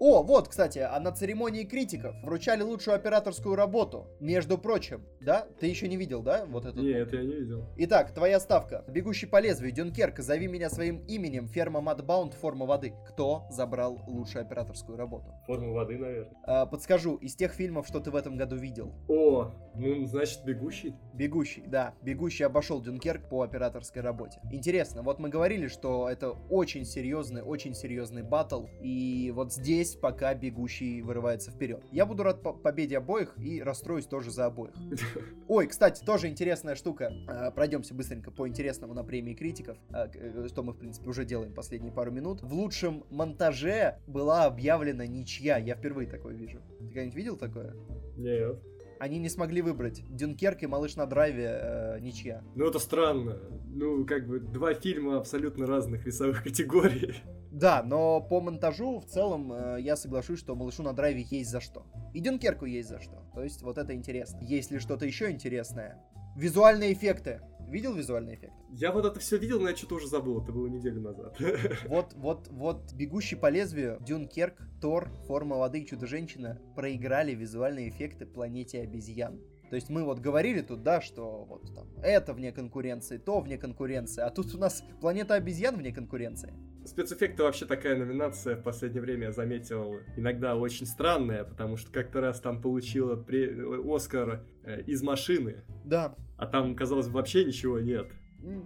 О, 0.00 0.22
вот, 0.22 0.48
кстати, 0.48 0.78
а 0.78 0.98
на 0.98 1.12
церемонии 1.12 1.64
критиков 1.64 2.16
вручали 2.22 2.62
лучшую 2.62 2.94
операторскую 2.94 3.54
работу. 3.54 4.06
Между 4.18 4.56
прочим, 4.56 5.04
да? 5.20 5.46
Ты 5.58 5.66
еще 5.66 5.88
не 5.88 5.98
видел, 5.98 6.22
да? 6.22 6.46
Вот 6.46 6.64
это. 6.64 6.80
Нет, 6.80 7.12
я 7.12 7.22
не 7.22 7.34
видел. 7.34 7.66
Итак, 7.76 8.14
твоя 8.14 8.40
ставка. 8.40 8.82
Бегущий 8.88 9.26
по 9.26 9.38
лезвию, 9.40 9.72
Дюнкерк, 9.72 10.20
зови 10.20 10.48
меня 10.48 10.70
своим 10.70 11.04
именем, 11.04 11.48
ферма 11.48 11.82
Мадбаунд, 11.82 12.32
форма 12.32 12.64
воды. 12.64 12.94
Кто 13.08 13.44
забрал 13.50 14.02
лучшую 14.06 14.40
операторскую 14.46 14.96
работу? 14.96 15.34
Форма 15.46 15.74
воды, 15.74 15.98
наверное. 15.98 16.32
А, 16.44 16.64
подскажу, 16.64 17.16
из 17.16 17.36
тех 17.36 17.52
фильмов, 17.52 17.86
что 17.86 18.00
ты 18.00 18.10
в 18.10 18.16
этом 18.16 18.38
году 18.38 18.56
видел. 18.56 18.94
О, 19.06 19.52
ну, 19.74 20.06
значит, 20.06 20.42
Бегущий? 20.46 20.94
Бегущий, 21.12 21.64
да. 21.66 21.94
Бегущий 22.00 22.44
обошел 22.44 22.80
Дюнкерк 22.80 23.28
по 23.28 23.42
операторской 23.42 23.89
работе. 23.96 24.40
Интересно, 24.52 25.02
вот 25.02 25.18
мы 25.18 25.28
говорили, 25.28 25.68
что 25.68 26.08
это 26.08 26.30
очень 26.48 26.84
серьезный, 26.84 27.42
очень 27.42 27.74
серьезный 27.74 28.22
батл, 28.22 28.66
и 28.80 29.32
вот 29.34 29.52
здесь 29.52 29.70
здесь 29.70 29.96
пока 29.96 30.34
бегущий 30.34 31.00
вырывается 31.00 31.50
вперед. 31.50 31.82
Я 31.92 32.04
буду 32.04 32.22
рад 32.22 32.42
по 32.42 32.52
победе 32.52 32.98
обоих 32.98 33.34
и 33.38 33.62
расстроюсь 33.62 34.06
тоже 34.06 34.30
за 34.30 34.46
обоих. 34.46 34.74
Ой, 35.48 35.66
кстати, 35.66 36.04
тоже 36.04 36.28
интересная 36.28 36.74
штука. 36.74 37.12
А, 37.28 37.50
пройдемся 37.50 37.94
быстренько 37.94 38.30
по 38.30 38.48
интересному 38.48 38.94
на 38.94 39.04
премии 39.04 39.34
критиков, 39.34 39.78
а, 39.92 40.10
э, 40.12 40.48
что 40.48 40.62
мы, 40.62 40.72
в 40.72 40.78
принципе, 40.78 41.08
уже 41.08 41.24
делаем 41.24 41.54
последние 41.54 41.92
пару 41.92 42.10
минут. 42.10 42.42
В 42.42 42.52
лучшем 42.52 43.04
монтаже 43.10 43.98
была 44.06 44.44
объявлена 44.44 45.06
ничья. 45.06 45.56
Я 45.56 45.76
впервые 45.76 46.08
такое 46.08 46.34
вижу. 46.34 46.60
Ты 46.78 46.86
когда-нибудь 46.86 47.14
видел 47.14 47.36
такое? 47.36 47.74
Нет 48.16 48.60
они 49.00 49.18
не 49.18 49.30
смогли 49.30 49.62
выбрать. 49.62 50.04
Дюнкерк 50.14 50.62
и 50.62 50.66
Малыш 50.66 50.94
на 50.94 51.06
драйве 51.06 51.58
э, 51.60 52.00
ничья. 52.00 52.44
Ну 52.54 52.66
это 52.66 52.78
странно. 52.78 53.38
Ну, 53.68 54.04
как 54.04 54.28
бы 54.28 54.40
два 54.40 54.74
фильма 54.74 55.16
абсолютно 55.16 55.66
разных 55.66 56.04
весовых 56.04 56.42
категорий. 56.44 57.16
Да, 57.50 57.82
но 57.82 58.20
по 58.20 58.42
монтажу 58.42 59.00
в 59.00 59.06
целом 59.06 59.52
э, 59.52 59.78
я 59.80 59.96
соглашусь, 59.96 60.38
что 60.38 60.54
Малышу 60.54 60.82
на 60.82 60.92
драйве 60.92 61.26
есть 61.30 61.50
за 61.50 61.60
что. 61.60 61.86
И 62.12 62.20
Дюнкерку 62.20 62.66
есть 62.66 62.90
за 62.90 63.00
что. 63.00 63.24
То 63.34 63.42
есть 63.42 63.62
вот 63.62 63.78
это 63.78 63.94
интересно. 63.94 64.38
Есть 64.42 64.70
ли 64.70 64.78
что-то 64.78 65.06
еще 65.06 65.30
интересное? 65.30 66.04
Визуальные 66.36 66.92
эффекты. 66.92 67.40
Видел 67.70 67.94
визуальный 67.94 68.34
эффект? 68.34 68.52
Я 68.70 68.90
вот 68.90 69.04
это 69.04 69.20
все 69.20 69.38
видел, 69.38 69.60
но 69.60 69.68
я 69.68 69.76
что-то 69.76 69.94
уже 69.94 70.08
забыл, 70.08 70.42
это 70.42 70.50
было 70.50 70.66
неделю 70.66 71.00
назад. 71.00 71.38
Вот, 71.88 72.12
вот, 72.14 72.48
вот 72.50 72.92
«Бегущий 72.94 73.36
по 73.36 73.48
лезвию», 73.48 73.98
«Дюнкерк», 74.00 74.60
«Тор», 74.80 75.08
«Форма 75.28 75.56
воды» 75.56 75.80
и 75.80 75.86
«Чудо-женщина» 75.86 76.60
проиграли 76.74 77.32
визуальные 77.32 77.90
эффекты 77.90 78.26
«Планете 78.26 78.80
обезьян». 78.80 79.40
То 79.70 79.76
есть 79.76 79.88
мы 79.88 80.02
вот 80.04 80.18
говорили 80.18 80.62
тут, 80.62 80.82
да, 80.82 81.00
что 81.00 81.44
вот 81.44 81.72
там 81.72 81.86
это 82.02 82.34
вне 82.34 82.50
конкуренции, 82.50 83.18
то 83.18 83.40
вне 83.40 83.56
конкуренции, 83.56 84.20
а 84.20 84.30
тут 84.30 84.52
у 84.52 84.58
нас 84.58 84.82
планета 85.00 85.34
обезьян 85.34 85.76
вне 85.76 85.92
конкуренции. 85.92 86.52
Спецэффекты 86.90 87.42
вообще 87.42 87.66
такая 87.66 87.96
номинация 87.96 88.56
в 88.56 88.62
последнее 88.62 89.00
время 89.00 89.26
я 89.26 89.32
заметил 89.32 90.00
иногда 90.16 90.56
очень 90.56 90.86
странная, 90.86 91.44
потому 91.44 91.76
что 91.76 91.90
как-то 91.92 92.20
раз 92.20 92.40
там 92.40 92.60
получила 92.60 93.16
при... 93.16 93.48
Оскар 93.94 94.44
э, 94.64 94.82
из 94.82 95.02
машины. 95.02 95.62
Да. 95.84 96.16
А 96.36 96.46
там, 96.46 96.74
казалось 96.74 97.06
бы, 97.06 97.14
вообще 97.14 97.44
ничего 97.44 97.78
нет. 97.80 98.08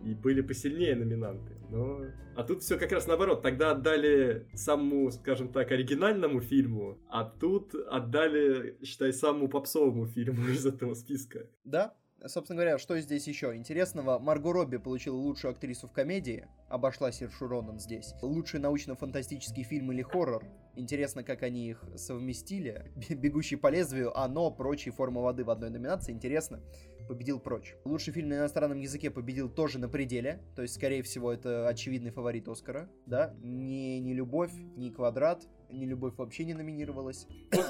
И 0.04 0.14
были 0.14 0.40
посильнее 0.40 0.94
номинанты. 0.94 1.54
Но... 1.68 2.02
А 2.36 2.44
тут 2.44 2.62
все 2.62 2.78
как 2.78 2.92
раз 2.92 3.06
наоборот. 3.06 3.42
Тогда 3.42 3.72
отдали 3.72 4.46
самому, 4.54 5.10
скажем 5.10 5.48
так, 5.52 5.72
оригинальному 5.72 6.40
фильму, 6.40 6.98
а 7.08 7.24
тут 7.24 7.74
отдали, 7.74 8.78
считай, 8.84 9.12
самому 9.12 9.48
попсовому 9.48 10.06
фильму 10.06 10.48
из 10.48 10.64
этого 10.64 10.94
списка. 10.94 11.48
Да, 11.64 11.94
собственно 12.26 12.56
говоря, 12.60 12.78
что 12.78 12.98
здесь 13.00 13.26
еще 13.26 13.54
интересного? 13.54 14.18
Марго 14.18 14.52
Робби 14.52 14.76
получила 14.76 15.16
лучшую 15.16 15.52
актрису 15.52 15.88
в 15.88 15.92
комедии, 15.92 16.46
обошла 16.68 17.12
Сершу 17.12 17.48
Ронан 17.48 17.78
здесь. 17.78 18.14
Лучший 18.22 18.60
научно-фантастический 18.60 19.62
фильм 19.62 19.92
или 19.92 20.02
хоррор. 20.02 20.44
Интересно, 20.76 21.22
как 21.22 21.42
они 21.42 21.68
их 21.68 21.84
совместили. 21.96 22.90
«Бегущий 23.10 23.56
по 23.56 23.68
лезвию», 23.68 24.16
«Оно», 24.18 24.50
прочие 24.50 24.92
формы 24.92 25.22
воды 25.22 25.44
в 25.44 25.50
одной 25.50 25.70
номинации. 25.70 26.12
Интересно 26.12 26.60
победил 27.06 27.38
прочь. 27.38 27.74
Лучший 27.84 28.12
фильм 28.12 28.28
на 28.28 28.34
иностранном 28.34 28.78
языке 28.78 29.10
победил 29.10 29.48
тоже 29.48 29.78
на 29.78 29.88
пределе, 29.88 30.40
то 30.56 30.62
есть, 30.62 30.74
скорее 30.74 31.02
всего, 31.02 31.32
это 31.32 31.68
очевидный 31.68 32.10
фаворит 32.10 32.48
Оскара, 32.48 32.88
да, 33.06 33.34
не, 33.42 34.00
не 34.00 34.14
«Любовь», 34.14 34.52
не 34.76 34.90
«Квадрат», 34.90 35.44
не 35.70 35.86
«Любовь» 35.86 36.14
вообще 36.16 36.44
не 36.44 36.54
номинировалась. 36.54 37.26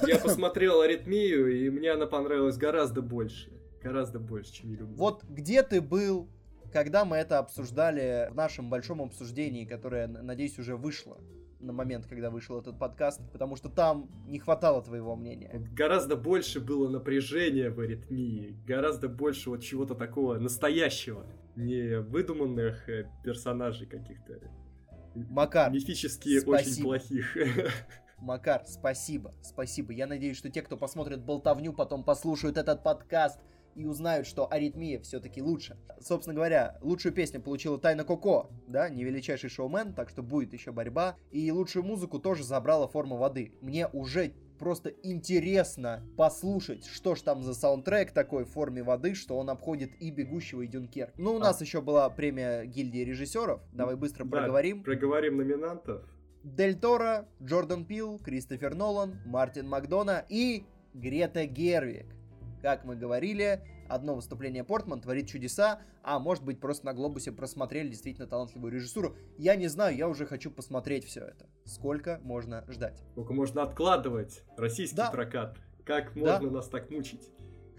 Я 0.06 0.18
посмотрел 0.18 0.80
«Аритмию», 0.80 1.48
и 1.48 1.70
мне 1.70 1.90
она 1.90 2.06
понравилась 2.06 2.56
гораздо 2.56 3.02
больше, 3.02 3.52
гораздо 3.84 4.18
больше, 4.18 4.52
чем 4.52 4.70
не 4.70 4.76
«Любовь». 4.76 4.98
Вот 4.98 5.24
где 5.24 5.62
ты 5.62 5.80
был, 5.80 6.28
когда 6.72 7.04
мы 7.04 7.18
это 7.18 7.38
обсуждали 7.38 8.28
в 8.30 8.34
нашем 8.34 8.70
большом 8.70 9.02
обсуждении, 9.02 9.64
которое, 9.64 10.08
надеюсь, 10.08 10.58
уже 10.58 10.76
вышло? 10.76 11.18
на 11.60 11.72
момент, 11.72 12.04
когда 12.04 12.28
вышел 12.28 12.60
этот 12.60 12.78
подкаст, 12.78 13.22
потому 13.32 13.56
что 13.56 13.70
там 13.70 14.10
не 14.26 14.38
хватало 14.38 14.82
твоего 14.82 15.16
мнения. 15.16 15.66
Гораздо 15.72 16.14
больше 16.14 16.60
было 16.60 16.90
напряжения 16.90 17.70
в 17.70 17.80
аритмии, 17.80 18.54
гораздо 18.66 19.08
больше 19.08 19.48
вот 19.48 19.62
чего-то 19.62 19.94
такого 19.94 20.38
настоящего, 20.38 21.24
не 21.56 22.00
выдуманных 22.00 22.86
э, 22.90 23.10
персонажей 23.24 23.86
каких-то. 23.86 24.40
Макар, 25.14 25.72
мифические, 25.72 26.42
спасибо. 26.42 26.88
очень 26.88 27.14
плохих. 27.14 27.36
Макар, 28.18 28.64
спасибо, 28.66 29.32
спасибо. 29.42 29.94
Я 29.94 30.06
надеюсь, 30.06 30.36
что 30.36 30.50
те, 30.50 30.60
кто 30.60 30.76
посмотрит 30.76 31.20
болтовню, 31.20 31.72
потом 31.72 32.04
послушают 32.04 32.58
этот 32.58 32.82
подкаст 32.82 33.40
и 33.74 33.86
узнают, 33.86 34.26
что 34.26 34.50
аритмия 34.52 35.00
все-таки 35.00 35.42
лучше. 35.42 35.76
Собственно 36.00 36.34
говоря, 36.34 36.78
лучшую 36.80 37.12
песню 37.12 37.40
получила 37.40 37.78
Тайна 37.78 38.04
Коко, 38.04 38.50
да, 38.66 38.88
не 38.88 39.04
величайший 39.04 39.50
шоумен, 39.50 39.94
так 39.94 40.08
что 40.08 40.22
будет 40.22 40.52
еще 40.52 40.72
борьба. 40.72 41.16
И 41.30 41.50
лучшую 41.50 41.84
музыку 41.84 42.18
тоже 42.18 42.44
забрала 42.44 42.88
форма 42.88 43.16
воды. 43.16 43.52
Мне 43.60 43.88
уже 43.88 44.32
просто 44.58 44.90
интересно 45.02 46.06
послушать, 46.16 46.86
что 46.86 47.14
ж 47.14 47.22
там 47.22 47.42
за 47.42 47.54
саундтрек 47.54 48.12
такой 48.12 48.44
в 48.44 48.50
форме 48.50 48.82
воды, 48.82 49.14
что 49.14 49.36
он 49.36 49.50
обходит 49.50 49.90
и 50.00 50.10
«Бегущего», 50.10 50.62
и 50.62 50.66
«Дюнкерк». 50.66 51.12
Ну, 51.18 51.34
у 51.34 51.36
а. 51.36 51.40
нас 51.40 51.60
еще 51.60 51.80
была 51.80 52.08
премия 52.10 52.64
гильдии 52.64 53.00
режиссеров. 53.00 53.60
Давай 53.72 53.96
быстро 53.96 54.24
да, 54.24 54.30
проговорим. 54.30 54.82
проговорим 54.82 55.38
номинантов. 55.38 56.02
Дель 56.42 56.78
Торо, 56.78 57.26
Джордан 57.42 57.86
Пил, 57.86 58.18
Кристофер 58.18 58.74
Нолан, 58.74 59.18
Мартин 59.24 59.66
Макдона 59.66 60.24
и 60.28 60.64
Грета 60.92 61.46
Гервик. 61.46 62.06
Как 62.64 62.86
мы 62.86 62.96
говорили, 62.96 63.60
одно 63.90 64.14
выступление 64.14 64.64
Портман 64.64 64.98
творит 64.98 65.28
чудеса, 65.28 65.82
а 66.02 66.18
может 66.18 66.42
быть 66.44 66.60
просто 66.60 66.86
на 66.86 66.94
Глобусе 66.94 67.30
просмотрели 67.30 67.88
действительно 67.88 68.26
талантливую 68.26 68.72
режиссуру. 68.72 69.18
Я 69.36 69.54
не 69.54 69.68
знаю, 69.68 69.94
я 69.94 70.08
уже 70.08 70.24
хочу 70.24 70.50
посмотреть 70.50 71.04
все 71.04 71.26
это. 71.26 71.46
Сколько 71.66 72.20
можно 72.22 72.64
ждать? 72.70 73.04
Сколько 73.12 73.34
можно 73.34 73.64
откладывать 73.64 74.44
российский 74.56 74.96
да. 74.96 75.10
прокат? 75.10 75.58
Как 75.84 76.16
можно 76.16 76.48
да. 76.48 76.50
нас 76.56 76.68
так 76.68 76.88
мучить? 76.88 77.28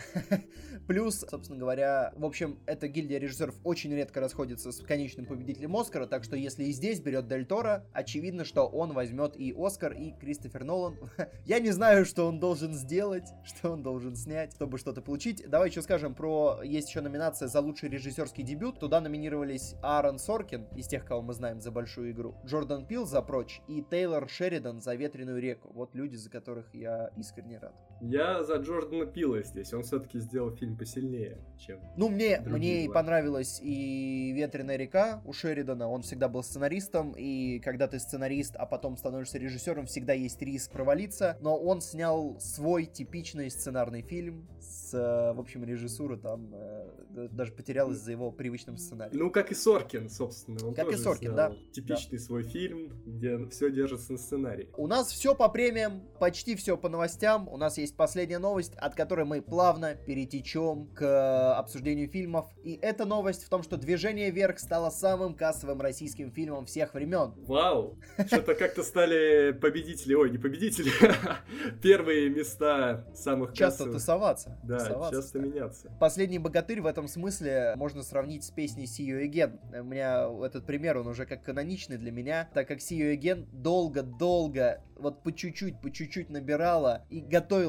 Плюс, 0.87 1.25
собственно 1.27 1.59
говоря, 1.59 2.13
в 2.15 2.25
общем, 2.25 2.59
эта 2.65 2.87
гильдия 2.87 3.19
режиссеров 3.19 3.55
очень 3.63 3.93
редко 3.93 4.19
расходится 4.19 4.71
с 4.71 4.79
конечным 4.81 5.25
победителем 5.25 5.75
Оскара, 5.75 6.05
так 6.05 6.23
что 6.23 6.35
если 6.35 6.65
и 6.65 6.71
здесь 6.71 6.99
берет 6.99 7.27
Дель 7.27 7.45
Торо, 7.45 7.85
очевидно, 7.93 8.45
что 8.45 8.67
он 8.67 8.93
возьмет 8.93 9.35
и 9.35 9.53
Оскар, 9.57 9.93
и 9.93 10.11
Кристофер 10.11 10.63
Нолан. 10.63 10.97
Я 11.45 11.59
не 11.59 11.71
знаю, 11.71 12.05
что 12.05 12.27
он 12.27 12.39
должен 12.39 12.73
сделать, 12.73 13.27
что 13.43 13.71
он 13.71 13.83
должен 13.83 14.15
снять, 14.15 14.53
чтобы 14.53 14.77
что-то 14.77 15.01
получить. 15.01 15.47
Давай 15.49 15.69
еще 15.69 15.81
скажем 15.81 16.13
про... 16.13 16.61
Есть 16.63 16.89
еще 16.89 17.01
номинация 17.01 17.47
за 17.47 17.61
лучший 17.61 17.89
режиссерский 17.89 18.43
дебют. 18.43 18.79
Туда 18.79 19.01
номинировались 19.01 19.75
Аарон 19.81 20.19
Соркин, 20.19 20.67
из 20.75 20.87
тех, 20.87 21.05
кого 21.05 21.21
мы 21.21 21.33
знаем 21.33 21.61
за 21.61 21.71
большую 21.71 22.11
игру, 22.11 22.35
Джордан 22.45 22.85
Пил 22.85 23.05
за 23.05 23.21
прочь 23.21 23.61
и 23.67 23.81
Тейлор 23.81 24.29
Шеридан 24.29 24.81
за 24.81 24.95
ветреную 24.95 25.41
реку. 25.41 25.71
Вот 25.73 25.95
люди, 25.95 26.15
за 26.15 26.29
которых 26.29 26.73
я 26.73 27.11
искренне 27.17 27.59
рад. 27.59 27.75
Я 28.01 28.43
за 28.43 28.55
Джордана 28.57 29.05
Пила 29.05 29.41
здесь. 29.43 29.73
Он 29.73 29.83
все-таки 29.83 30.19
сделал 30.19 30.51
фильм 30.51 30.77
посильнее, 30.77 31.37
чем. 31.57 31.79
Ну, 31.97 32.09
мне, 32.09 32.41
мне 32.41 32.85
и 32.85 32.89
понравилась 32.89 33.59
и 33.61 34.31
Ветреная 34.33 34.77
река 34.77 35.21
у 35.25 35.33
Шеридана. 35.33 35.89
Он 35.89 36.01
всегда 36.01 36.27
был 36.27 36.43
сценаристом, 36.43 37.13
и 37.17 37.59
когда 37.59 37.87
ты 37.87 37.99
сценарист, 37.99 38.55
а 38.55 38.65
потом 38.65 38.97
становишься 38.97 39.37
режиссером, 39.37 39.85
всегда 39.85 40.13
есть 40.13 40.41
риск 40.41 40.71
провалиться. 40.71 41.37
Но 41.41 41.57
он 41.57 41.81
снял 41.81 42.37
свой 42.39 42.85
типичный 42.85 43.49
сценарный 43.49 44.01
фильм 44.01 44.47
с, 44.59 44.91
в 45.35 45.39
общем, 45.39 45.63
режиссура 45.63 46.17
там 46.17 46.51
э, 46.53 47.27
даже 47.31 47.51
потерялась 47.53 47.97
за 47.97 48.11
его 48.11 48.31
привычным 48.31 48.77
сценарием. 48.77 49.17
Ну, 49.17 49.31
как 49.31 49.51
и 49.51 49.55
Соркин, 49.55 50.09
собственно. 50.09 50.67
Он 50.67 50.73
как 50.73 50.85
тоже 50.85 50.97
и 50.97 51.01
Соркин, 51.01 51.35
да. 51.35 51.55
Типичный 51.71 52.17
да. 52.17 52.23
свой 52.23 52.43
фильм, 52.43 52.91
где 53.05 53.45
все 53.47 53.71
держится 53.71 54.13
на 54.13 54.17
сценарии. 54.17 54.69
У 54.77 54.87
нас 54.87 55.11
все 55.11 55.35
по 55.35 55.49
премиям, 55.49 56.03
почти 56.19 56.55
все 56.55 56.77
по 56.77 56.89
новостям. 56.89 57.47
У 57.47 57.57
нас 57.57 57.77
есть 57.77 57.84
последняя 57.93 58.39
новость, 58.39 58.73
от 58.75 58.95
которой 58.95 59.25
мы 59.25 59.41
плавно 59.41 59.95
перетечем 59.95 60.87
к 60.93 61.57
обсуждению 61.57 62.09
фильмов. 62.09 62.45
И 62.63 62.79
эта 62.81 63.05
новость 63.05 63.43
в 63.43 63.49
том, 63.49 63.63
что 63.63 63.77
«Движение 63.77 64.31
вверх» 64.31 64.59
стало 64.59 64.89
самым 64.89 65.35
кассовым 65.35 65.81
российским 65.81 66.31
фильмом 66.31 66.65
всех 66.65 66.93
времен. 66.93 67.33
Вау! 67.45 67.97
Что-то 68.27 68.55
как-то 68.55 68.83
стали 68.83 69.51
победители, 69.51 70.13
ой, 70.13 70.29
не 70.31 70.37
победители, 70.37 70.91
первые 71.81 72.29
места 72.29 73.05
самых 73.13 73.53
Часто 73.53 73.83
кассовых. 73.83 73.93
тусоваться. 73.93 74.59
Да, 74.63 74.79
тусоваться, 74.79 75.15
часто 75.21 75.39
меняться. 75.39 75.97
«Последний 75.99 76.39
богатырь» 76.39 76.81
в 76.81 76.85
этом 76.85 77.07
смысле 77.07 77.73
можно 77.75 78.03
сравнить 78.03 78.43
с 78.43 78.51
песней 78.51 78.85
«See 78.85 79.05
You 79.07 79.29
Again». 79.29 79.81
У 79.81 79.83
меня 79.83 80.27
этот 80.45 80.65
пример, 80.65 80.97
он 80.97 81.07
уже 81.07 81.25
как 81.25 81.43
каноничный 81.43 81.97
для 81.97 82.11
меня, 82.11 82.49
так 82.53 82.67
как 82.67 82.79
«See 82.79 82.97
You 82.97 83.17
Again» 83.17 83.47
долго-долго, 83.51 84.83
вот 84.95 85.23
по 85.23 85.31
чуть-чуть, 85.33 85.81
по 85.81 85.91
чуть-чуть 85.91 86.29
набирала 86.29 87.05
и 87.09 87.19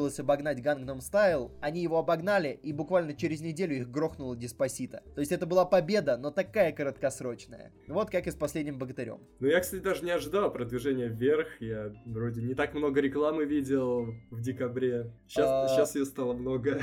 готовилась 0.07 0.21
обогнать 0.21 0.59
Gangnam 0.59 0.99
Style, 0.99 1.51
они 1.61 1.83
его 1.83 1.99
обогнали, 1.99 2.59
и 2.63 2.73
буквально 2.73 3.15
через 3.15 3.41
неделю 3.41 3.77
их 3.77 3.91
грохнула 3.91 4.37
Диспосита. 4.37 5.03
То 5.15 5.21
есть 5.21 5.33
это 5.33 5.47
была 5.47 5.65
победа, 5.65 6.17
но 6.17 6.31
такая 6.31 6.73
краткосрочная. 6.73 7.73
Вот 7.89 8.11
как 8.11 8.27
и 8.27 8.31
с 8.31 8.35
последним 8.35 8.79
богатырем. 8.79 9.21
Ну 9.41 9.49
я, 9.49 9.61
кстати, 9.61 9.83
даже 9.83 10.05
не 10.05 10.11
ожидал 10.11 10.53
продвижения 10.53 11.09
вверх. 11.09 11.49
Я 11.61 11.93
вроде 12.05 12.43
не 12.43 12.55
так 12.55 12.75
много 12.75 13.01
рекламы 13.01 13.45
видел 13.45 14.15
в 14.31 14.41
декабре. 14.41 15.13
Сейчас, 15.27 15.47
а... 15.49 15.69
сейчас 15.69 15.95
ее 15.95 16.05
стало 16.05 16.35
много 16.35 16.81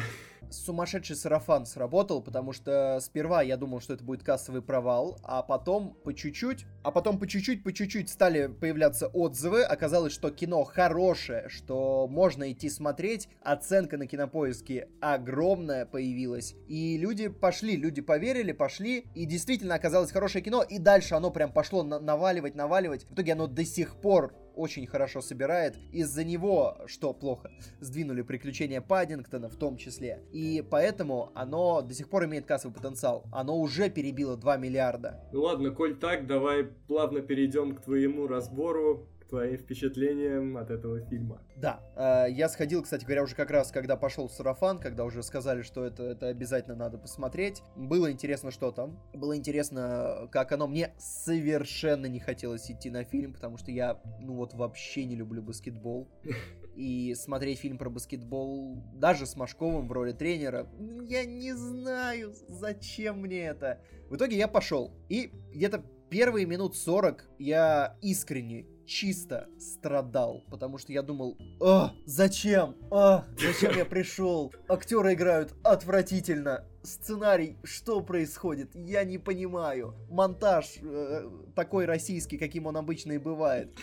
сумасшедший 0.49 1.15
сарафан 1.15 1.65
сработал, 1.65 2.21
потому 2.21 2.53
что 2.53 2.99
сперва 3.01 3.41
я 3.41 3.57
думал, 3.57 3.81
что 3.81 3.93
это 3.93 4.03
будет 4.03 4.23
кассовый 4.23 4.61
провал, 4.61 5.17
а 5.23 5.41
потом 5.41 5.95
по 6.03 6.13
чуть-чуть, 6.13 6.65
а 6.83 6.91
потом 6.91 7.19
по 7.19 7.27
чуть-чуть, 7.27 7.63
по 7.63 7.71
чуть-чуть 7.73 8.09
стали 8.09 8.47
появляться 8.47 9.07
отзывы. 9.07 9.63
Оказалось, 9.63 10.13
что 10.13 10.29
кино 10.31 10.63
хорошее, 10.63 11.49
что 11.49 12.07
можно 12.07 12.51
идти 12.51 12.69
смотреть. 12.69 13.29
Оценка 13.41 13.97
на 13.97 14.07
кинопоиске 14.07 14.89
огромная 15.01 15.85
появилась. 15.85 16.55
И 16.67 16.97
люди 16.97 17.27
пошли, 17.27 17.75
люди 17.75 18.01
поверили, 18.01 18.51
пошли. 18.51 19.05
И 19.15 19.25
действительно 19.25 19.75
оказалось 19.75 20.11
хорошее 20.11 20.43
кино. 20.43 20.63
И 20.63 20.79
дальше 20.79 21.15
оно 21.15 21.31
прям 21.31 21.51
пошло 21.51 21.83
на- 21.83 21.99
наваливать, 21.99 22.55
наваливать. 22.55 23.05
В 23.05 23.13
итоге 23.13 23.33
оно 23.33 23.47
до 23.47 23.65
сих 23.65 23.95
пор 23.95 24.33
очень 24.55 24.87
хорошо 24.87 25.21
собирает. 25.21 25.75
Из-за 25.91 26.23
него, 26.23 26.77
что 26.87 27.13
плохо, 27.13 27.51
сдвинули 27.79 28.21
приключения 28.21 28.81
Паддингтона 28.81 29.49
в 29.49 29.55
том 29.55 29.77
числе. 29.77 30.23
И 30.31 30.63
поэтому 30.69 31.31
оно 31.35 31.81
до 31.81 31.93
сих 31.93 32.09
пор 32.09 32.25
имеет 32.25 32.45
кассовый 32.45 32.75
потенциал. 32.75 33.25
Оно 33.31 33.57
уже 33.57 33.89
перебило 33.89 34.37
2 34.37 34.57
миллиарда. 34.57 35.23
Ну 35.31 35.41
ладно, 35.41 35.71
коль 35.71 35.95
так, 35.97 36.27
давай 36.27 36.65
плавно 36.87 37.21
перейдем 37.21 37.75
к 37.75 37.81
твоему 37.81 38.27
разбору 38.27 39.07
твоим 39.33 39.57
впечатлениям 39.57 40.57
от 40.57 40.69
этого 40.69 40.99
фильма. 41.01 41.41
Да, 41.55 41.79
э, 41.95 42.31
я 42.31 42.47
сходил, 42.49 42.83
кстати 42.83 43.03
говоря, 43.03 43.23
уже 43.23 43.33
как 43.33 43.49
раз, 43.49 43.71
когда 43.71 43.97
пошел 43.97 44.29
сарафан, 44.29 44.77
когда 44.77 45.05
уже 45.05 45.23
сказали, 45.23 45.63
что 45.63 45.83
это, 45.83 46.03
это 46.03 46.27
обязательно 46.27 46.75
надо 46.75 46.99
посмотреть. 46.99 47.63
Было 47.75 48.11
интересно, 48.11 48.51
что 48.51 48.71
там. 48.71 48.99
Было 49.11 49.35
интересно, 49.35 50.29
как 50.31 50.51
оно. 50.51 50.67
Мне 50.67 50.93
совершенно 50.99 52.05
не 52.05 52.19
хотелось 52.19 52.69
идти 52.69 52.91
на 52.91 53.05
фильм, 53.05 53.33
потому 53.33 53.57
что 53.57 53.71
я, 53.71 53.99
ну 54.19 54.35
вот, 54.35 54.53
вообще 54.53 55.03
не 55.05 55.15
люблю 55.15 55.41
баскетбол. 55.41 56.07
И 56.75 57.15
смотреть 57.15 57.57
фильм 57.57 57.79
про 57.79 57.89
баскетбол, 57.89 58.83
даже 58.93 59.25
с 59.25 59.35
Машковым 59.35 59.87
в 59.87 59.91
роли 59.91 60.11
тренера, 60.11 60.67
я 61.07 61.25
не 61.25 61.53
знаю, 61.53 62.33
зачем 62.47 63.21
мне 63.21 63.45
это. 63.45 63.79
В 64.09 64.15
итоге 64.15 64.37
я 64.37 64.47
пошел. 64.47 64.91
И 65.09 65.31
где-то 65.53 65.83
первые 66.09 66.45
минут 66.45 66.75
40 66.75 67.27
я 67.39 67.97
искренне 68.01 68.67
чисто 68.85 69.49
страдал, 69.59 70.43
потому 70.49 70.77
что 70.77 70.91
я 70.93 71.01
думал, 71.01 71.37
а, 71.61 71.93
зачем, 72.05 72.75
а, 72.91 73.25
зачем 73.39 73.77
я 73.77 73.85
пришел, 73.85 74.53
актеры 74.67 75.13
играют 75.13 75.53
отвратительно, 75.63 76.65
сценарий, 76.83 77.57
что 77.63 78.01
происходит, 78.01 78.75
я 78.75 79.03
не 79.03 79.17
понимаю, 79.17 79.95
монтаж 80.09 80.77
э, 80.81 81.29
такой 81.55 81.85
российский, 81.85 82.37
каким 82.37 82.65
он 82.65 82.77
обычно 82.77 83.13
и 83.13 83.17
бывает, 83.17 83.73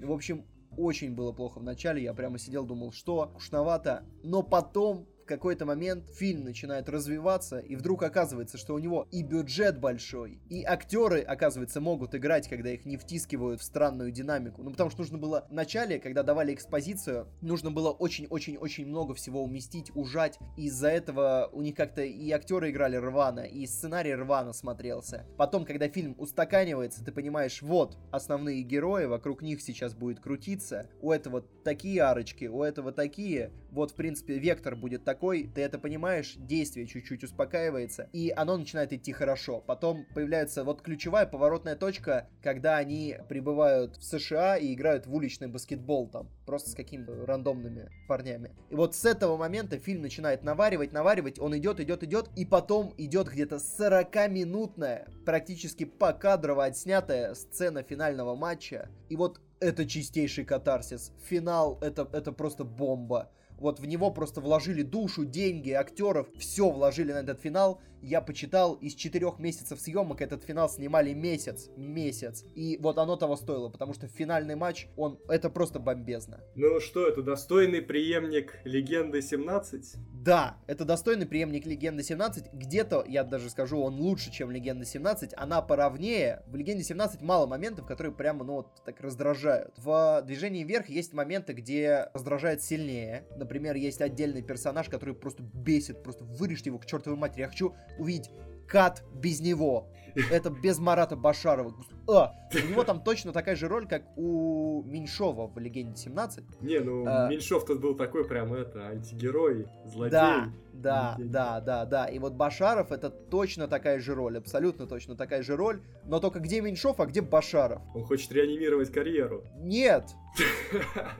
в 0.00 0.10
общем, 0.10 0.46
очень 0.76 1.14
было 1.14 1.32
плохо 1.32 1.60
в 1.60 1.62
начале, 1.62 2.02
я 2.02 2.14
прямо 2.14 2.38
сидел, 2.38 2.64
думал, 2.64 2.92
что, 2.92 3.30
скучновато, 3.32 4.04
но 4.22 4.42
потом 4.42 5.06
какой-то 5.26 5.66
момент 5.66 6.08
фильм 6.10 6.44
начинает 6.44 6.88
развиваться, 6.88 7.58
и 7.58 7.76
вдруг 7.76 8.02
оказывается, 8.02 8.58
что 8.58 8.74
у 8.74 8.78
него 8.78 9.06
и 9.10 9.22
бюджет 9.22 9.78
большой, 9.78 10.40
и 10.48 10.62
актеры, 10.62 11.20
оказывается, 11.20 11.80
могут 11.80 12.14
играть, 12.14 12.48
когда 12.48 12.70
их 12.70 12.86
не 12.86 12.96
втискивают 12.96 13.60
в 13.60 13.64
странную 13.64 14.10
динамику. 14.10 14.62
Ну, 14.62 14.70
потому 14.70 14.90
что 14.90 15.00
нужно 15.00 15.18
было 15.18 15.46
в 15.50 15.52
начале, 15.52 15.98
когда 15.98 16.22
давали 16.22 16.54
экспозицию, 16.54 17.28
нужно 17.40 17.70
было 17.70 17.90
очень-очень-очень 17.90 18.86
много 18.86 19.14
всего 19.14 19.42
уместить, 19.42 19.90
ужать. 19.94 20.38
Из-за 20.56 20.88
этого 20.88 21.50
у 21.52 21.60
них 21.60 21.74
как-то 21.74 22.02
и 22.02 22.30
актеры 22.30 22.70
играли 22.70 22.96
рвано, 22.96 23.40
и 23.40 23.66
сценарий 23.66 24.14
рвано 24.14 24.52
смотрелся. 24.52 25.26
Потом, 25.36 25.64
когда 25.64 25.88
фильм 25.88 26.14
устаканивается, 26.18 27.04
ты 27.04 27.12
понимаешь, 27.12 27.62
вот, 27.62 27.98
основные 28.12 28.62
герои, 28.62 29.06
вокруг 29.06 29.42
них 29.42 29.60
сейчас 29.60 29.94
будет 29.94 30.20
крутиться, 30.20 30.88
у 31.00 31.10
этого 31.10 31.42
такие 31.64 32.02
арочки, 32.02 32.44
у 32.44 32.62
этого 32.62 32.92
такие, 32.92 33.50
вот, 33.70 33.90
в 33.90 33.94
принципе, 33.94 34.38
вектор 34.38 34.76
будет 34.76 35.04
такой, 35.04 35.15
такой, 35.16 35.50
ты 35.54 35.62
это 35.62 35.78
понимаешь, 35.78 36.34
действие 36.36 36.86
чуть-чуть 36.86 37.24
успокаивается, 37.24 38.10
и 38.12 38.30
оно 38.36 38.58
начинает 38.58 38.92
идти 38.92 39.12
хорошо. 39.12 39.62
Потом 39.66 40.04
появляется 40.14 40.62
вот 40.62 40.82
ключевая 40.82 41.24
поворотная 41.24 41.74
точка, 41.74 42.28
когда 42.42 42.76
они 42.76 43.16
прибывают 43.26 43.96
в 43.96 44.04
США 44.04 44.58
и 44.58 44.74
играют 44.74 45.06
в 45.06 45.14
уличный 45.14 45.48
баскетбол 45.48 46.08
там, 46.08 46.28
просто 46.44 46.68
с 46.68 46.74
какими-то 46.74 47.24
рандомными 47.24 47.88
парнями. 48.08 48.50
И 48.68 48.74
вот 48.74 48.94
с 48.94 49.06
этого 49.06 49.38
момента 49.38 49.78
фильм 49.78 50.02
начинает 50.02 50.44
наваривать, 50.44 50.92
наваривать, 50.92 51.38
он 51.38 51.56
идет, 51.56 51.80
идет, 51.80 52.02
идет, 52.02 52.28
и 52.36 52.44
потом 52.44 52.92
идет 52.98 53.28
где-то 53.28 53.56
40-минутная, 53.56 55.08
практически 55.24 55.84
покадрово 55.84 56.66
отснятая 56.66 57.32
сцена 57.32 57.82
финального 57.82 58.36
матча. 58.36 58.90
И 59.08 59.16
вот 59.16 59.40
это 59.60 59.86
чистейший 59.86 60.44
катарсис. 60.44 61.12
Финал 61.24 61.78
это, 61.80 62.06
это 62.12 62.32
просто 62.32 62.64
бомба. 62.64 63.30
Вот 63.58 63.80
в 63.80 63.86
него 63.86 64.10
просто 64.10 64.40
вложили 64.40 64.82
душу, 64.82 65.24
деньги, 65.24 65.70
актеров, 65.70 66.28
все 66.38 66.70
вложили 66.70 67.12
на 67.12 67.18
этот 67.18 67.40
финал. 67.40 67.80
Я 68.06 68.20
почитал, 68.20 68.74
из 68.74 68.94
четырех 68.94 69.40
месяцев 69.40 69.80
съемок 69.80 70.20
этот 70.20 70.44
финал 70.44 70.68
снимали 70.68 71.12
месяц. 71.12 71.70
Месяц. 71.76 72.44
И 72.54 72.78
вот 72.80 72.98
оно 72.98 73.16
того 73.16 73.34
стоило, 73.34 73.68
потому 73.68 73.94
что 73.94 74.06
финальный 74.06 74.54
матч, 74.54 74.86
он, 74.96 75.18
это 75.28 75.50
просто 75.50 75.80
бомбезно. 75.80 76.40
Ну 76.54 76.78
что, 76.78 77.08
это 77.08 77.22
достойный 77.22 77.82
преемник 77.82 78.60
Легенды 78.62 79.20
17? 79.20 79.96
Да, 80.22 80.56
это 80.68 80.84
достойный 80.84 81.26
преемник 81.26 81.66
Легенды 81.66 82.04
17. 82.04 82.52
Где-то, 82.52 83.04
я 83.08 83.24
даже 83.24 83.50
скажу, 83.50 83.80
он 83.80 83.96
лучше, 83.96 84.30
чем 84.30 84.52
Легенда 84.52 84.84
17. 84.84 85.32
Она 85.36 85.60
поровнее. 85.60 86.44
В 86.46 86.54
Легенде 86.54 86.84
17 86.84 87.22
мало 87.22 87.48
моментов, 87.48 87.86
которые 87.86 88.14
прямо, 88.14 88.44
ну 88.44 88.52
вот, 88.52 88.84
так 88.84 89.00
раздражают. 89.00 89.74
В 89.78 90.22
Движении 90.24 90.62
вверх 90.62 90.88
есть 90.88 91.12
моменты, 91.12 91.54
где 91.54 92.08
раздражает 92.14 92.62
сильнее 92.62 93.26
например, 93.36 93.76
есть 93.76 94.00
отдельный 94.00 94.42
персонаж, 94.42 94.88
который 94.88 95.14
просто 95.14 95.42
бесит, 95.42 96.02
просто 96.02 96.24
вырежьте 96.24 96.70
его 96.70 96.78
к 96.78 96.86
чертовой 96.86 97.18
матери. 97.18 97.40
Я 97.40 97.48
хочу 97.48 97.74
увидеть 97.98 98.30
кат 98.66 99.04
без 99.14 99.40
него. 99.40 99.88
Это 100.30 100.48
без 100.48 100.78
Марата 100.78 101.14
Башарова. 101.14 101.74
А, 102.08 102.32
у 102.54 102.70
него 102.70 102.84
там 102.84 103.02
точно 103.02 103.32
такая 103.32 103.54
же 103.54 103.68
роль, 103.68 103.86
как 103.86 104.04
у 104.16 104.82
Меньшова 104.84 105.46
в 105.46 105.58
«Легенде 105.58 106.08
17». 106.08 106.42
Не, 106.62 106.78
ну 106.78 107.04
а, 107.06 107.28
Меньшов 107.28 107.66
тут 107.66 107.80
был 107.80 107.94
такой 107.96 108.26
прям 108.26 108.54
это, 108.54 108.86
антигерой, 108.86 109.66
злодей. 109.84 110.12
Да, 110.12 110.52
да, 110.72 111.16
да, 111.18 111.60
да, 111.60 111.84
да. 111.84 112.06
И 112.06 112.18
вот 112.18 112.32
Башаров 112.32 112.92
это 112.92 113.10
точно 113.10 113.68
такая 113.68 113.98
же 113.98 114.14
роль, 114.14 114.38
абсолютно 114.38 114.86
точно 114.86 115.16
такая 115.16 115.42
же 115.42 115.54
роль, 115.56 115.82
но 116.04 116.18
только 116.18 116.40
где 116.40 116.60
Меньшов, 116.62 117.00
а 117.00 117.06
где 117.06 117.20
Башаров? 117.20 117.82
Он 117.94 118.04
хочет 118.04 118.32
реанимировать 118.32 118.90
карьеру. 118.90 119.44
Нет, 119.58 120.04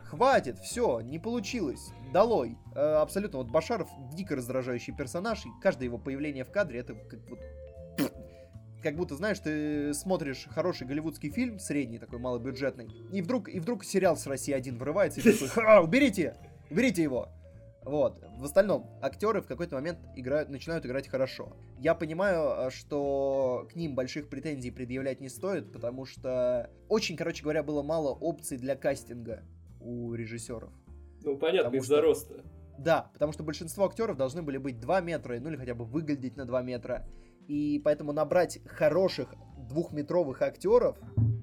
хватит, 0.04 0.58
все, 0.58 1.00
не 1.00 1.18
получилось 1.18 1.92
долой. 2.12 2.56
Э, 2.74 2.96
абсолютно. 2.96 3.38
Вот 3.38 3.50
Башаров 3.50 3.88
дико 4.12 4.36
раздражающий 4.36 4.94
персонаж, 4.94 5.44
и 5.46 5.48
каждое 5.62 5.84
его 5.84 5.98
появление 5.98 6.44
в 6.44 6.50
кадре 6.50 6.80
это 6.80 6.94
как 6.94 7.20
вот 7.28 7.40
как 8.82 8.94
будто, 8.94 9.16
знаешь, 9.16 9.40
ты 9.40 9.92
смотришь 9.94 10.46
хороший 10.48 10.86
голливудский 10.86 11.30
фильм, 11.30 11.58
средний 11.58 11.98
такой, 11.98 12.20
малобюджетный, 12.20 12.88
и 13.10 13.20
вдруг, 13.20 13.48
и 13.48 13.58
вдруг 13.58 13.84
сериал 13.84 14.16
с 14.16 14.28
России 14.28 14.52
один 14.52 14.78
вырывается, 14.78 15.18
и 15.18 15.24
ты 15.24 15.32
такой, 15.32 15.48
ха, 15.48 15.80
уберите, 15.80 16.36
уберите 16.70 17.02
его. 17.02 17.28
Вот. 17.82 18.20
В 18.36 18.44
остальном, 18.44 18.90
актеры 19.00 19.40
в 19.40 19.46
какой-то 19.46 19.76
момент 19.76 20.00
играют, 20.16 20.48
начинают 20.50 20.84
играть 20.86 21.08
хорошо. 21.08 21.56
Я 21.78 21.94
понимаю, 21.94 22.66
э, 22.66 22.70
что 22.70 23.68
к 23.72 23.76
ним 23.76 23.94
больших 23.94 24.28
претензий 24.28 24.72
предъявлять 24.72 25.20
не 25.20 25.28
стоит, 25.28 25.72
потому 25.72 26.04
что 26.04 26.70
очень, 26.88 27.16
короче 27.16 27.44
говоря, 27.44 27.62
было 27.62 27.82
мало 27.82 28.10
опций 28.10 28.58
для 28.58 28.74
кастинга 28.74 29.42
у 29.80 30.14
режиссеров. 30.14 30.72
Ну, 31.26 31.36
понятно, 31.36 31.76
из-за 31.76 32.00
роста. 32.00 32.34
Да, 32.78 33.10
потому 33.12 33.32
что 33.32 33.42
большинство 33.42 33.84
актеров 33.86 34.16
должны 34.16 34.42
были 34.42 34.58
быть 34.58 34.78
2 34.78 35.00
метра, 35.00 35.38
ну 35.40 35.50
или 35.50 35.56
хотя 35.56 35.74
бы 35.74 35.84
выглядеть 35.84 36.36
на 36.36 36.44
2 36.44 36.62
метра. 36.62 37.04
И 37.48 37.80
поэтому 37.84 38.12
набрать 38.12 38.60
хороших 38.66 39.34
двухметровых 39.58 40.42
актеров, 40.42 40.96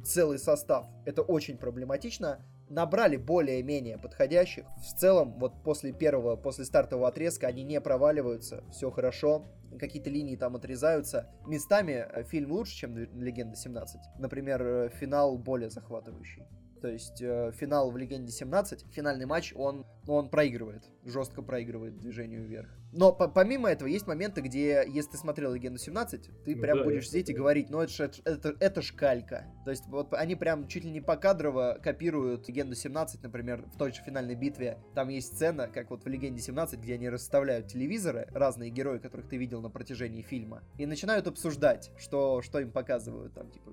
целый 0.04 0.40
состав, 0.40 0.88
это 1.06 1.22
очень 1.22 1.58
проблематично. 1.58 2.46
Набрали 2.70 3.18
более-менее 3.18 3.98
подходящих. 3.98 4.66
В 4.78 4.98
целом, 4.98 5.38
вот 5.38 5.62
после 5.64 5.92
первого, 5.92 6.38
после 6.38 6.66
стартового 6.66 7.10
отрезка 7.10 7.48
они 7.48 7.64
не 7.64 7.80
проваливаются, 7.82 8.64
все 8.72 8.90
хорошо. 8.90 9.46
Какие-то 9.80 10.10
линии 10.10 10.38
там 10.38 10.56
отрезаются. 10.56 11.30
Местами 11.46 12.06
э, 12.10 12.24
фильм 12.24 12.52
лучше, 12.52 12.74
чем 12.76 12.98
«Легенда 12.98 13.56
17». 13.56 13.86
Например, 14.18 14.62
э, 14.62 14.90
финал 14.90 15.38
более 15.38 15.70
захватывающий. 15.70 16.44
То 16.84 16.90
есть 16.90 17.22
э, 17.22 17.54
финал 17.54 17.92
в 17.92 17.96
Легенде 17.96 18.30
17, 18.30 18.88
финальный 18.92 19.26
матч, 19.26 19.54
он, 19.56 19.86
он 20.06 20.28
проигрывает, 20.28 20.84
жестко 21.06 21.42
проигрывает 21.42 21.98
движению 21.98 22.44
вверх. 22.44 22.68
Но 22.92 23.14
по 23.14 23.30
помимо 23.30 23.70
этого 23.70 23.88
есть 23.88 24.06
моменты, 24.06 24.42
где, 24.42 24.84
если 24.86 25.12
ты 25.12 25.18
смотрел 25.18 25.54
Легенду 25.54 25.80
17, 25.80 26.44
ты 26.44 26.56
ну, 26.56 26.62
прям 26.62 26.80
да, 26.80 26.84
будешь 26.84 27.08
сидеть 27.08 27.30
и 27.30 27.34
говорить, 27.34 27.70
ну 27.70 27.80
это 27.80 27.94
ж, 27.94 28.00
это, 28.26 28.58
это, 28.60 28.82
ж 28.82 28.92
калька. 28.92 29.46
То 29.64 29.72
есть 29.72 29.88
вот 29.88 30.14
они 30.14 30.36
прям 30.36 30.68
чуть 30.68 30.84
ли 30.84 30.92
не 30.92 31.00
покадрово 31.00 31.80
копируют 31.82 32.50
Легенду 32.50 32.76
17, 32.76 33.24
например, 33.24 33.64
в 33.74 33.78
той 33.78 33.94
же 33.94 34.04
финальной 34.04 34.36
битве. 34.36 34.78
Там 34.94 35.08
есть 35.08 35.36
сцена, 35.36 35.70
как 35.70 35.90
вот 35.90 36.04
в 36.04 36.08
Легенде 36.10 36.42
17, 36.42 36.82
где 36.82 36.96
они 36.96 37.08
расставляют 37.08 37.68
телевизоры, 37.68 38.28
разные 38.32 38.72
герои, 38.72 39.00
которых 39.00 39.30
ты 39.30 39.38
видел 39.38 39.62
на 39.62 39.70
протяжении 39.70 40.22
фильма, 40.22 40.64
и 40.78 40.86
начинают 40.86 41.28
обсуждать, 41.28 41.92
что, 41.98 42.42
что 42.42 42.60
им 42.60 42.72
показывают, 42.72 43.34
там, 43.34 43.50
типа, 43.50 43.72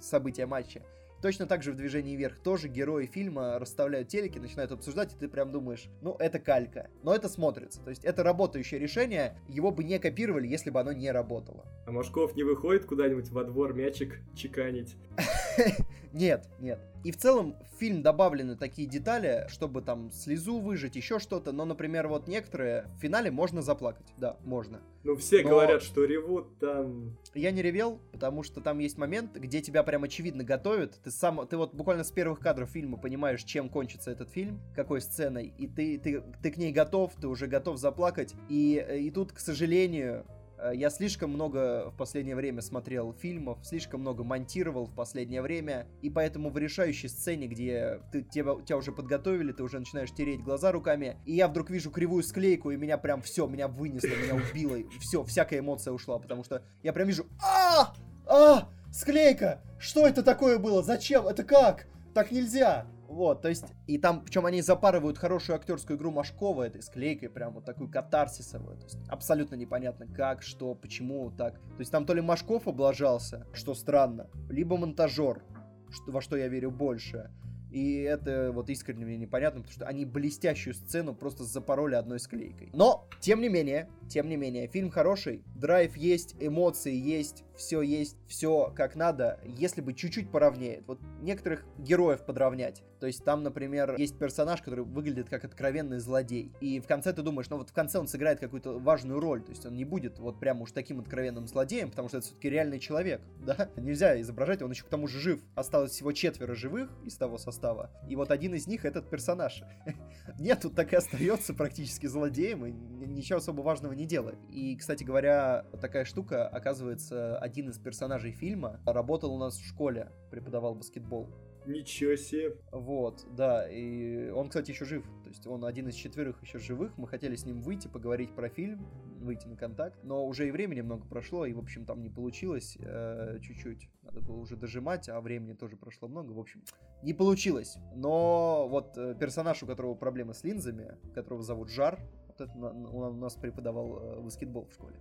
события 0.00 0.46
матча. 0.46 0.82
Точно 1.22 1.46
так 1.46 1.62
же 1.62 1.70
в 1.70 1.76
«Движении 1.76 2.16
вверх» 2.16 2.40
тоже 2.40 2.66
герои 2.66 3.06
фильма 3.06 3.56
расставляют 3.60 4.08
телеки, 4.08 4.40
начинают 4.40 4.72
обсуждать, 4.72 5.14
и 5.14 5.16
ты 5.16 5.28
прям 5.28 5.52
думаешь, 5.52 5.88
ну, 6.00 6.16
это 6.18 6.40
калька. 6.40 6.90
Но 7.04 7.14
это 7.14 7.28
смотрится. 7.28 7.80
То 7.80 7.90
есть 7.90 8.04
это 8.04 8.24
работающее 8.24 8.80
решение, 8.80 9.38
его 9.48 9.70
бы 9.70 9.84
не 9.84 10.00
копировали, 10.00 10.48
если 10.48 10.70
бы 10.70 10.80
оно 10.80 10.92
не 10.92 11.12
работало. 11.12 11.64
А 11.86 11.92
Машков 11.92 12.34
не 12.34 12.42
выходит 12.42 12.86
куда-нибудь 12.86 13.30
во 13.30 13.44
двор 13.44 13.72
мячик 13.72 14.20
чеканить? 14.34 14.96
Нет, 16.12 16.46
нет. 16.60 16.78
И 17.04 17.10
в 17.10 17.16
целом 17.16 17.56
в 17.72 17.78
фильм 17.80 18.02
добавлены 18.02 18.54
такие 18.54 18.86
детали, 18.86 19.46
чтобы 19.48 19.82
там 19.82 20.10
слезу 20.10 20.60
выжить, 20.60 20.94
еще 20.94 21.18
что-то. 21.18 21.52
Но, 21.52 21.64
например, 21.64 22.06
вот 22.06 22.28
некоторые 22.28 22.86
в 22.96 23.00
финале 23.00 23.30
можно 23.30 23.62
заплакать. 23.62 24.06
Да, 24.18 24.36
можно. 24.44 24.80
Ну, 25.04 25.16
все 25.16 25.42
Но... 25.42 25.48
говорят, 25.48 25.82
что 25.82 26.04
ревут 26.04 26.58
там. 26.58 27.16
Я 27.34 27.50
не 27.50 27.62
ревел, 27.62 27.98
потому 28.12 28.42
что 28.42 28.60
там 28.60 28.78
есть 28.78 28.98
момент, 28.98 29.36
где 29.36 29.60
тебя 29.60 29.82
прям 29.82 30.04
очевидно 30.04 30.44
готовят. 30.44 31.00
Ты 31.02 31.10
сам, 31.10 31.46
ты 31.46 31.56
вот 31.56 31.74
буквально 31.74 32.04
с 32.04 32.10
первых 32.10 32.38
кадров 32.40 32.68
фильма 32.68 32.98
понимаешь, 32.98 33.42
чем 33.42 33.68
кончится 33.68 34.10
этот 34.10 34.30
фильм, 34.30 34.60
какой 34.76 35.00
сценой, 35.00 35.52
и 35.58 35.66
ты, 35.66 35.98
ты, 35.98 36.22
ты 36.42 36.50
к 36.50 36.56
ней 36.56 36.72
готов, 36.72 37.12
ты 37.20 37.26
уже 37.26 37.46
готов 37.46 37.78
заплакать. 37.78 38.34
И, 38.48 38.84
и 39.00 39.10
тут, 39.10 39.32
к 39.32 39.38
сожалению, 39.40 40.24
Э, 40.24 40.41
я 40.72 40.90
слишком 40.90 41.30
много 41.30 41.90
в 41.90 41.96
последнее 41.96 42.36
время 42.36 42.62
смотрел 42.62 43.12
фильмов, 43.12 43.58
слишком 43.62 44.00
много 44.00 44.24
монтировал 44.24 44.86
в 44.86 44.94
последнее 44.94 45.42
время, 45.42 45.86
и 46.02 46.10
поэтому 46.10 46.50
в 46.50 46.58
решающей 46.58 47.08
сцене, 47.08 47.46
где 47.46 48.00
ты, 48.12 48.22
тебя, 48.22 48.54
тебя 48.64 48.76
уже 48.76 48.92
подготовили, 48.92 49.52
ты 49.52 49.62
уже 49.62 49.78
начинаешь 49.78 50.12
тереть 50.12 50.42
глаза 50.42 50.72
руками, 50.72 51.16
и 51.24 51.34
я 51.34 51.48
вдруг 51.48 51.70
вижу 51.70 51.90
кривую 51.90 52.22
склейку, 52.22 52.70
и 52.70 52.76
меня 52.76 52.98
прям 52.98 53.22
все, 53.22 53.46
меня 53.46 53.68
вынесло, 53.68 54.08
меня 54.08 54.34
убило, 54.34 54.78
все, 55.00 55.24
всякая 55.24 55.60
эмоция 55.60 55.92
ушла, 55.92 56.18
потому 56.18 56.44
что 56.44 56.62
я 56.82 56.92
прям 56.92 57.08
вижу, 57.08 57.26
а, 57.42 57.94
а, 58.26 58.68
склейка, 58.92 59.60
что 59.78 60.06
это 60.06 60.22
такое 60.22 60.58
было, 60.58 60.82
зачем, 60.82 61.26
это 61.26 61.44
как, 61.44 61.86
так 62.14 62.30
нельзя, 62.30 62.86
Вот, 63.12 63.42
то 63.42 63.50
есть, 63.50 63.66
и 63.86 63.98
там, 63.98 64.24
причем 64.24 64.46
они 64.46 64.62
запарывают 64.62 65.18
хорошую 65.18 65.56
актерскую 65.56 65.98
игру 65.98 66.10
Машкова 66.10 66.62
этой 66.62 66.82
склейкой, 66.82 67.28
прям 67.28 67.52
вот 67.52 67.66
такую 67.66 67.90
катарсисовую. 67.90 68.78
То 68.78 68.84
есть, 68.84 68.98
абсолютно 69.06 69.54
непонятно, 69.54 70.06
как, 70.06 70.40
что, 70.40 70.74
почему 70.74 71.30
так. 71.30 71.58
То 71.58 71.80
есть, 71.80 71.92
там 71.92 72.06
то 72.06 72.14
ли 72.14 72.22
Машков 72.22 72.66
облажался, 72.66 73.46
что 73.52 73.74
странно, 73.74 74.30
либо 74.48 74.78
монтажер, 74.78 75.44
что, 75.90 76.10
во 76.10 76.22
что 76.22 76.38
я 76.38 76.48
верю 76.48 76.70
больше. 76.70 77.30
И 77.70 78.00
это 78.00 78.50
вот 78.50 78.70
искренне 78.70 79.04
мне 79.04 79.18
непонятно, 79.18 79.60
потому 79.60 79.74
что 79.74 79.86
они 79.86 80.06
блестящую 80.06 80.72
сцену 80.72 81.14
просто 81.14 81.44
запороли 81.44 81.94
одной 81.94 82.18
склейкой. 82.18 82.70
Но, 82.72 83.08
тем 83.20 83.42
не 83.42 83.50
менее, 83.50 83.90
тем 84.08 84.30
не 84.30 84.36
менее, 84.36 84.68
фильм 84.68 84.90
хороший, 84.90 85.42
драйв 85.54 85.96
есть, 85.98 86.34
эмоции 86.40 86.94
есть, 86.94 87.44
все 87.56 87.82
есть, 87.82 88.16
все 88.28 88.72
как 88.74 88.96
надо, 88.96 89.40
если 89.44 89.80
бы 89.80 89.94
чуть-чуть 89.94 90.30
поровнее. 90.30 90.82
Вот 90.86 91.00
некоторых 91.20 91.64
героев 91.78 92.24
подровнять. 92.24 92.82
То 93.02 93.06
есть 93.08 93.24
там, 93.24 93.42
например, 93.42 93.96
есть 93.98 94.16
персонаж, 94.16 94.62
который 94.62 94.84
выглядит 94.84 95.28
как 95.28 95.44
откровенный 95.44 95.98
злодей. 95.98 96.52
И 96.60 96.78
в 96.78 96.86
конце 96.86 97.12
ты 97.12 97.22
думаешь, 97.22 97.50
ну 97.50 97.56
вот 97.56 97.70
в 97.70 97.72
конце 97.72 97.98
он 97.98 98.06
сыграет 98.06 98.38
какую-то 98.38 98.78
важную 98.78 99.18
роль. 99.18 99.42
То 99.42 99.50
есть 99.50 99.66
он 99.66 99.76
не 99.76 99.84
будет 99.84 100.20
вот 100.20 100.38
прям 100.38 100.62
уж 100.62 100.70
таким 100.70 101.00
откровенным 101.00 101.48
злодеем, 101.48 101.90
потому 101.90 102.06
что 102.06 102.18
это 102.18 102.26
все-таки 102.26 102.48
реальный 102.48 102.78
человек, 102.78 103.20
да? 103.44 103.68
Нельзя 103.76 104.20
изображать, 104.20 104.62
он 104.62 104.70
еще 104.70 104.84
к 104.84 104.88
тому 104.88 105.08
же 105.08 105.18
жив. 105.18 105.40
Осталось 105.56 105.90
всего 105.90 106.12
четверо 106.12 106.54
живых 106.54 106.90
из 107.04 107.16
того 107.16 107.38
состава. 107.38 107.90
И 108.08 108.14
вот 108.14 108.30
один 108.30 108.54
из 108.54 108.68
них 108.68 108.84
этот 108.84 109.10
персонаж. 109.10 109.64
Нет, 110.38 110.60
тут 110.60 110.76
так 110.76 110.92
и 110.92 110.96
остается 110.96 111.54
практически 111.54 112.06
злодеем, 112.06 112.66
и 112.66 112.70
ничего 112.70 113.38
особо 113.38 113.62
важного 113.62 113.94
не 113.94 114.06
делает. 114.06 114.38
И, 114.48 114.76
кстати 114.76 115.02
говоря, 115.02 115.64
такая 115.80 116.04
штука, 116.04 116.46
оказывается, 116.46 117.36
один 117.52 117.68
из 117.68 117.78
персонажей 117.78 118.32
фильма 118.32 118.80
работал 118.86 119.34
у 119.34 119.38
нас 119.38 119.58
в 119.58 119.66
школе, 119.66 120.10
преподавал 120.30 120.74
баскетбол. 120.74 121.28
Ничего 121.66 122.16
себе. 122.16 122.56
Вот, 122.72 123.26
да, 123.36 123.68
и 123.70 124.30
он, 124.30 124.48
кстати, 124.48 124.70
еще 124.70 124.86
жив. 124.86 125.04
То 125.22 125.28
есть 125.28 125.46
он 125.46 125.64
один 125.66 125.86
из 125.86 125.94
четверых 125.94 126.42
еще 126.42 126.58
живых. 126.58 126.96
Мы 126.96 127.06
хотели 127.06 127.36
с 127.36 127.44
ним 127.44 127.60
выйти, 127.60 127.88
поговорить 127.88 128.34
про 128.34 128.48
фильм, 128.48 128.88
выйти 129.20 129.46
на 129.46 129.56
контакт, 129.56 130.02
но 130.02 130.26
уже 130.26 130.48
и 130.48 130.50
времени 130.50 130.80
много 130.80 131.06
прошло, 131.06 131.44
и, 131.44 131.52
в 131.52 131.58
общем, 131.58 131.84
там 131.84 132.02
не 132.02 132.08
получилось 132.08 132.78
э, 132.80 133.38
чуть-чуть. 133.42 133.90
Надо 134.02 134.20
было 134.22 134.38
уже 134.38 134.56
дожимать, 134.56 135.10
а 135.10 135.20
времени 135.20 135.52
тоже 135.52 135.76
прошло 135.76 136.08
много. 136.08 136.32
В 136.32 136.40
общем, 136.40 136.62
не 137.02 137.12
получилось. 137.12 137.76
Но 137.94 138.66
вот 138.66 138.96
э, 138.96 139.14
персонаж, 139.20 139.62
у 139.62 139.66
которого 139.66 139.94
проблемы 139.94 140.32
с 140.32 140.42
линзами, 140.42 140.96
которого 141.14 141.42
зовут 141.42 141.68
Жар, 141.68 142.00
вот 142.28 142.40
это 142.40 142.58
он 142.58 142.86
у 142.94 143.20
нас 143.20 143.36
преподавал 143.36 143.98
э, 143.98 144.20
баскетбол 144.20 144.64
в 144.64 144.72
школе. 144.72 144.96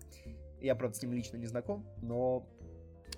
Я, 0.61 0.75
правда, 0.75 0.97
с 0.97 1.01
ним 1.01 1.13
лично 1.13 1.37
не 1.37 1.47
знаком, 1.47 1.85
но 2.01 2.47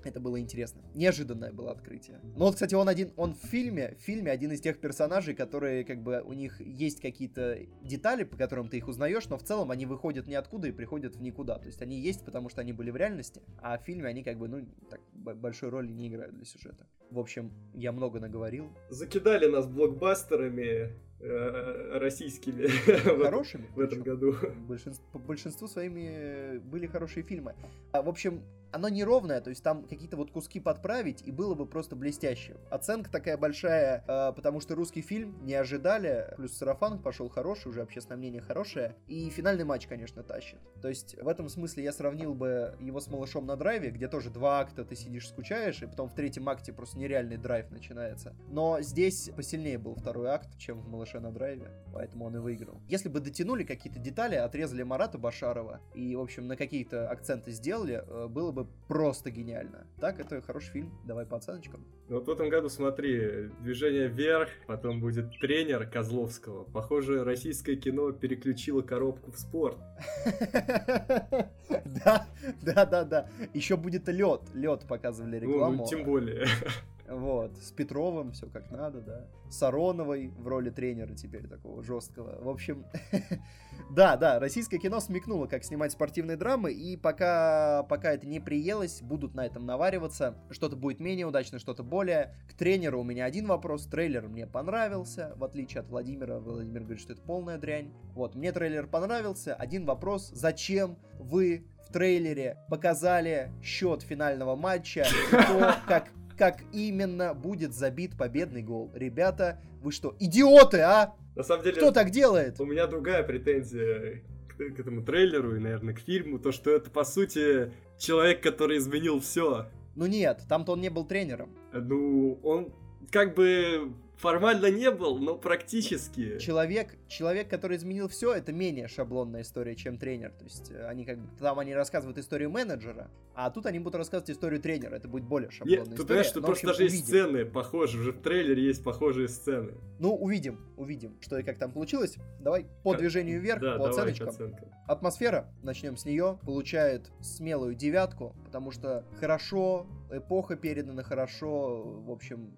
это 0.04 0.20
было 0.20 0.40
интересно. 0.40 0.82
Неожиданное 0.96 1.52
было 1.52 1.72
открытие. 1.72 2.20
Ну 2.24 2.46
вот, 2.46 2.54
кстати, 2.54 2.76
он 2.76 2.90
один, 2.90 3.12
он 3.16 3.36
в 3.36 3.46
фильме, 3.46 3.96
в 4.00 4.04
фильме 4.04 4.32
один 4.32 4.52
из 4.52 4.62
тех 4.62 4.80
персонажей, 4.80 5.34
которые, 5.34 5.84
как 5.84 6.02
бы, 6.02 6.22
у 6.26 6.34
них 6.34 6.60
есть 6.60 7.02
какие-то 7.02 7.60
детали, 7.82 8.24
по 8.24 8.38
которым 8.38 8.70
ты 8.70 8.78
их 8.78 8.88
узнаешь, 8.88 9.28
но 9.30 9.38
в 9.38 9.44
целом 9.44 9.72
они 9.72 9.86
выходят 9.86 10.28
ниоткуда 10.28 10.68
и 10.68 10.72
приходят 10.72 11.16
в 11.16 11.22
никуда. 11.22 11.60
То 11.60 11.68
есть 11.68 11.82
они 11.82 12.00
есть, 12.00 12.26
потому 12.26 12.50
что 12.50 12.62
они 12.62 12.74
были 12.74 12.92
в 12.92 12.96
реальности, 12.96 13.42
а 13.62 13.78
в 13.78 13.84
фильме 13.84 14.08
они, 14.08 14.24
как 14.24 14.38
бы, 14.38 14.48
ну, 14.48 14.66
так, 14.90 15.02
большой 15.14 15.70
роли 15.70 15.92
не 15.92 16.08
играют 16.10 16.36
для 16.36 16.46
сюжета. 16.46 16.88
В 17.10 17.20
общем, 17.20 17.52
я 17.74 17.92
много 17.92 18.20
наговорил. 18.20 18.70
Закидали 18.90 19.48
нас 19.48 19.68
блокбастерами 19.68 20.92
российскими 21.24 22.68
хорошими 23.24 23.68
в 23.76 23.80
этом 23.80 24.02
году. 24.02 24.36
Большинство, 24.68 25.06
по 25.14 25.20
большинству 25.20 25.68
своими 25.68 26.58
были 26.60 26.88
хорошие 26.88 27.24
фильмы. 27.24 27.56
А, 27.92 28.02
в 28.02 28.10
общем, 28.10 28.44
оно 28.74 28.90
неровное, 28.90 29.40
то 29.40 29.50
есть 29.50 29.64
там 29.64 29.84
какие-то 29.84 30.18
вот 30.18 30.32
куски 30.32 30.60
подправить, 30.60 31.22
и 31.22 31.32
было 31.32 31.54
бы 31.54 31.66
просто 31.66 31.96
блестяще. 31.96 32.58
Оценка 32.70 33.10
такая 33.10 33.38
большая, 33.38 34.04
э, 34.08 34.34
потому 34.36 34.60
что 34.60 34.76
русский 34.76 35.02
фильм 35.02 35.38
не 35.46 35.54
ожидали, 35.54 36.34
плюс 36.36 36.58
сарафан 36.58 37.02
пошел 37.02 37.30
хороший, 37.30 37.70
уже 37.70 37.82
общественное 37.82 38.18
мнение 38.18 38.42
хорошее, 38.42 38.96
и 39.08 39.30
финальный 39.30 39.64
матч, 39.64 39.88
конечно, 39.88 40.24
тащит. 40.24 40.60
То 40.82 40.90
есть 40.90 41.16
в 41.22 41.28
этом 41.28 41.50
смысле 41.50 41.84
я 41.84 41.94
сравнил 41.94 42.34
бы 42.34 42.76
его 42.80 43.00
с 43.00 43.08
«Малышом 43.08 43.46
на 43.46 43.56
драйве», 43.56 43.92
где 43.92 44.08
тоже 44.08 44.32
два 44.32 44.60
акта 44.60 44.84
ты 44.84 44.96
сидишь, 44.96 45.30
скучаешь, 45.30 45.82
и 45.84 45.86
потом 45.86 46.10
в 46.10 46.16
третьем 46.16 46.50
акте 46.50 46.74
просто 46.74 46.98
нереальный 46.98 47.38
драйв 47.38 47.70
начинается. 47.70 48.36
Но 48.50 48.82
здесь 48.82 49.30
посильнее 49.36 49.78
был 49.78 49.96
второй 49.96 50.30
акт, 50.30 50.58
чем 50.58 50.82
в 50.82 50.90
«Малыше 50.90 51.20
на 51.20 51.32
драйве», 51.32 51.72
поэтому 51.94 52.26
он 52.26 52.38
и 52.38 52.40
выиграл. 52.40 52.82
Если 52.88 53.10
бы 53.10 53.20
дотянули 53.20 53.64
какие-то 53.64 54.00
детали, 54.00 54.36
отрезали 54.36 54.82
Марата 54.82 55.20
Башарова 55.20 55.80
и, 55.94 56.16
в 56.16 56.22
общем, 56.22 56.48
на 56.48 56.58
какие-то 56.58 57.08
акценты 57.10 57.52
сделали, 57.52 58.04
э, 58.06 58.28
было 58.28 58.52
бы 58.52 58.63
просто 58.88 59.32
гениально. 59.32 59.88
Так, 60.00 60.20
это 60.20 60.42
хороший 60.42 60.72
фильм, 60.72 60.92
давай 61.06 61.26
по 61.26 61.38
оценочкам. 61.38 61.86
Ну, 62.10 62.16
вот 62.16 62.28
в 62.28 62.32
этом 62.32 62.50
году, 62.50 62.70
смотри, 62.70 63.50
«Движение 63.60 64.08
вверх», 64.08 64.50
потом 64.68 65.00
будет 65.00 65.40
«Тренер» 65.40 65.88
Козловского. 65.88 66.64
Похоже, 66.66 67.24
российское 67.24 67.76
кино 67.76 68.12
переключило 68.12 68.82
коробку 68.82 69.32
в 69.32 69.38
спорт. 69.38 69.78
Да, 71.86 72.28
да, 72.62 72.86
да, 72.86 73.04
да. 73.04 73.30
Еще 73.54 73.78
будет 73.78 74.08
лед. 74.08 74.42
Лед 74.54 74.86
показывали 74.88 75.40
ну, 75.40 75.54
рекламу. 75.54 75.78
Ну, 75.84 75.88
тем 75.88 76.04
более. 76.04 76.46
Вот, 77.08 77.58
с 77.58 77.72
Петровым 77.72 78.32
все 78.32 78.48
как 78.48 78.72
надо, 78.72 79.02
да. 79.02 79.28
С 79.50 79.62
Ароновой 79.62 80.30
в 80.30 80.48
роли 80.48 80.70
тренера 80.70 81.14
теперь 81.14 81.48
такого 81.48 81.84
жесткого. 81.84 82.42
В 82.42 82.48
общем, 82.48 82.86
да, 83.92 84.16
да, 84.16 84.40
российское 84.40 84.78
кино 84.78 85.00
смекнуло, 85.00 85.48
как 85.48 85.66
снимать 85.66 85.92
спортивные 85.92 86.38
драмы, 86.38 86.72
и 86.72 86.96
пока, 86.96 87.84
пока 87.84 88.14
это 88.14 88.26
не 88.26 88.40
приелось, 88.40 89.02
будут 89.02 89.36
на 89.36 89.46
этом 89.46 89.66
навариваться. 89.66 90.36
Что-то 90.50 90.76
будет 90.78 91.00
менее 91.00 91.26
удачно, 91.26 91.60
что-то 91.60 91.84
более. 91.84 92.36
К 92.50 92.54
тренеру 92.54 93.02
у 93.02 93.04
меня 93.04 93.26
один 93.26 93.48
вопрос. 93.48 93.86
Трейлер 93.86 94.28
мне 94.30 94.48
понравился, 94.48 95.34
в 95.36 95.44
отличие 95.44 95.82
от 95.82 95.90
Владимира. 95.90 96.40
Владимир 96.40 96.82
говорит, 96.82 97.02
что 97.02 97.14
это 97.14 97.22
полная 97.22 97.58
дрянь. 97.58 97.94
Вот, 98.14 98.36
мне 98.36 98.52
трейлер 98.54 98.88
понравился. 98.88 99.54
Один 99.56 99.86
вопрос. 99.86 100.30
Зачем 100.30 100.98
вы 101.20 101.68
в 101.88 101.92
трейлере 101.92 102.58
показали 102.70 103.52
счет 103.62 104.04
финального 104.04 104.56
матча, 104.56 105.06
то, 105.30 105.76
как 105.86 106.10
как 106.38 106.62
именно 106.72 107.34
будет 107.34 107.74
забит 107.74 108.18
победный 108.18 108.62
гол. 108.62 108.92
Ребята, 108.94 109.60
вы 109.82 109.92
что, 109.92 110.16
идиоты, 110.20 110.80
а? 110.80 111.16
На 111.36 111.44
самом 111.44 111.64
деле... 111.64 111.78
Кто 111.78 111.92
так 111.92 112.12
делает? 112.12 112.60
У 112.60 112.66
меня 112.66 112.88
другая 112.88 113.24
претензия 113.24 114.24
к, 114.48 114.56
к 114.58 114.80
этому 114.80 115.04
трейлеру 115.04 115.56
и, 115.56 115.60
наверное, 115.60 115.94
к 115.94 116.00
фильму, 116.00 116.40
то, 116.40 116.52
что 116.52 116.72
это, 116.72 116.90
по 116.90 117.04
сути, 117.04 117.72
человек, 117.98 118.42
который 118.42 118.78
изменил 118.78 119.20
все. 119.20 119.68
Ну 119.96 120.06
нет, 120.06 120.42
там-то 120.50 120.74
он 120.74 120.82
не 120.82 120.90
был 120.90 121.06
тренером. 121.06 121.52
Ну, 121.72 122.40
он 122.44 122.74
как 123.12 123.36
бы 123.36 123.94
формально 124.24 124.72
не 124.72 124.90
был, 124.90 125.18
но 125.18 125.36
практически. 125.36 126.40
Человек, 126.40 126.96
человек, 127.10 127.50
который 127.50 127.76
изменил 127.76 128.08
все, 128.08 128.34
это 128.34 128.54
менее 128.54 128.88
шаблонная 128.88 129.42
история, 129.42 129.76
чем 129.76 129.98
тренер. 129.98 130.32
То 130.32 130.46
есть 130.46 130.72
э, 130.72 130.88
они 130.88 131.04
как 131.04 131.20
бы 131.20 131.28
там 131.38 131.60
они 131.60 131.76
рассказывают 131.76 132.18
историю 132.18 132.50
менеджера, 132.50 133.12
а 133.36 133.50
тут 133.52 133.66
они 133.66 133.80
будут 133.80 133.96
рассказывать 133.96 134.32
историю 134.32 134.62
тренера. 134.62 134.96
Это 134.96 135.10
будет 135.10 135.26
более 135.26 135.52
шаблонная 135.52 135.80
Нет, 135.80 135.88
история. 135.88 135.98
Тут 135.98 136.08
понимаешь, 136.08 136.28
что 136.28 136.40
но, 136.40 136.46
просто 136.48 136.68
даже 136.68 136.84
увидим. 136.84 136.96
есть 136.96 137.08
сцены 137.08 137.46
похожие, 137.46 138.02
уже 138.02 138.12
в 138.14 138.22
трейлере 138.22 138.64
есть 138.64 138.82
похожие 138.82 139.28
сцены. 139.28 139.74
Ну, 140.00 140.16
увидим, 140.16 140.62
увидим, 140.78 141.18
что 141.20 141.38
и 141.38 141.44
как 141.44 141.58
там 141.58 141.74
получилось. 141.74 142.16
Давай 142.40 142.66
по 142.84 142.96
движению 142.96 143.42
вверх, 143.42 143.60
да, 143.60 143.78
по 143.78 143.90
оценочкам. 143.90 144.56
Атмосфера, 144.88 145.52
начнем 145.62 145.98
с 145.98 146.06
нее, 146.06 146.40
получает 146.44 147.12
смелую 147.20 147.76
девятку, 147.76 148.38
потому 148.46 148.72
что 148.72 149.04
хорошо, 149.20 149.86
эпоха 150.12 150.56
передана 150.56 151.04
хорошо, 151.04 151.84
в 151.84 152.10
общем, 152.10 152.56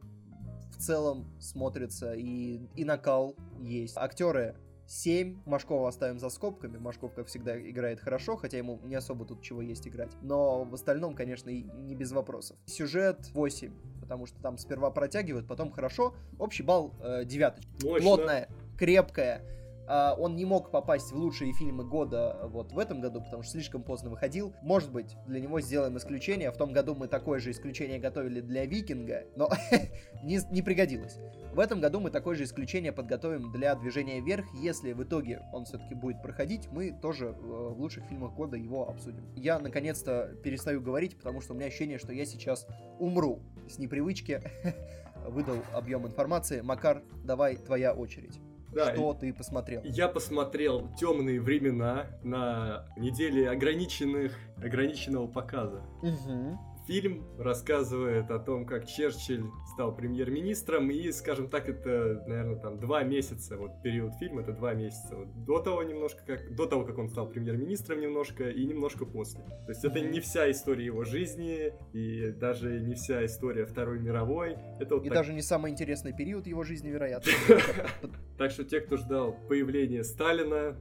в 0.76 0.78
целом 0.78 1.26
смотрится, 1.40 2.14
и, 2.14 2.60
и 2.76 2.86
накал 2.86 3.36
есть. 3.60 3.98
Актеры 3.98 4.56
7. 4.88 5.42
Машкова 5.46 5.90
оставим 5.90 6.20
за 6.20 6.30
скобками. 6.30 6.78
Машков, 6.78 7.14
как 7.14 7.28
всегда, 7.28 7.60
играет 7.60 8.00
хорошо, 8.00 8.36
хотя 8.36 8.58
ему 8.58 8.80
не 8.84 8.96
особо 8.96 9.26
тут 9.26 9.42
чего 9.42 9.62
есть 9.62 9.88
играть. 9.88 10.12
Но 10.22 10.64
в 10.64 10.74
остальном, 10.74 11.16
конечно, 11.16 11.50
и 11.50 11.64
не 11.64 11.96
без 11.96 12.12
вопросов. 12.12 12.58
Сюжет 12.66 13.32
8, 13.34 13.74
потому 14.02 14.26
что 14.28 14.40
там 14.42 14.58
сперва 14.58 14.92
протягивают, 14.92 15.48
потом 15.48 15.72
хорошо. 15.72 16.14
Общий 16.38 16.64
балл 16.64 16.94
э, 17.02 17.26
девяточка. 17.26 17.72
Плотная, 17.80 18.50
крепкая 18.78 19.42
он 19.88 20.36
не 20.36 20.46
мог 20.46 20.72
попасть 20.72 21.12
в 21.12 21.16
лучшие 21.16 21.54
фильмы 21.54 21.84
года 21.84 22.40
вот 22.44 22.72
в 22.72 22.80
этом 22.80 23.02
году, 23.02 23.22
потому 23.22 23.44
что 23.44 23.54
слишком 23.54 23.84
поздно 23.84 24.10
выходил. 24.10 24.54
Может 24.62 24.92
быть, 24.92 25.16
для 25.28 25.40
него 25.40 25.62
сделаем 25.62 25.98
исключение. 25.98 26.52
В 26.52 26.58
том 26.58 26.74
году 26.74 26.96
мы 26.96 27.08
такое 27.08 27.40
же 27.40 27.52
исключение 27.52 28.00
готовили 28.00 28.42
для 28.42 28.66
Викинга, 28.66 29.26
но 29.36 29.50
не, 30.24 30.40
не 30.52 30.62
пригодилось. 30.62 31.20
В 31.56 31.60
этом 31.60 31.80
году 31.80 32.02
мы 32.02 32.12
такое 32.12 32.36
же 32.36 32.44
исключение 32.44 32.92
подготовим 32.92 33.52
для 33.54 33.76
движения 33.76 34.20
вверх. 34.20 34.46
Если 34.56 34.92
в 34.92 35.02
итоге 35.04 35.42
он 35.54 35.64
все-таки 35.64 35.96
будет 35.96 36.22
проходить, 36.22 36.68
мы 36.70 36.92
тоже 36.92 37.28
uh, 37.28 37.74
в 37.74 37.80
лучших 37.80 38.04
фильмах 38.06 38.34
года 38.34 38.58
его 38.58 38.90
обсудим. 38.90 39.26
Я 39.36 39.60
наконец-то 39.60 40.36
перестаю 40.44 40.82
говорить, 40.82 41.18
потому 41.18 41.40
что 41.40 41.54
у 41.54 41.56
меня 41.56 41.68
ощущение, 41.68 41.98
что 41.98 42.12
я 42.12 42.26
сейчас 42.26 42.68
умру 43.00 43.40
с 43.70 43.78
непривычки. 43.78 44.42
Выдал 45.28 45.58
объем 45.72 46.06
информации. 46.06 46.60
Макар, 46.60 47.04
давай 47.24 47.56
твоя 47.56 47.94
очередь. 47.94 48.40
Да, 48.76 48.94
что 48.94 49.14
ты 49.14 49.34
посмотрел? 49.34 49.82
Я 49.86 50.10
посмотрел 50.10 50.90
«Темные 51.00 51.40
времена» 51.40 52.08
на 52.24 52.86
неделе 52.98 53.50
ограниченных, 53.50 54.38
ограниченного 54.58 55.28
показа. 55.28 55.82
Угу. 56.02 56.60
Фильм 56.88 57.24
рассказывает 57.38 58.32
о 58.32 58.40
том, 58.40 58.66
как 58.66 58.86
Черчилль 58.86 59.46
стал 59.74 59.96
премьер-министром, 59.96 60.90
и, 60.92 61.12
скажем 61.12 61.50
так, 61.50 61.68
это, 61.68 62.24
наверное, 62.28 62.58
там 62.58 62.80
два 62.80 63.04
месяца, 63.04 63.58
вот 63.58 63.82
период 63.84 64.14
фильма, 64.16 64.42
это 64.42 64.54
два 64.54 64.74
месяца. 64.74 65.16
Вот 65.16 65.46
до 65.46 65.60
того 65.60 65.84
немножко, 65.84 66.24
как, 66.26 66.56
до 66.56 66.66
того, 66.66 66.86
как 66.86 66.98
он 66.98 67.10
стал 67.10 67.28
премьер-министром 67.30 68.00
немножко, 68.00 68.50
и 68.50 68.66
немножко 68.66 69.06
после. 69.06 69.42
То 69.42 69.70
есть 69.70 69.84
это 69.84 70.00
не 70.00 70.20
вся 70.20 70.50
история 70.50 70.86
его 70.86 71.04
жизни, 71.04 71.74
и 71.94 72.32
даже 72.32 72.80
не 72.80 72.96
вся 72.96 73.26
история 73.26 73.66
Второй 73.66 74.00
мировой. 74.00 74.58
Это 74.80 74.96
вот 74.96 75.06
и 75.06 75.10
так... 75.10 75.18
даже 75.18 75.34
не 75.34 75.42
самый 75.42 75.72
интересный 75.72 76.14
период 76.14 76.48
его 76.48 76.64
жизни, 76.64 76.90
вероятно. 76.90 77.32
Так 78.38 78.52
что 78.52 78.66
те, 78.66 78.82
кто 78.82 78.98
ждал 78.98 79.34
появления 79.48 80.04
Сталина, 80.04 80.76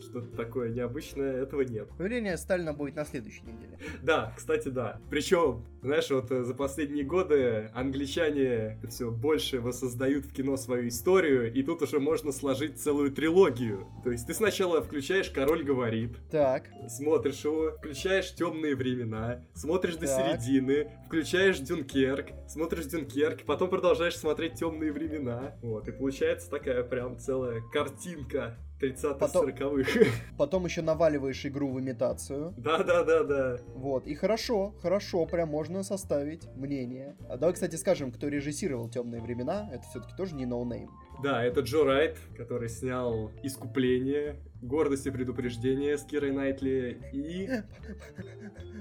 что-то 0.00 0.36
такое 0.36 0.70
необычное, 0.70 1.40
этого 1.40 1.60
нет. 1.60 1.88
Появление 1.96 2.36
Сталина 2.36 2.72
будет 2.72 2.96
на 2.96 3.04
следующей 3.04 3.42
неделе. 3.42 3.78
Да, 4.02 4.32
кстати, 4.36 4.68
да. 4.68 5.00
Причем, 5.08 5.45
знаешь, 5.82 6.10
вот 6.10 6.30
э, 6.32 6.42
за 6.42 6.54
последние 6.54 7.04
годы 7.04 7.70
англичане 7.74 8.80
все 8.88 9.10
больше 9.10 9.60
воссоздают 9.60 10.26
в 10.26 10.32
кино 10.32 10.56
свою 10.56 10.88
историю, 10.88 11.52
и 11.52 11.62
тут 11.62 11.82
уже 11.82 12.00
можно 12.00 12.32
сложить 12.32 12.80
целую 12.80 13.12
трилогию. 13.12 13.86
То 14.02 14.10
есть 14.10 14.26
ты 14.26 14.34
сначала 14.34 14.82
включаешь 14.82 15.30
«Король 15.30 15.62
говорит», 15.62 16.16
так. 16.30 16.64
смотришь 16.88 17.44
его, 17.44 17.72
включаешь 17.78 18.34
«Темные 18.34 18.74
времена», 18.74 19.44
смотришь 19.54 19.96
до 19.96 20.06
середины, 20.06 20.90
включаешь 21.06 21.58
«Дюнкерк», 21.60 22.30
смотришь 22.48 22.86
«Дюнкерк», 22.86 23.44
потом 23.44 23.70
продолжаешь 23.70 24.16
смотреть 24.16 24.54
«Темные 24.54 24.92
времена». 24.92 25.56
Вот, 25.62 25.86
и 25.88 25.92
получается 25.92 26.50
такая 26.50 26.82
прям 26.82 27.18
целая 27.18 27.60
картинка 27.72 28.58
30-40-х. 28.80 30.10
Потом 30.36 30.64
еще 30.66 30.82
наваливаешь 30.82 31.44
игру 31.46 31.72
в 31.72 31.80
имитацию. 31.80 32.54
Да, 32.56 32.82
да, 32.82 33.04
да, 33.04 33.24
да. 33.24 33.56
Вот. 33.74 34.06
И 34.06 34.14
хорошо, 34.14 34.74
хорошо, 34.82 35.26
прям 35.26 35.48
можно 35.48 35.82
составить 35.82 36.46
мнение. 36.54 37.16
А 37.28 37.36
давай, 37.36 37.54
кстати, 37.54 37.76
скажем, 37.76 38.12
кто 38.12 38.28
режиссировал 38.28 38.88
темные 38.88 39.20
времена. 39.20 39.68
Это 39.72 39.84
все-таки 39.88 40.14
тоже 40.16 40.34
не 40.34 40.46
noname. 40.46 40.88
Ну 40.88 41.06
да, 41.22 41.42
это 41.42 41.60
Джо 41.60 41.84
Райт, 41.84 42.18
который 42.36 42.68
снял 42.68 43.30
Искупление, 43.42 44.36
Гордость 44.60 45.06
и 45.06 45.10
предупреждение 45.10 45.96
с 45.96 46.04
Кирой 46.04 46.32
Найтли 46.32 47.00
и... 47.12 47.48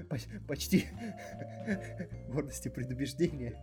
Почти. 0.47 0.85
Гордость 2.29 2.65
и 2.65 2.69
предубеждение. 2.69 3.55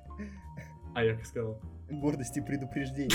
А 0.95 1.05
я 1.05 1.17
как 1.17 1.27
сказал? 1.27 1.61
Гордость 1.91 2.37
и 2.37 2.41
предупреждение. 2.41 3.11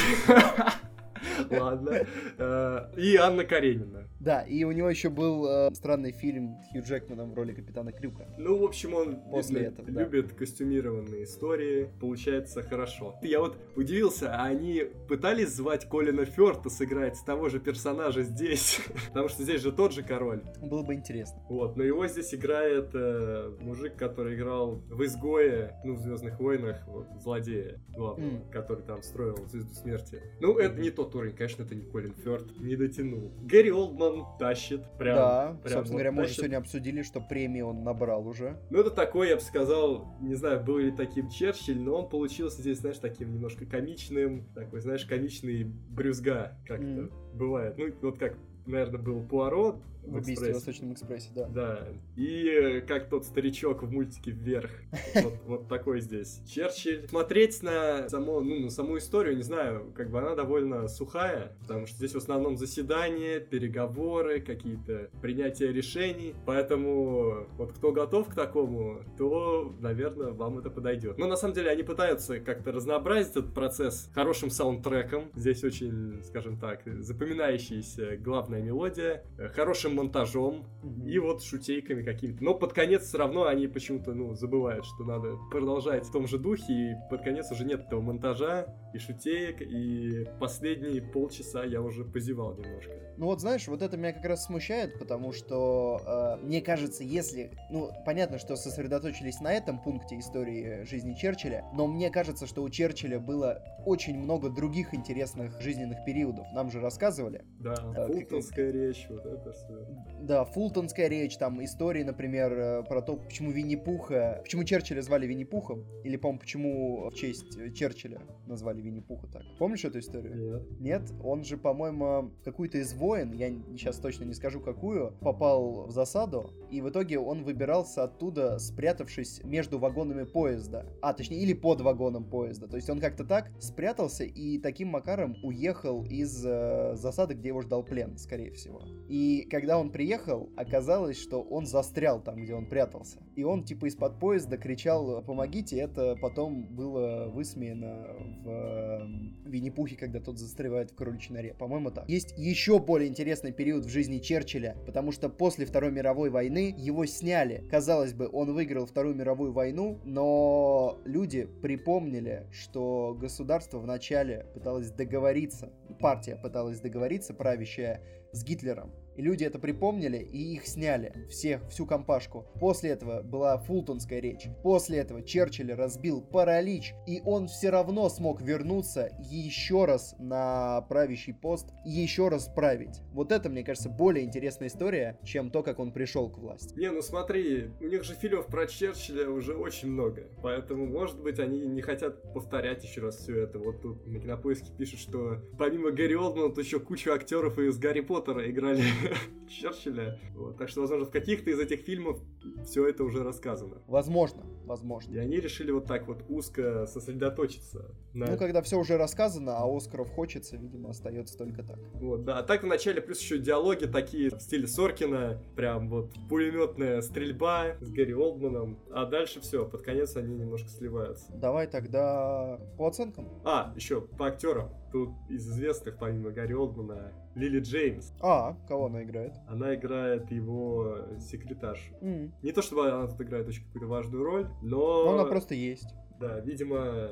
Ладно. 1.50 2.06
Э, 2.38 2.90
и 2.98 3.16
Анна 3.16 3.44
Каренина. 3.44 4.08
Да, 4.20 4.42
и 4.42 4.64
у 4.64 4.72
него 4.72 4.90
еще 4.90 5.10
был 5.10 5.48
э, 5.48 5.74
странный 5.74 6.12
фильм 6.12 6.58
с 6.64 6.72
Хью 6.72 6.84
Джекманом 6.84 7.32
в 7.32 7.36
роли 7.36 7.54
капитана 7.54 7.92
Крюка. 7.92 8.28
Ну, 8.38 8.58
в 8.60 8.64
общем, 8.64 8.94
он 8.94 9.22
после 9.30 9.62
этого, 9.66 9.88
любит 9.88 10.34
костюмированные 10.34 11.24
истории. 11.24 11.90
Получается 12.00 12.64
хорошо. 12.64 13.16
Я 13.22 13.40
вот 13.40 13.58
удивился, 13.76 14.34
а 14.34 14.46
они 14.46 14.84
пытались 15.08 15.50
звать 15.50 15.88
Колина 15.90 16.26
Фёрта 16.26 16.70
сыграть 16.70 17.18
с 17.18 17.24
того 17.24 17.50
же 17.50 17.60
персонажа 17.60 18.24
здесь? 18.24 18.82
Потому 19.10 19.30
что 19.30 19.44
здесь 19.44 19.62
же 19.62 19.72
тот 19.72 19.94
же 19.94 20.04
король. 20.04 20.42
Было 20.62 20.84
бы 20.84 20.94
интересно. 20.94 21.42
Вот, 21.50 21.78
но 21.78 21.84
его 21.84 22.08
здесь 22.08 22.34
играет 22.34 22.90
э, 22.94 23.56
мужик, 23.62 23.96
который 23.96 24.36
играл 24.36 24.82
в 24.90 25.04
«Изгое», 25.04 25.80
ну, 25.84 25.96
в 25.96 26.00
«Звездных 26.00 26.40
войнах», 26.40 26.86
вот, 26.88 27.08
злодея 27.22 27.80
главного, 27.90 28.30
mm. 28.30 28.52
который 28.52 28.84
там 28.84 29.04
строил 29.04 29.38
«Звезду 29.48 29.74
смерти». 29.74 30.22
Ну, 30.40 30.58
это 30.58 30.80
не 30.80 30.90
тот 30.90 31.07
уровень, 31.16 31.36
конечно, 31.36 31.64
это 31.64 31.76
не 31.76 31.84
Колин 31.84 32.14
Фёрд, 32.14 32.60
не 32.60 32.76
дотянул. 32.76 33.32
Гэри 33.44 33.72
Олдман 33.72 34.26
тащит, 34.40 34.82
прям. 34.98 35.16
Да, 35.16 35.48
прям 35.48 35.58
собственно 35.62 35.82
вот 35.82 35.90
говоря, 35.90 36.12
мы 36.12 36.24
уже 36.24 36.34
сегодня 36.34 36.58
обсудили, 36.58 37.02
что 37.02 37.22
премии 37.22 37.62
он 37.62 37.84
набрал 37.84 38.28
уже. 38.28 38.60
Ну, 38.70 38.80
это 38.80 38.92
такой, 38.92 39.30
я 39.30 39.36
бы 39.36 39.42
сказал, 39.42 40.16
не 40.22 40.36
знаю, 40.36 40.64
был 40.64 40.78
ли 40.78 40.92
таким 40.92 41.30
Черчилль, 41.30 41.80
но 41.80 42.02
он 42.02 42.10
получился 42.10 42.62
здесь, 42.62 42.80
знаешь, 42.80 42.98
таким 42.98 43.34
немножко 43.34 43.66
комичным, 43.66 44.48
такой, 44.54 44.82
знаешь, 44.82 45.06
комичный 45.06 45.64
брюзга, 45.64 46.58
как 46.66 46.82
mm. 46.82 47.06
это 47.06 47.14
бывает. 47.34 47.78
Ну, 47.78 47.88
вот 48.02 48.18
как, 48.18 48.36
наверное, 48.66 49.00
был 49.00 49.22
Пуаро, 49.22 49.82
в 50.08 50.16
убийстве 50.16 50.52
в 50.52 50.56
Восточном 50.56 50.94
экспрессе, 50.94 51.30
да. 51.36 51.48
Да. 51.48 51.88
И 52.16 52.84
как 52.88 53.10
тот 53.10 53.26
старичок 53.26 53.84
в 53.84 53.92
мультике 53.92 54.32
вверх. 54.32 54.72
Вот, 55.18 55.34
вот 55.48 55.68
такой 55.68 56.00
здесь. 56.02 56.42
Черчилль. 56.48 57.08
Смотреть 57.10 57.64
на, 57.64 58.08
само, 58.08 58.40
ну, 58.40 58.60
на 58.60 58.70
саму 58.70 58.98
историю, 58.98 59.36
не 59.36 59.42
знаю, 59.42 59.92
как 59.96 60.12
бы 60.12 60.20
она 60.20 60.36
довольно 60.36 60.88
сухая, 60.88 61.54
потому 61.62 61.88
что 61.88 61.98
здесь 61.98 62.14
в 62.14 62.18
основном 62.18 62.56
заседания, 62.56 63.40
переговоры, 63.40 64.40
какие-то 64.42 65.10
принятия 65.22 65.72
решений. 65.72 66.36
Поэтому 66.46 67.48
вот 67.58 67.74
кто 67.74 67.92
готов 67.92 68.30
к 68.30 68.36
такому, 68.36 69.02
то, 69.18 69.76
наверное, 69.80 70.32
вам 70.32 70.60
это 70.60 70.70
подойдет. 70.70 71.18
Но 71.18 71.28
на 71.28 71.36
самом 71.36 71.56
деле 71.56 71.72
они 71.72 71.84
пытаются 71.84 72.40
как-то 72.40 72.72
разнообразить 72.72 73.32
этот 73.32 73.54
процесс 73.54 74.10
хорошим 74.14 74.50
саундтреком. 74.50 75.32
Здесь 75.36 75.64
очень, 75.64 76.22
скажем 76.24 76.60
так, 76.60 76.82
запоминающаяся 76.86 78.18
главная 78.18 78.62
мелодия, 78.62 79.24
хорошим 79.56 79.97
монтажом 79.98 80.66
mm-hmm. 80.84 81.10
и 81.10 81.20
вот 81.20 81.44
шутейками 81.44 82.04
какими-то. 82.04 82.44
Но 82.44 82.54
под 82.54 82.74
конец 82.74 83.04
все 83.04 83.18
равно 83.18 83.46
они 83.46 83.68
почему-то, 83.68 84.14
ну, 84.14 84.36
забывают, 84.36 84.86
что 84.86 85.04
надо 85.04 85.38
продолжать 85.52 86.06
в 86.06 86.12
том 86.12 86.28
же 86.28 86.38
духе, 86.38 86.74
и 86.74 86.96
под 87.10 87.24
конец 87.24 87.52
уже 87.52 87.66
нет 87.66 87.82
этого 87.82 88.02
монтажа 88.02 88.74
и 88.94 89.00
шутеек, 89.00 89.62
и 89.62 90.26
последние 90.40 91.02
полчаса 91.02 91.64
я 91.64 91.82
уже 91.82 92.06
позевал 92.06 92.56
немножко. 92.56 93.07
Ну 93.18 93.26
вот 93.26 93.42
знаешь, 93.42 93.68
вот 93.68 93.82
это 93.82 93.98
меня 93.98 94.14
как 94.14 94.26
раз 94.26 94.46
смущает, 94.46 95.00
потому 95.00 95.32
что 95.32 96.38
э, 96.40 96.46
мне 96.46 96.62
кажется, 96.62 97.04
если, 97.04 97.52
ну 97.72 97.90
понятно, 98.06 98.38
что 98.38 98.56
сосредоточились 98.56 99.40
на 99.40 99.54
этом 99.54 99.82
пункте 99.82 100.20
истории 100.20 100.84
жизни 100.84 101.14
Черчилля, 101.14 101.66
но 101.74 101.88
мне 101.88 102.12
кажется, 102.12 102.46
что 102.46 102.62
у 102.62 102.70
Черчилля 102.70 103.20
было 103.20 103.64
очень 103.86 104.20
много 104.20 104.50
других 104.50 104.94
интересных 104.94 105.60
жизненных 105.62 106.06
периодов. 106.06 106.46
Нам 106.54 106.70
же 106.70 106.80
рассказывали. 106.80 107.44
Да, 107.60 107.76
э, 107.96 108.06
фултонская 108.06 108.72
как... 108.72 108.76
речь, 108.76 109.08
вот 109.10 109.26
это 109.26 109.52
все. 109.52 109.88
Да, 110.22 110.46
фултонская 110.46 111.08
речь, 111.08 111.38
там 111.38 111.64
истории, 111.64 112.04
например, 112.04 112.52
э, 112.54 112.84
про 112.84 113.02
то, 113.02 113.16
почему 113.16 113.50
Винни-Пуха, 113.52 114.42
почему 114.44 114.64
Черчилля 114.64 115.02
звали 115.02 115.26
Винни-Пухом, 115.26 115.86
или, 116.04 116.18
по-моему, 116.18 116.40
почему 116.40 117.10
в 117.10 117.16
честь 117.16 117.74
Черчилля 117.74 118.22
назвали 118.46 118.82
Винни-Пуха 118.82 119.28
так. 119.28 119.44
Помнишь 119.58 119.86
эту 119.86 120.00
историю? 120.00 120.36
Нет. 120.80 121.02
Нет? 121.02 121.12
Он 121.24 121.44
же, 121.44 121.58
по-моему, 121.58 122.32
какую-то 122.44 122.78
из 122.78 122.94
войн, 123.08 123.32
я 123.32 123.50
сейчас 123.78 123.98
точно 124.00 124.26
не 124.26 124.34
скажу 124.34 124.60
какую, 124.60 125.14
попал 125.22 125.88
в 125.88 125.92
засаду, 125.92 126.52
и 126.70 126.82
в 126.82 126.90
итоге 126.90 127.20
он 127.20 127.44
выбирался 127.44 128.04
оттуда, 128.04 128.60
спрятавшись 128.60 129.42
между 129.46 129.80
вагонами 129.80 130.24
поезда. 130.24 130.86
А, 131.02 131.14
точнее, 131.14 131.38
или 131.38 131.54
под 131.54 131.80
вагоном 131.80 132.26
поезда. 132.26 132.68
То 132.68 132.76
есть 132.76 132.90
он 132.90 133.00
как-то 133.00 133.24
так 133.24 133.50
спрятался 133.60 134.26
и 134.26 134.60
таким 134.60 134.90
макаром 134.90 135.38
уехал 135.42 136.04
из 136.04 136.46
э, 136.46 136.96
засады, 136.96 137.36
где 137.36 137.50
его 137.50 137.62
ждал 137.62 137.84
плен, 137.84 138.18
скорее 138.18 138.52
всего. 138.52 138.82
И 139.08 139.48
когда 139.50 139.80
он 139.80 139.90
приехал, 139.90 140.50
оказалось, 140.58 141.18
что 141.18 141.42
он 141.42 141.66
застрял 141.66 142.22
там, 142.22 142.44
где 142.44 142.54
он 142.54 142.66
прятался. 142.66 143.22
И 143.38 143.44
он 143.44 143.64
типа 143.64 143.86
из-под 143.86 144.18
поезда 144.18 144.58
кричал 144.58 145.22
«помогите», 145.22 145.78
это 145.78 146.16
потом 146.20 146.66
было 146.76 147.28
высмеяно 147.28 148.08
в 148.44 148.50
э, 148.50 149.08
Винни-Пухе, 149.46 149.96
когда 149.96 150.20
тот 150.20 150.40
застревает 150.40 150.90
в 150.90 150.96
кроличьей 150.96 151.36
норе. 151.36 151.54
По-моему, 151.54 151.92
так. 151.92 152.10
Есть 152.10 152.34
еще 152.36 152.80
более 152.80 153.08
интересный 153.08 153.52
период 153.52 153.86
в 153.86 153.90
жизни 153.90 154.18
Черчилля, 154.18 154.76
потому 154.88 155.12
что 155.12 155.30
после 155.30 155.68
Второй 155.68 155.92
мировой 155.92 156.32
войны 156.32 156.74
его 156.76 157.06
сняли. 157.06 157.64
Казалось 157.70 158.16
бы, 158.16 158.28
он 158.34 158.56
выиграл 158.56 158.88
Вторую 158.88 159.14
мировую 159.14 159.54
войну, 159.54 160.00
но 160.04 161.00
люди 161.06 161.48
припомнили, 161.62 162.48
что 162.52 163.16
государство 163.22 163.78
вначале 163.78 164.48
пыталось 164.56 164.90
договориться, 164.90 165.72
партия 166.00 166.38
пыталась 166.38 166.80
договориться, 166.80 167.36
правящая, 167.36 168.02
с 168.32 168.44
Гитлером 168.44 168.92
и 169.18 169.22
люди 169.22 169.44
это 169.44 169.60
припомнили 169.60 170.18
и 170.18 170.54
их 170.54 170.68
сняли. 170.68 171.14
Всех, 171.30 171.68
всю 171.70 171.86
компашку. 171.86 172.46
После 172.60 172.92
этого 172.92 173.24
была 173.24 173.58
фултонская 173.58 174.20
речь. 174.20 174.48
После 174.64 175.00
этого 175.00 175.24
Черчилль 175.24 175.74
разбил 175.74 176.22
паралич. 176.22 176.94
И 177.08 177.22
он 177.26 177.48
все 177.48 177.70
равно 177.70 178.10
смог 178.10 178.42
вернуться 178.42 179.10
еще 179.20 179.86
раз 179.86 180.16
на 180.20 180.82
правящий 180.82 181.34
пост 181.34 181.74
еще 181.86 182.30
раз 182.30 182.48
править. 182.48 183.02
Вот 183.14 183.32
это, 183.32 183.50
мне 183.50 183.64
кажется, 183.64 183.90
более 183.90 184.24
интересная 184.24 184.68
история, 184.68 185.20
чем 185.24 185.50
то, 185.50 185.64
как 185.64 185.80
он 185.80 185.92
пришел 185.92 186.30
к 186.30 186.38
власти. 186.38 186.78
Не, 186.78 186.92
ну 186.92 187.02
смотри, 187.02 187.72
у 187.82 187.88
них 187.88 188.04
же 188.04 188.14
фильмов 188.14 188.48
про 188.48 188.68
Черчилля 188.68 189.30
уже 189.30 189.56
очень 189.56 189.90
много. 189.90 190.28
Поэтому, 190.44 190.86
может 190.86 191.20
быть, 191.20 191.40
они 191.40 191.60
не 191.62 191.82
хотят 191.82 192.34
повторять 192.34 192.84
еще 192.84 193.02
раз 193.02 193.18
все 193.18 193.42
это. 193.42 193.58
Вот 193.58 193.82
тут 193.82 194.06
на 194.06 194.20
кинопоиске 194.20 194.72
пишут, 194.78 195.00
что 195.00 195.38
помимо 195.58 195.92
Гэри 195.92 196.16
Олдмана, 196.16 196.50
тут 196.50 196.64
еще 196.64 196.80
куча 196.80 197.14
актеров 197.14 197.58
из 197.58 197.78
Гарри 197.80 198.02
Поттера 198.02 198.50
играли 198.50 198.84
Черчилля. 199.50 200.20
Вот. 200.36 200.58
Так 200.58 200.70
что, 200.70 200.82
возможно, 200.82 201.06
в 201.06 201.12
каких-то 201.12 201.50
из 201.50 201.60
этих 201.60 201.82
фильмов 201.82 202.20
все 202.64 202.88
это 202.88 203.04
уже 203.04 203.24
рассказано. 203.24 203.82
Возможно. 203.88 204.44
возможно. 204.66 205.14
И 205.14 205.18
они 205.18 205.38
решили 205.38 205.72
вот 205.72 205.86
так 205.86 206.08
вот 206.08 206.24
узко 206.30 206.86
сосредоточиться. 206.88 207.92
На... 208.14 208.28
Ну, 208.28 208.38
когда 208.38 208.62
все 208.62 208.78
уже 208.78 208.98
рассказано, 208.98 209.58
а 209.58 209.66
Оскаров 209.66 210.10
хочется, 210.12 210.58
видимо, 210.58 210.90
остается 210.90 211.38
только 211.38 211.64
так. 211.64 211.80
Вот, 211.96 212.24
да. 212.26 212.40
А 212.40 212.44
так 212.44 212.64
вначале 212.64 213.02
плюс 213.02 213.22
еще 213.22 213.38
диалоги 213.38 213.86
такие 213.86 214.30
в 214.30 214.40
стиле 214.42 214.68
Соркина, 214.68 215.42
прям 215.56 215.90
вот 215.90 216.14
пулеметная 216.30 217.02
стрельба 217.02 217.78
с 217.80 217.90
Гэри 217.90 218.14
Олдманом, 218.14 218.80
а 218.92 219.06
дальше 219.06 219.40
все, 219.40 219.66
под 219.66 219.84
конец 219.84 220.16
они 220.16 220.36
немножко 220.36 220.70
сливаются. 220.70 221.32
Давай 221.34 221.68
тогда 221.68 222.60
по 222.78 222.88
оценкам. 222.88 223.28
А, 223.44 223.74
еще 223.76 224.02
по 224.02 224.28
актерам. 224.28 224.70
Тут 224.92 225.10
из 225.30 225.48
известных, 225.50 225.98
помимо 225.98 226.32
Гарри 226.32 226.54
Олдмана, 226.54 227.12
Лили 227.36 227.60
Джеймс. 227.60 228.14
А, 228.22 228.56
кого 228.68 228.86
она 228.86 229.04
играет? 229.04 229.34
Она 229.48 229.76
играет 229.76 230.32
его 230.32 231.00
секретарь. 231.20 231.80
Mm. 232.02 232.32
Не 232.42 232.52
то 232.52 232.62
чтобы 232.62 232.90
она 232.90 233.08
тут 233.08 233.22
играет 233.22 233.48
очень 233.48 233.66
какую-то 233.66 233.88
важную 233.88 234.24
роль, 234.24 234.48
но... 234.62 235.06
но 235.06 235.14
она 235.14 235.26
просто 235.26 235.56
есть. 235.56 235.94
Да, 236.20 236.40
видимо... 236.40 237.10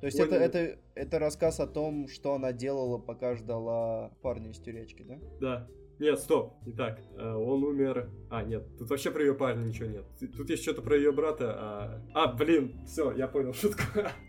То 0.00 0.06
есть 0.06 0.18
это, 0.18 0.34
это, 0.34 0.78
это 0.96 1.18
рассказ 1.20 1.60
о 1.60 1.68
том, 1.68 2.08
что 2.08 2.34
она 2.34 2.52
делала, 2.52 2.98
пока 2.98 3.36
ждала 3.36 4.10
парня 4.20 4.50
из 4.50 4.58
тюрячки, 4.58 5.04
да? 5.04 5.18
Да. 5.40 5.68
Нет, 5.98 6.18
стоп, 6.18 6.54
не 6.66 6.72
так. 6.72 6.98
Э, 7.16 7.32
он 7.34 7.62
умер. 7.62 8.10
А, 8.30 8.42
нет, 8.42 8.66
тут 8.78 8.90
вообще 8.90 9.10
про 9.10 9.22
ее 9.22 9.34
парня 9.34 9.64
ничего 9.64 9.86
нет. 9.88 10.04
Тут 10.36 10.50
есть 10.50 10.62
что-то 10.62 10.82
про 10.82 10.96
ее 10.96 11.12
брата. 11.12 11.54
А, 11.56 12.02
а 12.14 12.32
блин, 12.32 12.80
все, 12.86 13.12
я 13.12 13.28
понял 13.28 13.52
шутку. 13.54 13.82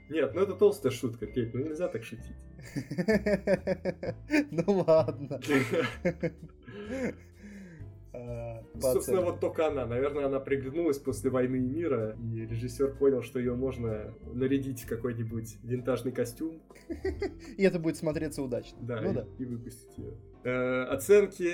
Нет, 0.10 0.34
ну 0.36 0.42
это 0.42 0.54
толстая 0.54 0.92
шутка, 0.92 1.26
Кейт, 1.26 1.54
ну 1.54 1.62
нельзя 1.62 1.88
так 1.88 2.04
шутить. 2.04 2.36
Ну 4.52 4.84
ладно. 4.88 5.40
А, 8.14 8.64
Собственно, 8.80 9.22
вот 9.22 9.40
только 9.40 9.68
она. 9.68 9.86
Наверное, 9.86 10.26
она 10.28 10.40
приглянулась 10.40 10.98
после 10.98 11.30
«Войны 11.30 11.58
и 11.58 11.68
мира», 11.68 12.16
и 12.34 12.46
режиссер 12.46 12.96
понял, 12.96 13.22
что 13.22 13.40
ее 13.40 13.56
можно 13.56 14.14
нарядить 14.34 14.84
в 14.84 14.88
какой-нибудь 14.88 15.58
винтажный 15.64 16.12
костюм. 16.12 16.62
И 17.58 17.64
это 17.64 17.80
будет 17.80 17.98
смотреться 17.98 18.42
удачно. 18.42 18.78
Да, 18.82 19.02
ну, 19.02 19.14
да. 19.14 19.28
и 19.40 19.46
выпустить 19.46 19.98
ее. 19.98 20.14
Э, 20.44 20.84
оценки, 20.84 21.52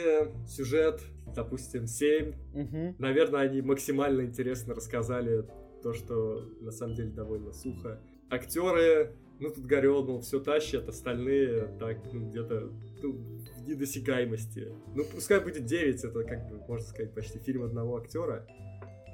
сюжет, 0.47 1.01
допустим, 1.35 1.85
7. 1.85 2.33
Угу. 2.53 2.95
Наверное, 2.97 3.41
они 3.41 3.61
максимально 3.61 4.21
интересно 4.21 4.73
рассказали 4.73 5.45
то, 5.83 5.93
что 5.93 6.49
на 6.61 6.71
самом 6.71 6.95
деле 6.95 7.11
довольно 7.11 7.53
сухо. 7.53 8.01
Актеры, 8.29 9.15
ну 9.39 9.49
тут 9.51 9.71
Олдман 9.71 10.21
все 10.21 10.39
тащит, 10.39 10.87
остальные 10.87 11.77
так 11.79 11.97
ну, 12.11 12.29
где-то 12.29 12.71
ну, 13.01 13.13
в 13.13 13.67
недосягаемости. 13.67 14.73
Ну 14.95 15.03
пускай 15.05 15.39
будет 15.39 15.65
9, 15.65 16.03
это 16.03 16.23
как 16.23 16.49
бы, 16.49 16.57
можно 16.67 16.87
сказать, 16.87 17.13
почти 17.13 17.39
фильм 17.39 17.63
одного 17.63 17.97
актера. 17.97 18.47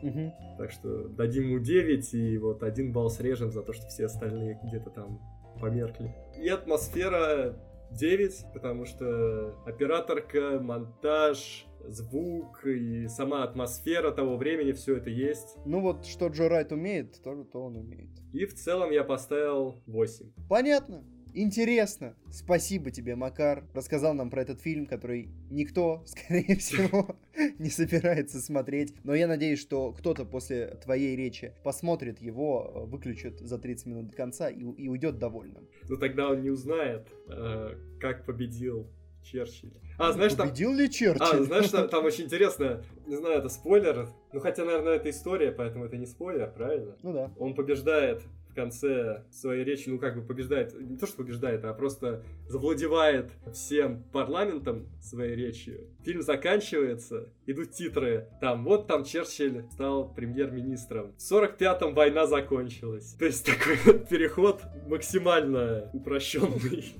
Угу. 0.02 0.34
Так 0.58 0.72
что 0.72 1.08
дадим 1.10 1.50
ему 1.50 1.60
9, 1.60 2.14
и 2.14 2.38
вот 2.38 2.64
один 2.64 2.92
балл 2.92 3.10
срежем 3.10 3.52
за 3.52 3.62
то, 3.62 3.74
что 3.74 3.88
все 3.88 4.06
остальные 4.06 4.60
где-то 4.64 4.90
там 4.90 5.20
померкли. 5.60 6.14
И 6.38 6.48
атмосфера 6.48 7.56
9, 7.92 8.54
потому 8.54 8.86
что 8.86 9.58
операторка, 9.66 10.60
монтаж, 10.60 11.68
звук 11.88 12.66
и 12.66 13.08
сама 13.08 13.44
атмосфера 13.44 14.12
того 14.12 14.38
времени, 14.38 14.72
все 14.72 14.98
это 14.98 15.10
есть. 15.10 15.58
Ну 15.66 15.82
вот, 15.82 16.06
что 16.06 16.28
Джо 16.28 16.50
Райт 16.50 16.72
умеет, 16.72 17.22
то, 17.24 17.44
то 17.44 17.64
он 17.64 17.78
умеет. 17.78 18.10
И 18.34 18.46
в 18.46 18.54
целом 18.54 18.92
я 18.92 19.04
поставил 19.04 19.82
8. 19.86 20.32
Понятно. 20.50 21.04
Интересно. 21.38 22.16
Спасибо 22.32 22.92
тебе, 22.92 23.18
Макар. 23.18 23.66
Рассказал 23.74 24.14
нам 24.14 24.30
про 24.30 24.42
этот 24.42 24.62
фильм, 24.62 24.86
который 24.86 25.28
никто, 25.52 26.02
скорее 26.06 26.56
всего, 26.56 27.18
не 27.60 27.70
собирается 27.70 28.40
смотреть. 28.40 28.96
Но 29.04 29.14
я 29.14 29.28
надеюсь, 29.28 29.60
что 29.60 29.92
кто-то 29.92 30.24
после 30.24 30.80
твоей 30.82 31.18
речи 31.18 31.54
посмотрит 31.62 32.22
его, 32.22 32.88
выключит 32.88 33.42
за 33.42 33.58
30 33.58 33.86
минут 33.86 34.08
до 34.08 34.16
конца 34.16 34.50
и, 34.50 34.62
и 34.62 34.88
уйдет 34.88 35.20
довольным. 35.20 35.68
Ну 35.90 35.98
тогда 35.98 36.30
он 36.30 36.42
не 36.42 36.50
узнает, 36.50 37.10
э, 37.28 37.76
как 38.00 38.26
победил 38.26 38.88
Черчилль. 39.22 39.74
А, 39.98 40.14
знаешь, 40.14 40.36
там... 40.36 40.48
Победил 40.48 40.74
ли 40.74 40.90
Черчилль? 40.90 41.42
А, 41.42 41.44
знаешь, 41.44 41.70
там, 41.70 41.90
там 41.90 42.06
очень 42.06 42.26
интересно, 42.26 42.82
не 43.08 43.18
знаю, 43.18 43.40
это 43.40 43.50
спойлер, 43.50 44.08
ну 44.32 44.40
хотя, 44.40 44.64
наверное, 44.64 44.94
это 44.94 45.10
история, 45.10 45.52
поэтому 45.52 45.84
это 45.86 45.98
не 45.98 46.06
спойлер, 46.06 46.50
правильно? 46.52 46.96
Ну 47.04 47.12
да. 47.12 47.32
Он 47.38 47.56
побеждает 47.56 48.24
конце 48.56 49.24
своей 49.32 49.64
речи, 49.64 49.90
ну 49.90 50.00
как 50.00 50.16
бы 50.16 50.22
побеждает, 50.22 50.74
не 50.80 50.98
то 50.98 51.06
что 51.06 51.18
побеждает, 51.18 51.64
а 51.66 51.74
просто 51.74 52.24
завладевает 52.48 53.32
всем 53.54 54.04
парламентом 54.12 54.88
своей 55.02 55.36
речью. 55.36 55.88
Фильм 56.04 56.22
заканчивается, 56.22 57.30
идут 57.46 57.72
титры, 57.72 58.30
там 58.42 58.64
вот 58.64 58.88
там 58.88 59.04
Черчилль 59.04 59.66
стал 59.72 60.14
премьер-министром. 60.14 61.14
В 61.18 61.32
45-м 61.32 61.94
война 61.94 62.26
закончилась. 62.26 63.14
То 63.20 63.26
есть 63.26 63.46
такой 63.46 64.00
переход 64.10 64.62
максимально 64.88 65.90
упрощенный. 65.94 66.96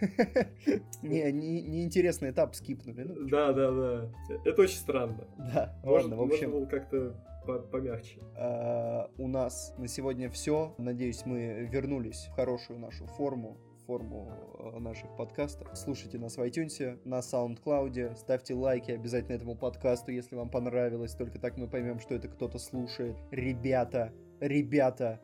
Не, 1.02 1.32
неинтересный 1.32 2.30
этап 2.30 2.54
скипнули. 2.54 3.02
Ну, 3.02 3.28
да, 3.28 3.52
да, 3.52 3.70
да. 3.70 4.10
Это 4.44 4.62
очень 4.62 4.76
странно. 4.76 5.26
Да, 5.38 5.78
ладно, 5.84 6.16
в 6.16 6.22
общем. 6.22 6.50
Можно 6.50 6.58
было 6.60 6.66
как-то 6.66 7.16
помягче. 7.46 8.20
А, 8.36 9.10
у 9.18 9.28
нас 9.28 9.74
на 9.78 9.88
сегодня 9.88 10.30
все. 10.30 10.74
Надеюсь, 10.78 11.24
мы 11.24 11.68
вернулись 11.70 12.28
в 12.30 12.34
хорошую 12.34 12.78
нашу 12.78 13.06
форму 13.06 13.58
форму 13.86 14.32
э, 14.58 14.78
наших 14.78 15.16
подкастов. 15.16 15.68
Слушайте 15.74 16.18
нас 16.18 16.36
в 16.36 16.42
iTunes, 16.42 16.98
на 17.04 17.20
SoundCloud, 17.20 18.16
ставьте 18.16 18.54
лайки 18.54 18.90
обязательно 18.90 19.34
этому 19.34 19.56
подкасту, 19.56 20.10
если 20.10 20.34
вам 20.34 20.50
понравилось. 20.50 21.14
Только 21.14 21.38
так 21.38 21.56
мы 21.56 21.68
поймем, 21.68 22.00
что 22.00 22.14
это 22.14 22.28
кто-то 22.28 22.58
слушает. 22.58 23.16
Ребята, 23.30 24.12
ребята, 24.40 25.20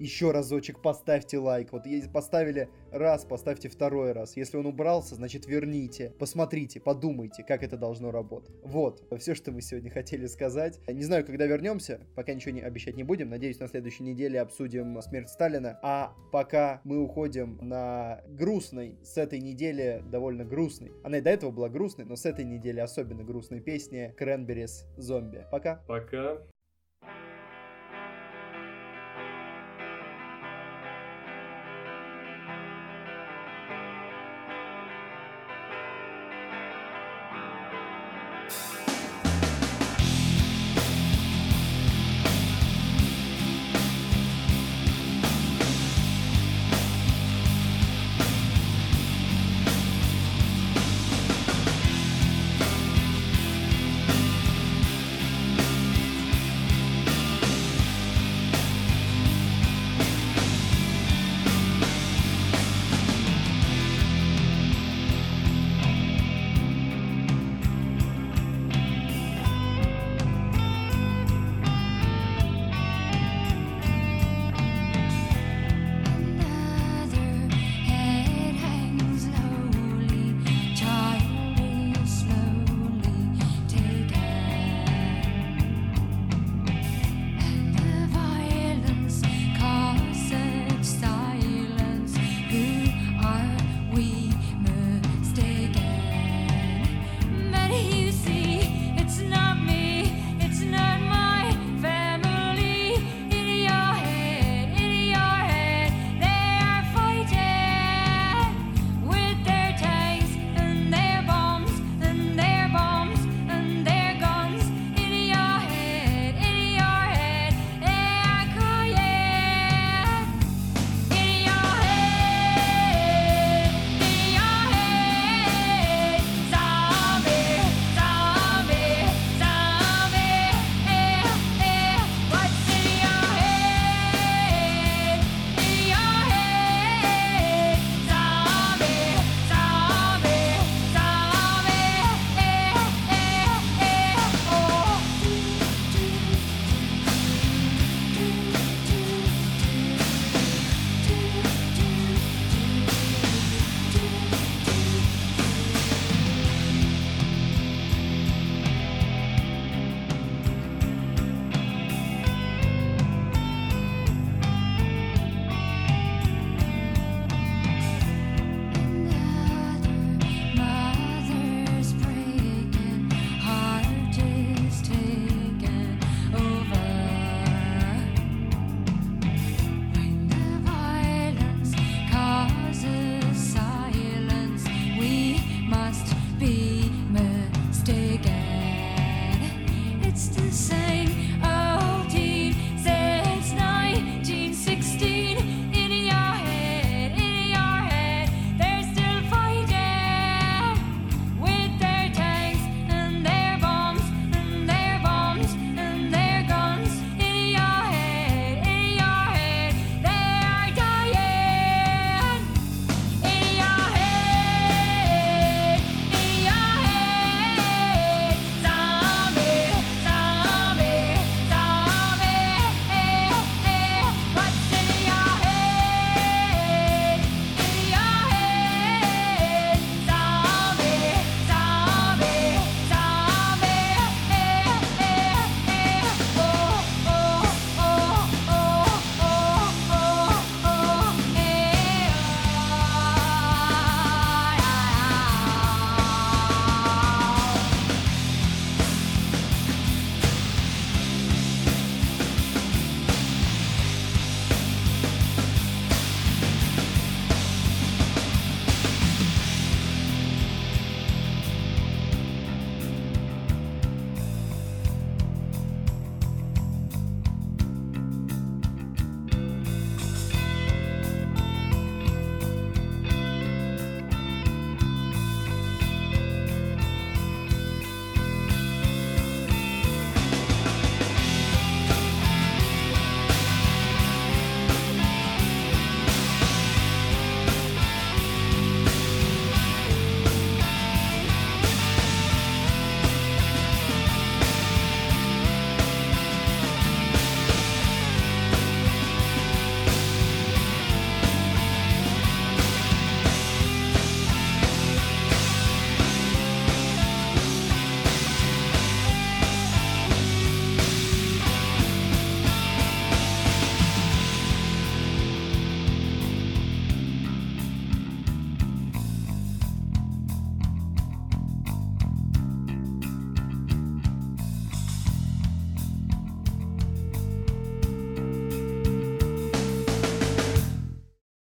еще 0.00 0.30
разочек 0.30 0.80
поставьте 0.80 1.38
лайк. 1.38 1.72
Вот 1.72 1.86
если 1.86 2.08
поставили 2.08 2.68
раз, 2.90 3.24
поставьте 3.24 3.68
второй 3.68 4.12
раз. 4.12 4.36
Если 4.36 4.56
он 4.56 4.66
убрался, 4.66 5.14
значит 5.14 5.46
верните. 5.46 6.12
Посмотрите, 6.18 6.80
подумайте, 6.80 7.44
как 7.46 7.62
это 7.62 7.76
должно 7.76 8.10
работать. 8.10 8.56
Вот, 8.64 9.04
все, 9.18 9.34
что 9.34 9.52
мы 9.52 9.60
сегодня 9.60 9.90
хотели 9.90 10.26
сказать. 10.26 10.80
Не 10.88 11.02
знаю, 11.02 11.24
когда 11.24 11.46
вернемся, 11.46 12.00
пока 12.16 12.34
ничего 12.34 12.52
не 12.52 12.62
обещать 12.62 12.96
не 12.96 13.04
будем. 13.04 13.28
Надеюсь, 13.28 13.60
на 13.60 13.68
следующей 13.68 14.04
неделе 14.04 14.40
обсудим 14.40 15.00
смерть 15.02 15.28
Сталина. 15.28 15.78
А 15.82 16.14
пока 16.32 16.80
мы 16.84 16.98
уходим 16.98 17.58
на 17.60 18.22
грустной, 18.28 18.98
с 19.02 19.18
этой 19.18 19.40
недели 19.40 20.02
довольно 20.10 20.44
грустной. 20.44 20.92
Она 21.04 21.18
и 21.18 21.20
до 21.20 21.30
этого 21.30 21.50
была 21.50 21.68
грустной, 21.68 22.06
но 22.06 22.16
с 22.16 22.24
этой 22.24 22.44
недели 22.44 22.80
особенно 22.80 23.22
грустной 23.22 23.60
песни 23.60 24.14
Cranberries 24.18 24.86
Зомби. 24.96 25.46
Пока. 25.50 25.82
Пока. 25.86 26.38